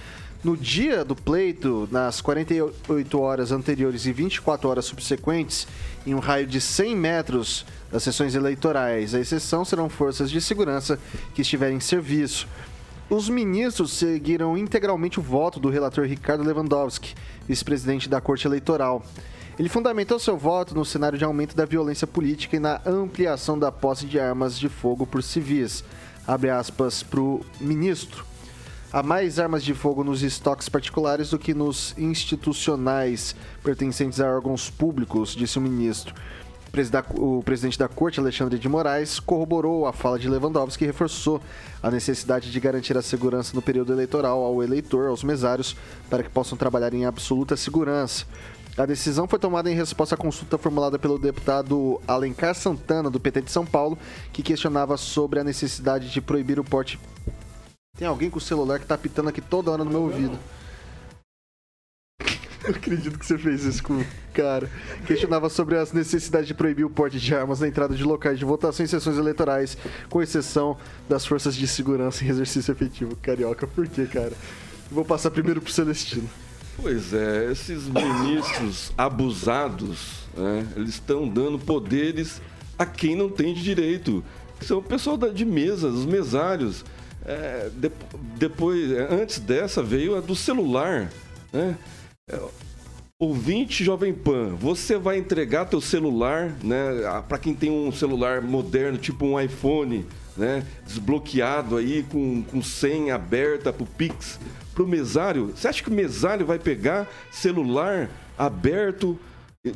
no 0.43 0.57
dia 0.57 1.05
do 1.05 1.15
pleito, 1.15 1.87
nas 1.93 2.23
48 2.23 3.21
horas 3.21 3.53
anteriores 3.53 4.07
e 4.07 4.13
24 4.13 4.71
horas 4.71 4.87
subsequentes, 4.87 5.69
em 6.07 6.15
um 6.15 6.19
raio 6.19 6.47
de 6.47 6.59
100 6.59 6.97
metros 6.97 7.67
das 7.93 8.03
sessões 8.03 8.35
eleitorais. 8.35 9.15
A 9.15 9.21
exceção 9.21 9.63
serão 9.63 9.91
forças 9.91 10.31
de 10.31 10.41
segurança 10.41 10.99
que 11.35 11.43
estiverem 11.43 11.77
em 11.77 11.81
serviço. 11.81 12.49
Os 13.11 13.29
ministros 13.29 13.93
seguiram 13.93 14.57
integralmente 14.57 15.21
o 15.21 15.23
voto 15.23 15.61
do 15.61 15.69
relator 15.69 16.07
Ricardo 16.07 16.43
Lewandowski, 16.43 17.15
vice-presidente 17.47 18.09
da 18.09 18.19
Corte 18.19 18.47
Eleitoral. 18.49 19.05
Ele 19.59 19.71
fundamentou 19.71 20.19
seu 20.19 20.37
voto 20.37 20.75
no 20.75 20.85
cenário 20.85 21.19
de 21.19 21.25
aumento 21.25 21.57
da 21.57 21.65
violência 21.65 22.07
política 22.07 22.57
e 22.57 22.61
na 22.61 22.81
ampliação 22.85 23.59
da 23.59 23.73
posse 23.73 24.05
de 24.05 24.21
armas 24.21 24.59
de 24.59 24.69
fogo 24.69 25.07
por 25.07 25.23
civis. 25.23 25.83
Abre 26.27 26.51
aspas 26.51 27.03
para 27.03 27.21
o 27.21 27.41
ministro. 27.59 28.25
Há 28.93 29.03
mais 29.03 29.39
armas 29.39 29.65
de 29.65 29.73
fogo 29.73 30.05
nos 30.05 30.23
estoques 30.23 30.69
particulares 30.69 31.31
do 31.31 31.39
que 31.39 31.55
nos 31.55 31.95
institucionais 31.97 33.35
pertencentes 33.63 34.21
a 34.21 34.27
órgãos 34.27 34.69
públicos, 34.69 35.35
disse 35.35 35.59
o 35.59 35.63
ministro. 35.63 36.15
O 37.15 37.43
presidente 37.43 37.79
da 37.79 37.89
corte, 37.89 38.21
Alexandre 38.21 38.59
de 38.59 38.69
Moraes, 38.69 39.19
corroborou 39.19 39.87
a 39.87 39.95
fala 39.95 40.19
de 40.19 40.29
Lewandowski 40.29 40.85
e 40.85 40.87
reforçou 40.87 41.41
a 41.83 41.91
necessidade 41.91 42.53
de 42.53 42.61
garantir 42.61 42.97
a 42.99 43.03
segurança 43.03 43.55
no 43.55 43.63
período 43.63 43.95
eleitoral 43.95 44.43
ao 44.43 44.63
eleitor, 44.63 45.09
aos 45.09 45.25
mesários, 45.25 45.75
para 46.11 46.23
que 46.23 46.29
possam 46.29 46.59
trabalhar 46.59 46.93
em 46.93 47.07
absoluta 47.07 47.57
segurança. 47.57 48.27
A 48.77 48.85
decisão 48.85 49.27
foi 49.27 49.39
tomada 49.39 49.71
em 49.71 49.75
resposta 49.75 50.15
à 50.15 50.19
consulta 50.19 50.59
formulada 50.59 50.99
pelo 50.99 51.19
deputado 51.19 51.99
Alencar 52.07 52.55
Santana, 52.55 53.09
do 53.09 53.19
PT 53.19 53.41
de 53.41 53.51
São 53.51 53.65
Paulo, 53.65 53.99
que 54.35 54.43
questionava 54.43 54.99
sobre 54.99 55.41
a 55.41 55.45
necessidade 55.45 56.11
de 56.11 56.21
proibir 56.21 56.61
o 56.61 56.65
porte. 56.65 57.01
Tem 57.97 58.07
alguém 58.07 58.29
com 58.29 58.37
o 58.37 58.41
celular 58.41 58.79
que 58.79 58.85
tá 58.85 58.95
apitando 58.95 59.31
aqui 59.31 59.41
toda 59.41 59.71
hora 59.71 59.83
no 59.83 59.91
meu 59.91 60.03
ouvido. 60.03 60.39
Não 62.63 62.71
acredito 62.71 63.19
que 63.19 63.25
você 63.25 63.39
fez 63.39 63.65
isso 63.65 63.83
com 63.83 63.95
o 63.95 64.07
cara. 64.35 64.69
Questionava 65.07 65.49
sobre 65.49 65.79
as 65.79 65.93
necessidades 65.95 66.47
de 66.47 66.53
proibir 66.53 66.85
o 66.85 66.91
porte 66.91 67.19
de 67.19 67.35
armas 67.35 67.61
na 67.61 67.69
entrada 67.69 67.95
de 67.95 68.05
locais 68.05 68.39
de 68.39 68.45
votação 68.45 68.85
em 68.85 68.89
sessões 68.89 69.17
eleitorais, 69.17 69.79
com 70.11 70.21
exceção 70.21 70.77
das 71.09 71.25
forças 71.25 71.57
de 71.57 71.67
segurança 71.67 72.23
em 72.25 72.29
exercício 72.29 72.73
efetivo. 72.73 73.17
Carioca, 73.17 73.67
por 73.67 73.89
quê, 73.89 74.05
cara? 74.05 74.33
Vou 74.91 75.05
passar 75.05 75.31
primeiro 75.31 75.63
pro 75.63 75.73
Celestino. 75.73 76.29
Pois 76.81 77.13
é, 77.13 77.51
esses 77.51 77.85
ministros 77.89 78.93
abusados, 78.99 80.25
né, 80.37 80.67
eles 80.77 80.91
estão 80.91 81.27
dando 81.27 81.59
poderes 81.59 82.41
a 82.79 82.85
quem 82.85 83.17
não 83.17 83.29
tem 83.31 83.55
de 83.55 83.63
direito. 83.63 84.23
São 84.61 84.79
o 84.79 84.83
pessoal 84.83 85.17
de 85.17 85.45
mesas, 85.45 85.95
os 85.95 86.05
mesários. 86.05 86.85
É, 87.25 87.71
de- 87.75 87.91
depois, 88.39 88.93
é, 88.93 89.09
antes 89.13 89.39
dessa 89.39 89.83
veio 89.83 90.17
a 90.17 90.21
do 90.21 90.37
celular. 90.37 91.11
Né? 91.53 91.77
É, 92.31 92.39
Ouvinte 93.19 93.83
Jovem 93.83 94.13
Pan, 94.13 94.55
você 94.55 94.99
vai 94.99 95.17
entregar 95.17 95.65
teu 95.65 95.81
celular, 95.81 96.55
né, 96.63 96.77
para 97.27 97.39
quem 97.39 97.55
tem 97.55 97.71
um 97.71 97.91
celular 97.91 98.43
moderno, 98.43 98.99
tipo 98.99 99.25
um 99.25 99.41
iPhone, 99.41 100.05
né, 100.37 100.65
desbloqueado 100.87 101.77
aí 101.77 102.05
com, 102.11 102.43
com 102.43 102.63
senha 102.63 103.15
aberta 103.15 103.73
pro 103.73 103.87
Pix, 103.87 104.39
pro 104.75 104.87
mesário? 104.87 105.53
Você 105.57 105.69
acha 105.69 105.83
que 105.83 105.89
o 105.89 105.95
mesário 105.95 106.45
vai 106.45 106.59
pegar 106.59 107.09
celular 107.31 108.11
aberto 108.37 109.19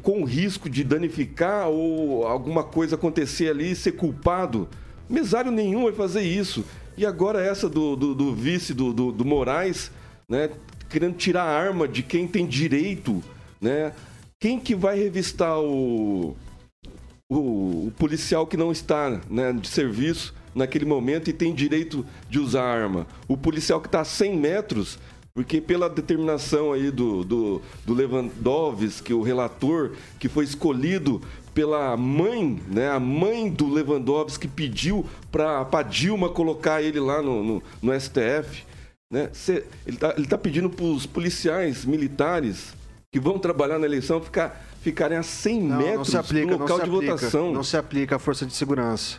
com 0.02 0.24
risco 0.24 0.68
de 0.68 0.84
danificar 0.84 1.68
ou 1.68 2.26
alguma 2.26 2.62
coisa 2.62 2.94
acontecer 2.94 3.48
ali 3.50 3.72
e 3.72 3.76
ser 3.76 3.92
culpado? 3.92 4.68
Mesário 5.08 5.50
nenhum 5.50 5.84
vai 5.84 5.92
fazer 5.92 6.22
isso. 6.22 6.64
E 6.96 7.06
agora 7.06 7.42
essa 7.42 7.68
do, 7.68 7.96
do, 7.96 8.14
do 8.14 8.34
vice 8.34 8.74
do, 8.74 8.92
do, 8.92 9.10
do 9.10 9.24
Moraes, 9.24 9.90
né? 10.28 10.50
Querendo 10.88 11.16
tirar 11.16 11.44
a 11.44 11.58
arma 11.58 11.88
de 11.88 12.02
quem 12.02 12.26
tem 12.26 12.46
direito, 12.46 13.22
né? 13.60 13.92
Quem 14.38 14.58
que 14.58 14.74
vai 14.74 14.98
revistar 14.98 15.58
o, 15.60 16.36
o, 17.30 17.86
o 17.86 17.92
policial 17.96 18.46
que 18.46 18.56
não 18.56 18.72
está 18.72 19.20
né, 19.30 19.52
de 19.52 19.68
serviço 19.68 20.34
naquele 20.52 20.84
momento 20.84 21.30
e 21.30 21.32
tem 21.32 21.54
direito 21.54 22.04
de 22.28 22.40
usar 22.40 22.64
arma? 22.64 23.06
O 23.28 23.36
policial 23.36 23.80
que 23.80 23.86
está 23.86 24.00
a 24.00 24.04
100 24.04 24.36
metros, 24.36 24.98
porque 25.32 25.60
pela 25.60 25.88
determinação 25.88 26.72
aí 26.72 26.90
do, 26.90 27.24
do, 27.24 27.62
do 27.86 27.94
Lewandowski, 27.94 29.14
o 29.14 29.22
relator, 29.22 29.92
que 30.18 30.28
foi 30.28 30.44
escolhido 30.44 31.22
pela 31.54 31.96
mãe, 31.96 32.60
né? 32.68 32.90
A 32.90 33.00
mãe 33.00 33.48
do 33.48 33.72
Lewandowski 33.72 34.48
pediu 34.48 35.06
para 35.30 35.66
a 35.70 35.82
Dilma 35.82 36.28
colocar 36.28 36.82
ele 36.82 36.98
lá 36.98 37.22
no, 37.22 37.42
no, 37.42 37.62
no 37.80 38.00
STF. 38.00 38.64
Né? 39.12 39.30
Cê- 39.32 39.64
ele 39.86 39.96
está 39.96 40.14
ele 40.16 40.26
tá 40.26 40.38
pedindo 40.38 40.70
para 40.70 40.84
os 40.84 41.06
policiais 41.06 41.84
militares 41.84 42.74
que 43.12 43.18
vão 43.18 43.38
trabalhar 43.38 43.78
na 43.78 43.86
eleição 43.86 44.20
ficar, 44.20 44.69
ficarem 44.80 45.18
a 45.18 45.22
100 45.22 45.60
Não, 45.62 45.76
metros 45.78 45.96
não 45.96 46.04
se 46.04 46.16
aplica, 46.16 46.46
do 46.46 46.50
não 46.52 46.58
local 46.58 46.76
se 46.78 46.84
de 46.84 46.90
aplica. 46.90 47.16
votação. 47.16 47.52
Não 47.52 47.62
se 47.64 47.76
aplica 47.76 48.16
a 48.16 48.18
força 48.18 48.46
de 48.46 48.52
segurança. 48.54 49.18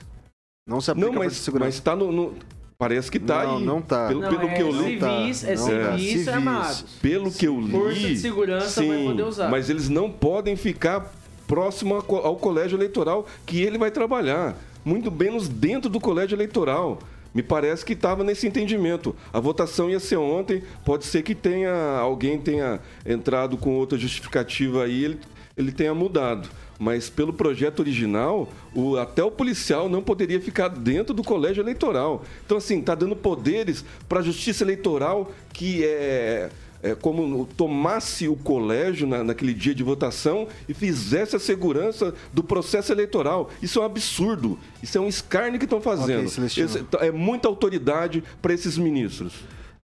Não 0.68 0.80
se 0.82 0.91
aplica 0.91 1.07
Não, 1.07 1.14
a 1.14 1.16
força 1.16 1.30
mas, 1.30 1.38
de 1.38 1.43
segurança. 1.43 1.68
mas 1.68 1.80
tá 1.80 1.95
no, 1.95 2.12
no- 2.12 2.34
Parece 2.78 3.12
que 3.12 3.20
tá 3.20 3.43
Não, 3.43 3.57
aí. 3.57 3.64
não 3.64 3.80
tá. 3.80 4.07
Pelo, 4.07 4.22
Não, 4.22 4.30
pelo 4.30 4.41
é 4.49 4.53
que 4.55 4.62
eu 4.64 4.72
li. 4.72 4.99
civis, 4.99 5.43
é 5.43 5.55
civis, 5.55 5.86
tá. 5.86 5.97
Civis. 5.99 6.28
armados. 6.28 6.86
Pelo 6.99 7.32
que 7.32 7.47
eu 7.47 7.59
li. 7.62 7.70
Força 7.72 7.99
de 7.99 8.18
segurança 8.18 8.84
vai 8.84 9.03
poder 9.03 9.24
usar. 9.24 9.49
Mas 9.51 9.70
eles 9.70 9.88
não 9.88 10.09
podem 10.12 10.55
ficar 10.55 11.14
próximo 11.45 11.93
ao 11.95 12.36
colégio 12.38 12.76
eleitoral 12.76 13.28
que 13.45 13.62
ele 13.62 13.78
vai 13.78 13.91
trabalhar. 13.91 14.55
Muito 14.84 15.12
menos 15.12 15.47
dentro 15.47 15.91
do 15.91 15.99
colégio 15.99 16.36
eleitoral. 16.36 16.97
Me 17.36 17.43
parece 17.43 17.86
que 17.86 17.93
estava 17.93 18.24
nesse 18.24 18.47
entendimento. 18.47 19.16
A 19.32 19.39
votação 19.39 19.88
ia 19.88 19.99
ser 19.99 20.18
ontem. 20.18 20.64
Pode 20.84 21.05
ser 21.05 21.22
que 21.22 21.36
tenha 21.36 21.72
alguém 21.99 22.39
tenha 22.39 22.80
entrado 23.05 23.57
com 23.57 23.76
outra 23.76 23.95
justificativa 23.95 24.86
aí, 24.86 25.03
ele, 25.05 25.20
ele 25.62 25.72
tenha 25.72 25.93
mudado. 25.93 26.49
Mas 26.80 27.09
pelo 27.09 27.32
projeto 27.32 27.80
original, 27.82 28.49
o- 28.74 28.97
até 28.97 29.24
o 29.24 29.30
policial 29.30 29.88
não 29.88 30.01
poderia 30.01 30.41
ficar 30.41 30.68
dentro 30.68 31.14
do 31.14 31.24
colégio 31.24 31.62
eleitoral. 31.62 32.24
Então, 32.45 32.57
assim, 32.57 32.80
está 32.80 32.95
dando 32.95 33.16
poderes 33.16 33.86
para 34.09 34.20
a 34.20 34.24
justiça 34.24 34.64
eleitoral 34.64 35.32
que 35.53 35.84
é 35.84 36.49
é, 36.84 36.95
como 36.95 37.45
tomasse 37.55 38.28
o 38.28 38.36
colégio 38.36 39.05
na, 39.05 39.24
naquele 39.24 39.53
dia 39.53 39.76
de 39.76 39.84
votação 39.84 40.47
e 40.68 40.74
fizesse 40.74 41.36
a 41.36 41.39
segurança 41.39 42.12
do 42.34 42.43
processo 42.43 42.91
eleitoral. 42.91 43.51
Isso 43.62 43.78
é 43.78 43.84
um 43.84 43.86
absurdo. 43.86 44.57
Isso 44.82 44.97
é 44.97 45.01
um 45.01 45.07
escárnio 45.07 45.59
que 45.59 45.66
estão 45.66 45.80
fazendo. 45.80 46.28
Celestino. 46.28 46.66
Esse- 46.66 46.86
é 47.05 47.12
muita 47.12 47.47
autoridade 47.47 48.24
para 48.41 48.51
esses 48.51 48.80
ministros. 48.80 49.32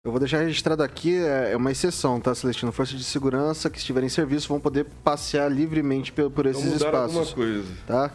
Eu 0.07 0.11
vou 0.11 0.21
deixar 0.21 0.37
registrado 0.37 0.81
aqui, 0.81 1.17
é 1.17 1.51
é 1.51 1.57
uma 1.57 1.69
exceção, 1.69 2.17
tá, 2.17 2.33
Celestino? 2.33 2.71
Forças 2.71 2.97
de 2.97 3.03
segurança 3.03 3.69
que 3.69 3.77
estiverem 3.77 4.07
em 4.07 4.09
serviço 4.09 4.47
vão 4.47 4.57
poder 4.57 4.85
passear 5.03 5.51
livremente 5.51 6.13
pe- 6.13 6.29
por 6.29 6.45
esses 6.45 6.61
Então 6.63 6.73
mudaram 6.75 6.99
alguma 6.99 7.23
espaços. 7.23 7.33
coisa. 7.35 7.67
Tá? 7.85 8.11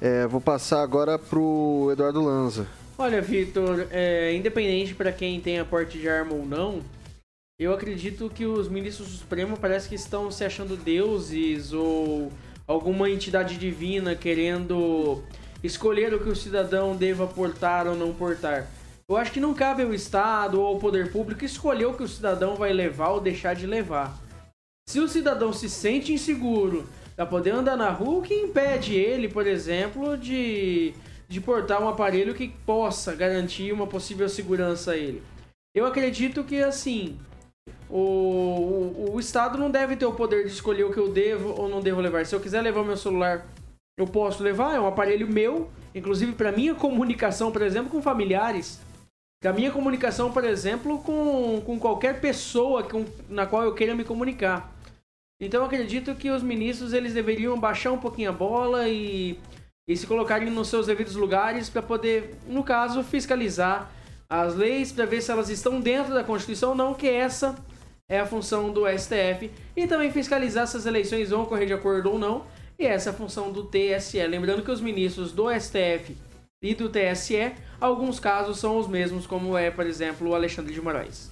É, 0.00 0.26
vou 0.26 0.40
passar 0.40 0.82
agora 0.82 1.16
pro 1.16 1.88
Eduardo 1.92 2.20
Lanza. 2.20 2.66
Olha, 2.98 3.22
Vitor, 3.22 3.86
é, 3.92 4.34
independente 4.34 4.92
para 4.92 5.12
quem 5.12 5.40
tem 5.40 5.60
a 5.60 5.64
porte 5.64 5.98
de 5.98 6.08
arma 6.08 6.34
ou 6.34 6.44
não, 6.44 6.80
eu 7.60 7.72
acredito 7.72 8.28
que 8.28 8.44
os 8.44 8.68
ministros 8.68 9.06
do 9.08 9.14
Supremo 9.16 9.56
parece 9.56 9.88
que 9.88 9.94
estão 9.94 10.32
se 10.32 10.44
achando 10.44 10.76
deuses 10.76 11.72
ou 11.72 12.32
alguma 12.66 13.08
entidade 13.08 13.56
divina 13.56 14.16
querendo 14.16 15.22
escolher 15.62 16.12
o 16.12 16.18
que 16.18 16.28
o 16.28 16.34
cidadão 16.34 16.96
deva 16.96 17.24
portar 17.24 17.86
ou 17.86 17.94
não 17.94 18.12
portar. 18.12 18.66
Eu 19.08 19.16
acho 19.16 19.30
que 19.30 19.38
não 19.38 19.54
cabe 19.54 19.84
ao 19.84 19.94
Estado 19.94 20.60
ou 20.60 20.66
ao 20.66 20.78
poder 20.80 21.12
público 21.12 21.44
escolher 21.44 21.86
o 21.86 21.94
que 21.94 22.02
o 22.02 22.08
cidadão 22.08 22.56
vai 22.56 22.72
levar 22.72 23.10
ou 23.10 23.20
deixar 23.20 23.54
de 23.54 23.64
levar. 23.64 24.18
Se 24.88 24.98
o 24.98 25.06
cidadão 25.06 25.52
se 25.52 25.70
sente 25.70 26.12
inseguro 26.12 26.88
para 27.14 27.24
poder 27.24 27.50
andar 27.50 27.76
na 27.76 27.88
rua, 27.88 28.18
o 28.18 28.22
que 28.22 28.34
impede 28.34 28.96
ele, 28.96 29.28
por 29.28 29.46
exemplo, 29.46 30.18
de, 30.18 30.92
de 31.28 31.40
portar 31.40 31.80
um 31.80 31.88
aparelho 31.88 32.34
que 32.34 32.48
possa 32.66 33.14
garantir 33.14 33.72
uma 33.72 33.86
possível 33.86 34.28
segurança 34.28 34.92
a 34.92 34.96
ele? 34.96 35.22
Eu 35.72 35.86
acredito 35.86 36.42
que, 36.42 36.60
assim, 36.60 37.16
o, 37.88 38.00
o, 38.00 39.14
o 39.14 39.20
Estado 39.20 39.56
não 39.56 39.70
deve 39.70 39.94
ter 39.94 40.06
o 40.06 40.14
poder 40.14 40.46
de 40.46 40.52
escolher 40.52 40.82
o 40.82 40.92
que 40.92 40.98
eu 40.98 41.12
devo 41.12 41.50
ou 41.50 41.68
não 41.68 41.80
devo 41.80 42.00
levar. 42.00 42.26
Se 42.26 42.34
eu 42.34 42.40
quiser 42.40 42.60
levar 42.60 42.82
meu 42.82 42.96
celular, 42.96 43.46
eu 43.96 44.06
posso 44.06 44.42
levar, 44.42 44.74
é 44.74 44.80
um 44.80 44.86
aparelho 44.88 45.28
meu, 45.28 45.70
inclusive 45.94 46.32
para 46.32 46.50
minha 46.50 46.74
comunicação, 46.74 47.52
por 47.52 47.62
exemplo, 47.62 47.88
com 47.88 48.02
familiares. 48.02 48.84
Que 49.46 49.50
a 49.50 49.52
minha 49.52 49.70
comunicação, 49.70 50.32
por 50.32 50.42
exemplo, 50.42 50.98
com, 50.98 51.62
com 51.64 51.78
qualquer 51.78 52.20
pessoa 52.20 52.82
com, 52.82 53.04
na 53.28 53.46
qual 53.46 53.62
eu 53.62 53.74
queira 53.74 53.94
me 53.94 54.02
comunicar. 54.02 54.76
Então 55.40 55.64
acredito 55.64 56.16
que 56.16 56.28
os 56.32 56.42
ministros 56.42 56.92
eles 56.92 57.14
deveriam 57.14 57.56
baixar 57.56 57.92
um 57.92 57.98
pouquinho 57.98 58.30
a 58.30 58.32
bola 58.32 58.88
e, 58.88 59.38
e 59.88 59.96
se 59.96 60.04
colocarem 60.04 60.50
nos 60.50 60.66
seus 60.66 60.88
devidos 60.88 61.14
lugares 61.14 61.70
para 61.70 61.80
poder, 61.80 62.34
no 62.48 62.64
caso, 62.64 63.04
fiscalizar 63.04 63.88
as 64.28 64.56
leis 64.56 64.90
para 64.90 65.06
ver 65.06 65.20
se 65.20 65.30
elas 65.30 65.48
estão 65.48 65.80
dentro 65.80 66.12
da 66.12 66.24
Constituição 66.24 66.70
ou 66.70 66.74
não, 66.74 66.92
que 66.92 67.08
essa 67.08 67.54
é 68.08 68.18
a 68.18 68.26
função 68.26 68.72
do 68.72 68.82
STF. 68.98 69.48
E 69.76 69.86
também 69.86 70.10
fiscalizar 70.10 70.66
se 70.66 70.76
as 70.76 70.86
eleições 70.86 71.30
vão 71.30 71.42
ocorrer 71.44 71.68
de 71.68 71.72
acordo 71.72 72.10
ou 72.10 72.18
não. 72.18 72.44
E 72.76 72.84
essa 72.84 73.10
é 73.10 73.12
a 73.12 73.14
função 73.14 73.52
do 73.52 73.62
TSE. 73.62 74.26
Lembrando 74.26 74.64
que 74.64 74.72
os 74.72 74.80
ministros 74.80 75.30
do 75.30 75.44
STF 75.48 76.16
e 76.62 76.74
do 76.74 76.88
TSE, 76.88 77.52
alguns 77.80 78.18
casos 78.18 78.58
são 78.58 78.78
os 78.78 78.88
mesmos, 78.88 79.26
como 79.26 79.56
é, 79.56 79.70
por 79.70 79.86
exemplo, 79.86 80.28
o 80.28 80.34
Alexandre 80.34 80.72
de 80.72 80.80
Moraes. 80.80 81.30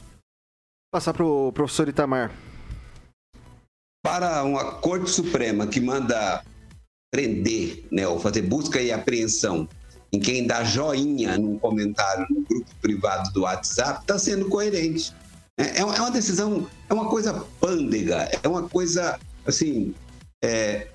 Passar 0.93 1.13
pro 1.13 1.53
professor 1.53 1.89
Itamar. 1.89 2.31
para 4.05 4.45
uma 4.45 4.75
Corte 4.81 5.11
Suprema 5.11 5.67
que 5.67 5.81
manda 5.81 6.45
prender, 7.11 7.87
né, 7.91 8.07
ou 8.07 8.21
fazer 8.21 8.43
busca 8.43 8.81
e 8.81 8.93
apreensão 8.93 9.69
em 10.13 10.21
quem 10.21 10.47
dá 10.47 10.63
joinha 10.63 11.39
num 11.39 11.59
comentário 11.59 12.27
no 12.31 12.43
grupo 12.43 12.71
privado 12.81 13.33
do 13.33 13.43
WhatsApp, 13.43 14.03
está 14.03 14.19
sendo 14.19 14.49
coerente. 14.49 15.13
É, 15.59 15.81
é 15.81 15.85
uma 15.85 15.97
é 15.97 16.01
uma 16.01 16.11
decisão, 16.11 16.69
é 16.89 16.95
uma 16.95 17.09
coisa 17.09 17.45
pândega, 17.61 18.29
é 18.43 18.47
uma 18.47 18.69
coisa, 18.69 19.19
assim, 19.47 19.95
é, 20.43 20.89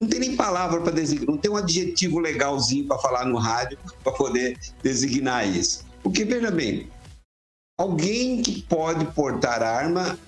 não 0.00 0.08
tem 0.08 0.20
nem 0.20 0.36
palavra 0.36 0.80
para 0.80 0.92
designar, 0.92 1.26
não 1.26 1.36
tem 1.36 1.50
um 1.50 1.56
adjetivo 1.56 2.18
legalzinho 2.20 2.86
para 2.86 2.98
falar 2.98 3.24
no 3.24 3.36
rádio 3.36 3.78
para 4.02 4.12
poder 4.12 4.58
designar 4.82 5.46
isso. 5.48 5.84
Porque, 6.02 6.24
veja 6.24 6.50
bem, 6.50 6.88
alguém 7.78 8.40
que 8.42 8.62
pode 8.62 9.04
portar 9.06 9.62
arma 9.62 10.18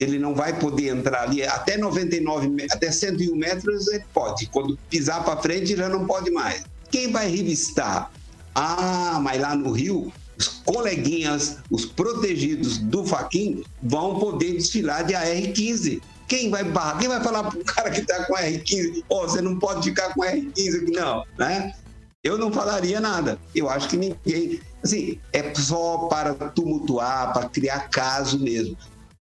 ele 0.00 0.16
não 0.16 0.32
vai 0.32 0.56
poder 0.60 0.94
entrar 0.94 1.22
ali 1.22 1.42
até 1.42 1.76
99, 1.76 2.48
me- 2.48 2.66
até 2.70 2.92
101 2.92 3.34
metros 3.34 3.88
ele 3.88 4.04
pode. 4.14 4.46
Quando 4.46 4.78
pisar 4.88 5.24
para 5.24 5.42
frente 5.42 5.74
já 5.74 5.88
não 5.88 6.06
pode 6.06 6.30
mais. 6.30 6.64
Quem 6.88 7.10
vai 7.10 7.28
revistar? 7.28 8.12
Ah, 8.54 9.18
mas 9.20 9.40
lá 9.40 9.56
no 9.56 9.72
Rio, 9.72 10.12
os 10.38 10.46
coleguinhas, 10.64 11.58
os 11.68 11.84
protegidos 11.84 12.78
do 12.78 13.04
Faquin 13.04 13.64
vão 13.82 14.20
poder 14.20 14.52
desfilar 14.52 15.04
de 15.04 15.16
AR-15. 15.16 16.00
Quem 16.28 16.50
vai 16.50 16.62
barrar? 16.62 16.98
Quem 16.98 17.08
vai 17.08 17.22
falar 17.22 17.44
pro 17.44 17.64
cara 17.64 17.90
que 17.90 18.02
tá 18.02 18.26
com 18.26 18.36
AR-15? 18.36 19.02
Ó, 19.08 19.26
você 19.26 19.40
não 19.40 19.58
pode 19.58 19.88
ficar 19.88 20.12
com 20.12 20.22
AR-15 20.22 20.82
aqui, 20.82 20.92
não, 20.92 21.24
né? 21.38 21.74
Eu 22.22 22.36
não 22.36 22.52
falaria 22.52 23.00
nada. 23.00 23.38
Eu 23.54 23.70
acho 23.70 23.88
que 23.88 23.96
ninguém. 23.96 24.60
Assim, 24.84 25.18
é 25.32 25.54
só 25.54 26.06
para 26.08 26.34
tumultuar, 26.34 27.32
para 27.32 27.48
criar 27.48 27.88
caso 27.88 28.38
mesmo. 28.38 28.76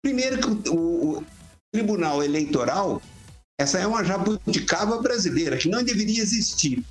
Primeiro 0.01 0.39
que 0.39 0.69
o, 0.69 1.17
o 1.17 1.23
Tribunal 1.73 2.23
Eleitoral, 2.23 3.01
essa 3.59 3.77
é 3.77 3.85
uma 3.85 4.03
jabuticaba 4.03 5.01
brasileira, 5.01 5.57
que 5.57 5.67
não 5.67 5.83
deveria 5.83 6.21
existir. 6.21 6.83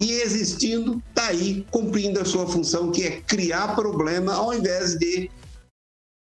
E 0.00 0.12
existindo, 0.12 1.02
está 1.10 1.26
aí 1.26 1.66
cumprindo 1.70 2.18
a 2.20 2.24
sua 2.24 2.48
função, 2.48 2.90
que 2.90 3.06
é 3.06 3.20
criar 3.20 3.74
problema 3.74 4.32
ao 4.32 4.54
invés 4.54 4.96
de 4.96 5.30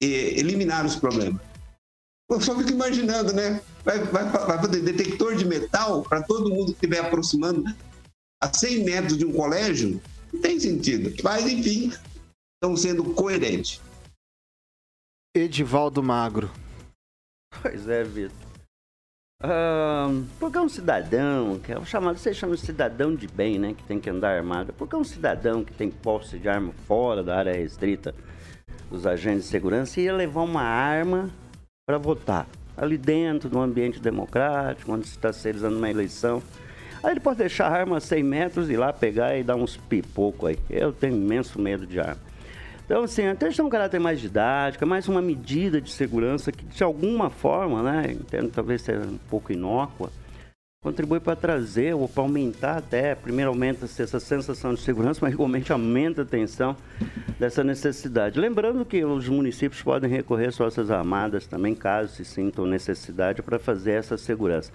eh, 0.02 0.40
eliminar 0.40 0.84
os 0.84 0.96
problemas. 0.96 1.51
Eu 2.32 2.40
só 2.40 2.56
fico 2.56 2.70
imaginando, 2.70 3.34
né? 3.34 3.60
Vai, 3.84 3.98
vai, 4.04 4.24
vai 4.24 4.58
fazer 4.58 4.80
detector 4.80 5.36
de 5.36 5.44
metal 5.44 6.02
para 6.02 6.22
todo 6.22 6.48
mundo 6.48 6.66
que 6.68 6.86
estiver 6.86 7.00
aproximando 7.00 7.64
a 8.42 8.50
100 8.50 8.84
metros 8.84 9.18
de 9.18 9.26
um 9.26 9.32
colégio? 9.32 10.00
Não 10.32 10.40
tem 10.40 10.58
sentido. 10.58 11.14
Mas, 11.22 11.44
enfim, 11.44 11.92
estão 12.56 12.74
sendo 12.74 13.04
coerentes. 13.12 13.82
Edivaldo 15.36 16.02
Magro. 16.02 16.50
Pois 17.60 17.86
é, 17.86 18.02
Vitor. 18.02 18.36
Ahn, 19.44 20.24
porque 20.38 20.56
é 20.56 20.60
um 20.60 20.68
cidadão, 20.68 21.58
que 21.58 21.72
é 21.72 21.78
o 21.78 21.84
chamado, 21.84 22.16
você 22.16 22.32
chama 22.32 22.54
de 22.54 22.62
cidadão 22.62 23.14
de 23.14 23.26
bem, 23.26 23.58
né? 23.58 23.74
Que 23.74 23.82
tem 23.82 24.00
que 24.00 24.08
andar 24.08 24.36
armado. 24.36 24.72
Porque 24.72 24.94
é 24.94 24.98
um 24.98 25.04
cidadão 25.04 25.62
que 25.62 25.74
tem 25.74 25.90
posse 25.90 26.38
de 26.38 26.48
arma 26.48 26.72
fora 26.86 27.22
da 27.22 27.36
área 27.36 27.52
restrita 27.52 28.14
dos 28.88 29.06
agentes 29.06 29.44
de 29.44 29.50
segurança 29.50 30.00
ia 30.00 30.14
levar 30.14 30.42
uma 30.42 30.62
arma 30.62 31.30
para 31.92 31.98
votar. 31.98 32.46
Ali 32.74 32.96
dentro, 32.96 33.50
no 33.50 33.60
ambiente 33.60 34.00
democrático, 34.00 34.90
onde 34.90 35.06
se 35.06 35.16
está 35.16 35.30
realizando 35.30 35.76
uma 35.76 35.90
eleição. 35.90 36.42
Aí 37.02 37.10
ele 37.10 37.20
pode 37.20 37.38
deixar 37.38 37.66
a 37.66 37.70
arma 37.70 37.98
a 37.98 38.00
100 38.00 38.22
metros 38.22 38.70
e 38.70 38.72
ir 38.72 38.76
lá 38.78 38.94
pegar 38.94 39.36
e 39.36 39.42
dar 39.42 39.56
uns 39.56 39.76
pipocos 39.76 40.48
aí. 40.48 40.58
Eu 40.70 40.90
tenho 40.90 41.14
imenso 41.14 41.60
medo 41.60 41.86
de 41.86 42.00
arma. 42.00 42.20
Então, 42.86 43.02
assim, 43.02 43.26
até 43.26 43.46
é 43.46 43.62
um 43.62 43.68
caráter 43.68 44.00
mais 44.00 44.20
didático, 44.20 44.86
mais 44.86 45.06
uma 45.06 45.20
medida 45.20 45.82
de 45.82 45.90
segurança 45.90 46.50
que, 46.50 46.64
de 46.64 46.82
alguma 46.82 47.28
forma, 47.28 47.82
né, 47.82 48.12
entendo 48.12 48.50
talvez 48.50 48.80
seja 48.80 49.00
um 49.00 49.18
pouco 49.28 49.52
inócua, 49.52 50.10
contribui 50.82 51.20
para 51.20 51.36
trazer 51.36 51.94
ou 51.94 52.08
para 52.08 52.24
aumentar 52.24 52.78
até, 52.78 53.14
primeiro 53.14 53.52
aumenta 53.52 53.84
essa 53.84 54.18
sensação 54.18 54.74
de 54.74 54.80
segurança, 54.80 55.20
mas 55.22 55.32
igualmente 55.32 55.70
aumenta 55.72 56.22
a 56.22 56.24
tensão 56.24 56.76
dessa 57.38 57.62
necessidade. 57.62 58.40
Lembrando 58.40 58.84
que 58.84 59.04
os 59.04 59.28
municípios 59.28 59.80
podem 59.80 60.10
recorrer 60.10 60.48
às 60.48 60.56
forças 60.56 60.90
armadas 60.90 61.46
também, 61.46 61.72
caso 61.72 62.12
se 62.12 62.24
sintam 62.24 62.66
necessidade 62.66 63.40
para 63.42 63.60
fazer 63.60 63.92
essa 63.92 64.18
segurança. 64.18 64.72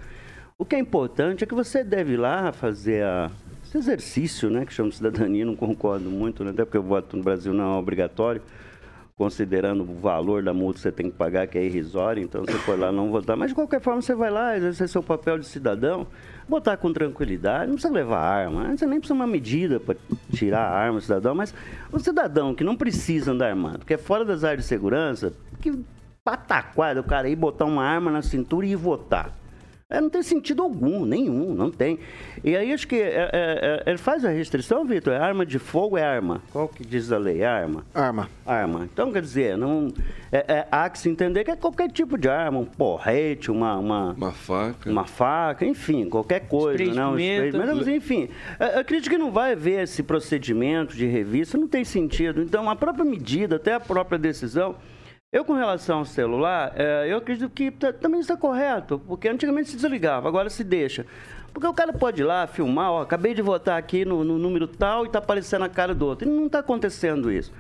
O 0.57 0.63
que 0.63 0.77
é 0.77 0.79
importante 0.79 1.43
é 1.43 1.47
que 1.47 1.53
você 1.53 1.83
deve 1.83 2.13
ir 2.13 2.17
lá 2.17 2.53
fazer 2.53 3.03
a- 3.03 3.29
esse 3.65 3.77
exercício, 3.77 4.49
né, 4.49 4.65
que 4.65 4.73
chama 4.73 4.93
cidadania, 4.93 5.45
não 5.45 5.57
concordo 5.57 6.09
muito, 6.09 6.41
né, 6.41 6.51
até 6.51 6.63
porque 6.63 6.77
o 6.77 6.83
voto 6.83 7.17
no 7.17 7.23
Brasil 7.23 7.53
não 7.53 7.75
é 7.75 7.77
obrigatório, 7.77 8.41
considerando 9.17 9.81
o 9.81 9.95
valor 9.95 10.43
da 10.43 10.53
multa 10.53 10.75
que 10.75 10.81
você 10.81 10.91
tem 10.91 11.09
que 11.09 11.17
pagar, 11.17 11.47
que 11.47 11.57
é 11.57 11.65
irrisório, 11.65 12.21
então 12.21 12.45
você 12.45 12.53
foi 12.59 12.77
lá 12.77 12.91
não 12.91 13.09
votar. 13.09 13.35
Mas 13.35 13.49
de 13.49 13.55
qualquer 13.55 13.81
forma, 13.81 13.99
você 13.99 14.13
vai 14.13 14.29
lá, 14.29 14.55
exercer 14.55 14.87
seu 14.87 15.01
papel 15.01 15.39
de 15.39 15.47
cidadão, 15.47 16.05
votar 16.47 16.77
com 16.77 16.93
tranquilidade, 16.93 17.65
não 17.65 17.73
precisa 17.73 17.91
levar 17.91 18.19
arma, 18.19 18.65
né? 18.65 18.77
você 18.77 18.85
nem 18.85 18.99
precisa 18.99 19.15
uma 19.15 19.25
medida 19.25 19.79
para 19.79 19.95
tirar 20.31 20.61
a 20.61 20.71
arma 20.71 20.99
do 20.99 21.01
cidadão, 21.01 21.33
mas 21.33 21.51
o 21.91 21.97
cidadão 21.99 22.53
que 22.53 22.63
não 22.63 22.75
precisa 22.75 23.31
andar 23.31 23.49
armado, 23.49 23.85
que 23.85 23.93
é 23.95 23.97
fora 23.97 24.23
das 24.23 24.43
áreas 24.43 24.61
de 24.61 24.67
segurança, 24.67 25.33
que 25.59 25.83
pataquada 26.23 26.99
o 26.99 27.03
cara 27.03 27.27
ir 27.27 27.35
botar 27.35 27.65
uma 27.65 27.83
arma 27.83 28.11
na 28.11 28.21
cintura 28.21 28.67
e 28.67 28.73
ir 28.73 28.75
votar. 28.75 29.33
É, 29.89 30.01
não 30.01 30.09
tem 30.09 30.21
sentido 30.21 30.61
algum, 30.63 31.05
nenhum, 31.05 31.53
não 31.53 31.71
tem. 31.71 31.97
E 32.43 32.57
aí 32.57 32.73
acho 32.73 32.85
que 32.85 32.97
é, 32.97 33.29
é, 33.31 33.83
é, 33.87 33.89
ele 33.89 33.97
faz 33.97 34.25
a 34.25 34.29
restrição, 34.29 34.83
Vitor, 34.83 35.13
é 35.13 35.17
arma 35.17 35.45
de 35.45 35.57
fogo, 35.59 35.97
é 35.97 36.03
arma. 36.03 36.41
Qual 36.51 36.67
que 36.67 36.85
diz 36.85 37.09
a 37.09 37.17
lei? 37.17 37.41
É 37.41 37.45
arma. 37.47 37.85
Arma. 37.95 38.29
Arma. 38.45 38.89
Então, 38.91 39.13
quer 39.13 39.21
dizer, 39.21 39.57
não, 39.57 39.87
é, 40.29 40.39
é, 40.55 40.67
há 40.69 40.89
que 40.89 40.99
se 40.99 41.07
entender 41.09 41.45
que 41.45 41.51
é 41.51 41.55
qualquer 41.55 41.89
tipo 41.89 42.17
de 42.17 42.27
arma, 42.27 42.59
um 42.59 42.65
porrete, 42.65 43.49
uma, 43.49 43.77
uma, 43.77 44.11
Uma 44.11 44.31
faca. 44.33 44.91
uma 44.91 45.05
faca, 45.05 45.65
enfim, 45.65 46.09
qualquer 46.09 46.49
coisa, 46.49 46.83
Spray 46.83 46.93
não, 46.93 47.15
pimenta. 47.15 47.57
mas 47.57 47.87
enfim, 47.87 48.27
acredito 48.59 49.09
que 49.09 49.17
não 49.17 49.31
vai 49.31 49.53
haver 49.53 49.83
esse 49.83 50.03
procedimento 50.03 50.97
de 50.97 51.05
revista, 51.05 51.57
não 51.57 51.65
tem 51.65 51.85
sentido. 51.85 52.41
Então, 52.41 52.69
a 52.69 52.75
própria 52.75 53.05
medida, 53.05 53.55
até 53.55 53.75
a 53.75 53.79
própria 53.79 54.19
decisão, 54.19 54.75
Eu, 55.29 55.43
com 55.43 55.53
relação 55.53 55.99
ao 55.99 56.05
celular, 56.05 56.71
é, 56.73 57.11
eu 57.11 57.17
acredito 57.17 57.49
que 57.49 57.69
também 57.69 58.21
está 58.21 58.37
correto, 58.37 58.97
porque 59.05 59.27
antigamente 59.27 59.69
se 59.69 59.75
desligava, 59.75 60.25
agora 60.29 60.49
se 60.49 60.63
deixa. 60.63 61.05
Porque 61.53 61.67
o 61.67 61.73
cara 61.73 61.91
pode 61.91 62.21
ir 62.21 62.25
lá 62.25 62.47
filmar, 62.47 62.91
ó, 62.91 63.01
acabei 63.01 63.33
de 63.33 63.41
votar 63.41 63.77
aqui 63.77 64.05
no, 64.05 64.23
no 64.23 64.37
número 64.37 64.65
tal 64.65 65.03
e 65.03 65.07
está 65.07 65.19
aparecendo 65.19 65.63
a 65.65 65.69
cara 65.69 65.93
do 65.93 66.05
outro. 66.05 66.25
E 66.25 66.31
não 66.31 66.45
está 66.45 66.59
acontecendo 66.59 67.29
isso. 67.29 67.51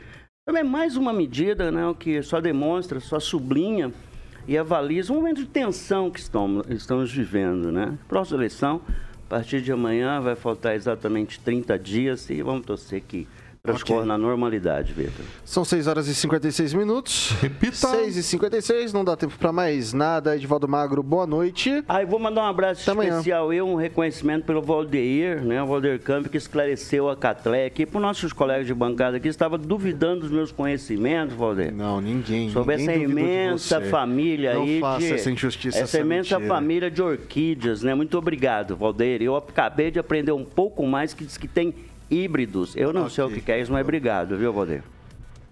Também 0.45 0.61
é 0.61 0.63
mais 0.63 0.95
uma 0.95 1.11
medida 1.11 1.69
né, 1.69 1.81
que 1.99 2.21
só 2.21 2.39
demonstra, 2.39 3.01
só 3.01 3.19
sublinha 3.19 3.91
e 4.47 4.57
avaliza 4.57 5.11
um 5.11 5.17
momento 5.17 5.41
de 5.41 5.47
tensão 5.47 6.09
que 6.09 6.21
estamos, 6.21 6.65
estamos 6.69 7.11
vivendo. 7.11 7.69
Né? 7.69 7.97
Próxima 8.07 8.37
eleição, 8.37 8.81
a 9.25 9.29
partir 9.29 9.61
de 9.61 9.73
amanhã, 9.73 10.21
vai 10.21 10.37
faltar 10.37 10.73
exatamente 10.73 11.37
30 11.41 11.77
dias 11.77 12.29
e 12.29 12.41
vamos 12.41 12.65
torcer 12.65 13.01
que 13.01 13.27
transcorra 13.73 14.05
na 14.05 14.17
normalidade, 14.17 14.93
Vitor. 14.93 15.25
São 15.45 15.63
6 15.65 15.87
horas 15.87 16.07
e 16.07 16.15
56 16.15 16.73
minutos. 16.73 17.31
Repita. 17.41 17.75
6 17.75 18.17
e 18.17 18.23
56, 18.23 18.93
não 18.93 19.03
dá 19.03 19.15
tempo 19.15 19.37
pra 19.37 19.51
mais 19.51 19.93
nada. 19.93 20.35
Edivaldo 20.35 20.67
Magro, 20.67 21.03
boa 21.03 21.27
noite. 21.27 21.83
Ah, 21.87 22.01
e 22.01 22.05
vou 22.05 22.19
mandar 22.19 22.41
um 22.43 22.47
abraço 22.47 22.81
Até 22.81 22.91
amanhã. 22.91 23.11
especial, 23.11 23.51
eu, 23.53 23.67
um 23.67 23.75
reconhecimento 23.75 24.45
pelo 24.45 24.61
Valdeir, 24.61 25.43
né, 25.43 25.61
o 25.61 25.65
Valdeir 25.67 25.99
Campo, 26.01 26.29
que 26.29 26.37
esclareceu 26.37 27.09
a 27.09 27.15
Catlé 27.15 27.65
aqui, 27.65 27.85
para 27.85 27.97
os 27.97 28.01
nossos 28.01 28.33
colegas 28.33 28.65
de 28.65 28.73
bancada 28.73 29.19
que 29.19 29.27
estavam 29.27 29.57
duvidando 29.57 30.21
dos 30.21 30.31
meus 30.31 30.51
conhecimentos, 30.51 31.35
Valdeir. 31.35 31.73
Não, 31.73 31.99
ninguém. 32.01 32.49
Sobre 32.49 32.77
ninguém 32.77 32.95
essa 32.95 33.03
imensa 33.11 33.81
família 33.81 34.53
Não 34.53 34.63
aí 34.63 34.79
faça 34.79 35.07
de... 35.07 35.13
essa 35.13 35.31
injustiça, 35.31 35.77
Essa 35.77 35.97
essa 35.97 35.99
imensa 35.99 36.39
mentira. 36.39 36.55
família 36.55 36.91
de 36.91 37.01
orquídeas, 37.01 37.83
né? 37.83 37.93
Muito 37.93 38.17
obrigado, 38.17 38.75
Valdeir. 38.75 39.21
Eu 39.21 39.35
acabei 39.35 39.91
de 39.91 39.99
aprender 39.99 40.31
um 40.31 40.45
pouco 40.45 40.85
mais 40.85 41.13
que 41.13 41.25
diz 41.25 41.37
que 41.37 41.47
tem 41.47 41.73
híbridos. 42.09 42.75
Eu 42.75 42.91
não 42.93 43.09
sei 43.09 43.23
o 43.23 43.29
que 43.29 43.41
que 43.41 43.51
é 43.51 43.61
isso, 43.61 43.71
mas 43.71 43.81
obrigado, 43.83 44.37
viu, 44.37 44.51
Valdeir? 44.53 44.83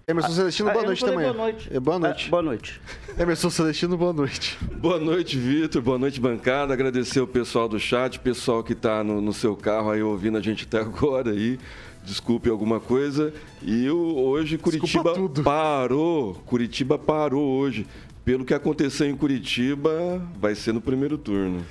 Emerson 0.08 0.30
Celestino, 0.30 0.68
Ah, 0.68 0.72
boa 0.72 0.82
eu 0.84 0.86
noite 0.86 1.04
também. 1.04 1.18
boa 1.32 1.32
noite. 1.34 1.68
É, 1.72 1.80
boa 1.80 1.98
noite. 1.98 2.24
Ah, 2.26 2.30
boa 2.30 2.42
noite. 2.42 2.80
Emerson 3.18 3.50
Celestino, 3.50 3.96
boa 3.96 4.12
noite. 4.12 4.56
Boa 4.76 5.00
noite, 5.00 5.36
Vitor. 5.36 5.82
Boa 5.82 5.98
noite, 5.98 6.20
bancada. 6.20 6.72
Agradecer 6.72 7.20
o 7.20 7.26
pessoal 7.26 7.68
do 7.68 7.78
chat, 7.80 8.20
pessoal 8.20 8.62
que 8.62 8.72
está 8.72 9.02
no, 9.02 9.20
no 9.20 9.32
seu 9.32 9.56
carro 9.56 9.90
aí 9.90 10.00
ouvindo 10.02 10.38
a 10.38 10.40
gente 10.40 10.64
até 10.64 10.78
agora 10.80 11.32
aí. 11.32 11.58
Desculpe 12.04 12.48
alguma 12.48 12.78
coisa. 12.78 13.34
E 13.60 13.90
o- 13.90 14.14
hoje 14.16 14.56
Curitiba 14.58 15.12
parou. 15.42 16.34
Curitiba 16.46 16.96
parou 16.96 17.44
hoje. 17.58 17.84
Pelo 18.24 18.44
que 18.44 18.54
aconteceu 18.54 19.08
em 19.08 19.16
Curitiba, 19.16 20.22
vai 20.38 20.54
ser 20.54 20.72
no 20.72 20.80
primeiro 20.80 21.18
turno. 21.18 21.66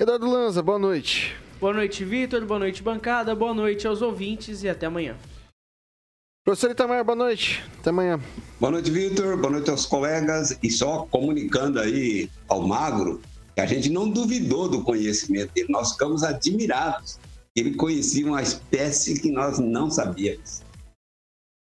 Eduardo 0.00 0.28
Lanza, 0.28 0.60
boa 0.60 0.78
noite. 0.78 1.36
Boa 1.60 1.74
noite, 1.74 2.06
Vitor. 2.06 2.46
Boa 2.46 2.58
noite, 2.58 2.82
bancada. 2.82 3.34
Boa 3.34 3.52
noite 3.52 3.86
aos 3.86 4.00
ouvintes 4.00 4.62
e 4.62 4.68
até 4.68 4.86
amanhã. 4.86 5.14
Professor 6.42 6.70
Itamar, 6.70 7.04
boa 7.04 7.14
noite. 7.14 7.62
Até 7.78 7.90
amanhã. 7.90 8.18
Boa 8.58 8.70
noite, 8.70 8.90
Vitor. 8.90 9.36
Boa 9.36 9.52
noite 9.52 9.68
aos 9.68 9.84
colegas. 9.84 10.56
E 10.62 10.70
só 10.70 11.06
comunicando 11.10 11.78
aí 11.78 12.30
ao 12.48 12.66
Magro 12.66 13.20
que 13.54 13.60
a 13.60 13.66
gente 13.66 13.90
não 13.90 14.08
duvidou 14.08 14.70
do 14.70 14.82
conhecimento 14.82 15.52
dele. 15.52 15.66
Nós 15.68 15.92
ficamos 15.92 16.22
admirados. 16.22 17.18
Ele 17.54 17.74
conhecia 17.74 18.26
uma 18.26 18.40
espécie 18.40 19.20
que 19.20 19.30
nós 19.30 19.58
não 19.58 19.90
sabíamos. 19.90 20.62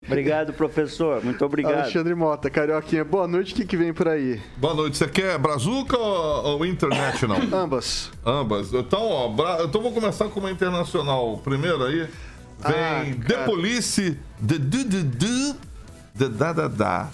Obrigado, 0.10 0.54
professor. 0.54 1.24
Muito 1.24 1.46
obrigado. 1.46 1.82
Alexandre 1.82 2.16
Mota, 2.16 2.50
Carioquinha, 2.50 3.06
boa 3.06 3.28
noite. 3.28 3.54
O 3.54 3.56
que, 3.56 3.66
que 3.66 3.78
vem 3.78 3.94
por 3.94 4.08
aí? 4.08 4.42
Boa 4.58 4.74
noite. 4.74 4.98
Você 4.98 5.08
quer 5.08 5.38
Brazuca 5.38 5.98
ou, 5.98 6.58
ou 6.58 6.66
International? 6.66 7.38
Ambas. 7.54 8.12
Ambas. 8.26 8.74
Então, 8.74 9.02
ó, 9.04 9.30
Bra... 9.30 9.60
então 9.64 9.82
vou 9.82 9.92
começar 9.92 10.28
com 10.30 10.40
uma 10.40 10.50
internacional 10.52 11.38
primeiro 11.44 11.84
aí. 11.86 12.00
Vem 12.00 12.10
Ah, 12.64 13.06
The. 13.28 13.46
Police, 13.46 14.18
The 14.46 14.58
Du 14.58 14.84
Du 14.84 15.04
Du, 15.04 15.56
The 16.18 16.28
Da 16.30 16.54
Da 16.54 16.68
Da. 16.68 17.08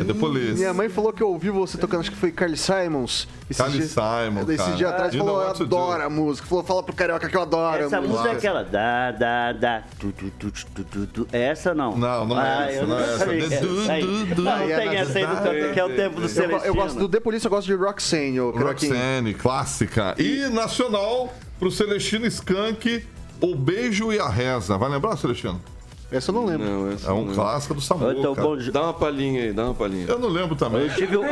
É 0.00 0.04
The 0.04 0.14
Police. 0.14 0.54
Minha 0.54 0.72
mãe 0.74 0.88
falou 0.88 1.12
que 1.12 1.22
ouviu 1.22 1.52
você 1.54 1.76
tocando, 1.78 2.00
acho 2.00 2.10
que 2.10 2.16
foi 2.16 2.30
Carly 2.32 2.56
Simons. 2.56 3.26
Carly 3.56 3.78
dia- 3.78 3.86
Simon, 3.88 4.42
Esse 4.48 4.56
cara. 4.56 4.72
dia 4.76 4.88
atrás 4.90 5.14
You 5.14 5.24
falou, 5.24 5.42
eu 5.42 5.48
adoro 5.50 6.02
a 6.02 6.10
música. 6.10 6.46
Falou, 6.46 6.64
fala 6.64 6.82
pro 6.82 6.94
Carioca 6.94 7.28
que 7.28 7.36
eu 7.36 7.40
adoro 7.42 7.84
Essa 7.84 7.96
a 7.98 8.00
música. 8.00 8.18
música 8.18 8.34
é 8.34 8.38
aquela 8.38 8.62
da, 8.64 9.10
da, 9.12 9.52
da, 9.52 9.82
tu, 9.98 10.12
tu, 10.12 10.30
tu, 10.38 10.50
tu, 10.74 10.84
tu, 10.84 11.06
tu. 11.06 11.28
É 11.32 11.42
Essa 11.48 11.74
não? 11.74 11.96
Não, 11.96 12.26
não 12.26 12.40
é 12.40 12.42
Ah, 12.58 12.70
essa, 12.70 12.80
eu 12.82 12.86
não 12.86 12.98
é 12.98 13.02
essa. 13.14 13.26
du, 13.26 13.90
Aí, 13.90 14.00
du, 14.02 14.34
du. 14.34 14.42
Não 14.42 14.52
é 14.58 14.76
tem 14.76 14.96
essa 14.96 15.18
aí 15.18 15.26
do 15.26 15.36
tanto 15.36 15.72
que 15.72 15.80
é 15.80 15.84
o 15.84 15.96
tempo 15.96 16.16
do 16.16 16.22
Eu, 16.22 16.28
Celestino. 16.28 16.64
eu 16.66 16.74
gosto 16.74 16.98
do 16.98 17.08
The 17.08 17.20
Police, 17.20 17.44
eu 17.44 17.50
gosto 17.50 17.66
de 17.66 17.74
Roxane, 17.74 18.40
ô 18.40 18.52
Carioquinha. 18.52 18.92
Roxane, 18.92 19.34
clássica. 19.34 20.14
E 20.18 20.48
nacional, 20.50 21.32
pro 21.58 21.70
Celestino 21.70 22.26
Skank, 22.26 23.04
O 23.40 23.54
Beijo 23.54 24.12
e 24.12 24.18
a 24.18 24.28
Reza. 24.28 24.76
Vai 24.76 24.90
lembrar, 24.90 25.16
Celestino? 25.16 25.60
Essa 26.10 26.30
eu 26.30 26.34
não 26.34 26.46
lembro. 26.46 26.66
Não, 26.66 26.90
essa 26.90 27.10
É 27.10 27.12
um 27.12 27.26
não. 27.26 27.34
clássico 27.34 27.74
do 27.74 27.80
Samuca. 27.80 28.12
Então, 28.12 28.34
bom, 28.34 28.56
Dá 28.72 28.82
uma 28.84 28.94
palhinha 28.94 29.42
aí, 29.42 29.52
dá 29.52 29.64
uma 29.66 29.74
palhinha. 29.74 30.06
Eu 30.08 30.18
não 30.18 30.28
lembro 30.28 30.56
também. 30.56 30.88
Steve, 30.90 31.16
o 31.18 31.22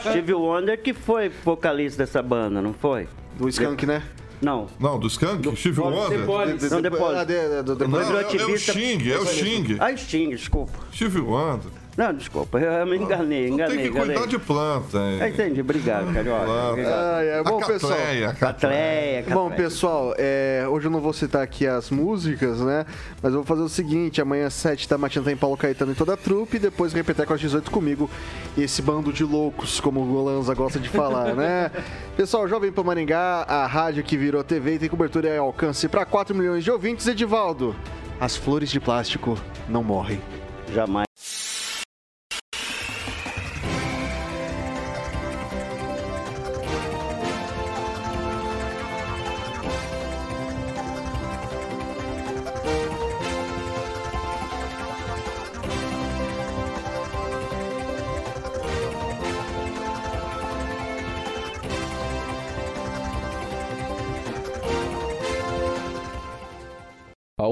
Steve 0.00 0.32
Wonder 0.34 0.80
que 0.82 0.94
foi 0.94 1.30
vocalista 1.44 1.98
dessa 2.04 2.22
banda, 2.22 2.62
não 2.62 2.72
foi? 2.72 3.06
Do 3.38 3.48
Skank, 3.48 3.84
né? 3.84 4.02
Não. 4.40 4.66
Não, 4.78 4.98
do 4.98 5.08
Skank? 5.08 5.54
Steve 5.56 5.80
Wonder? 5.80 6.20
Depois. 6.20 6.70
Não, 6.70 6.80
depois. 6.80 7.18
Ah, 7.18 7.24
de- 7.24 7.62
de- 7.62 7.74
de- 7.76 7.86
Não, 7.88 8.00
é, 8.00 8.22
é 8.22 8.46
o. 8.46 8.56
Xing, 8.58 9.10
é 9.10 9.18
o 9.18 9.26
Xing. 9.26 9.76
Ah, 9.78 9.94
Sting, 9.96 10.30
desculpa. 10.30 10.72
Steve 10.94 11.20
Wonder. 11.20 11.70
Não, 11.98 12.14
desculpa, 12.14 12.60
eu 12.60 12.86
me 12.86 12.96
enganei, 12.96 13.48
Não 13.48 13.54
enganei, 13.54 13.76
tem 13.76 13.86
que 13.86 13.90
enganei. 13.90 14.16
cuidar 14.16 14.30
de 14.30 14.38
planta, 14.38 14.98
hein? 14.98 15.18
Ah, 15.20 15.28
entendi, 15.28 15.60
obrigado, 15.60 16.14
Carioca. 16.14 16.44
Planta. 16.44 16.70
Obrigado. 16.70 16.94
Ai, 16.94 17.30
ai, 17.32 17.42
bom, 17.42 17.60
a 17.60 17.66
pessoal. 17.66 17.92
Catleia, 17.92 18.28
a 18.28 18.32
Catleia. 18.34 18.38
Catleia, 18.38 19.22
Catleia. 19.24 19.34
Bom, 19.34 19.50
pessoal, 19.50 20.14
é, 20.16 20.64
hoje 20.70 20.86
eu 20.86 20.92
não 20.92 21.00
vou 21.00 21.12
citar 21.12 21.42
aqui 21.42 21.66
as 21.66 21.90
músicas, 21.90 22.60
né? 22.60 22.86
Mas 23.20 23.32
eu 23.32 23.40
vou 23.40 23.44
fazer 23.44 23.62
o 23.62 23.68
seguinte: 23.68 24.20
amanhã 24.20 24.46
às 24.46 24.54
7 24.54 24.88
da 24.88 24.96
matina 24.96 25.24
tem 25.24 25.36
Paulo 25.36 25.56
Caetano 25.56 25.90
e 25.90 25.94
toda 25.96 26.14
a 26.14 26.16
trupe, 26.16 26.58
e 26.58 26.60
depois 26.60 26.92
Repeteco 26.92 27.34
às 27.34 27.40
18 27.40 27.68
comigo. 27.68 28.08
Esse 28.56 28.80
bando 28.80 29.12
de 29.12 29.24
loucos, 29.24 29.80
como 29.80 29.98
o 29.98 30.24
Lanza 30.24 30.54
gosta 30.54 30.78
de 30.78 30.88
falar, 30.88 31.34
né? 31.34 31.68
Pessoal, 32.16 32.46
Jovem 32.46 32.70
Pan 32.70 32.84
Maringá, 32.84 33.42
a 33.42 33.66
rádio 33.66 34.04
que 34.04 34.16
virou 34.16 34.44
TV 34.44 34.74
e 34.74 34.78
tem 34.78 34.88
cobertura 34.88 35.30
e 35.30 35.36
alcance 35.36 35.88
para 35.88 36.06
4 36.06 36.32
milhões 36.32 36.62
de 36.62 36.70
ouvintes. 36.70 37.08
Edivaldo, 37.08 37.74
as 38.20 38.36
flores 38.36 38.70
de 38.70 38.78
plástico 38.78 39.36
não 39.68 39.82
morrem. 39.82 40.20
Jamais. 40.72 41.08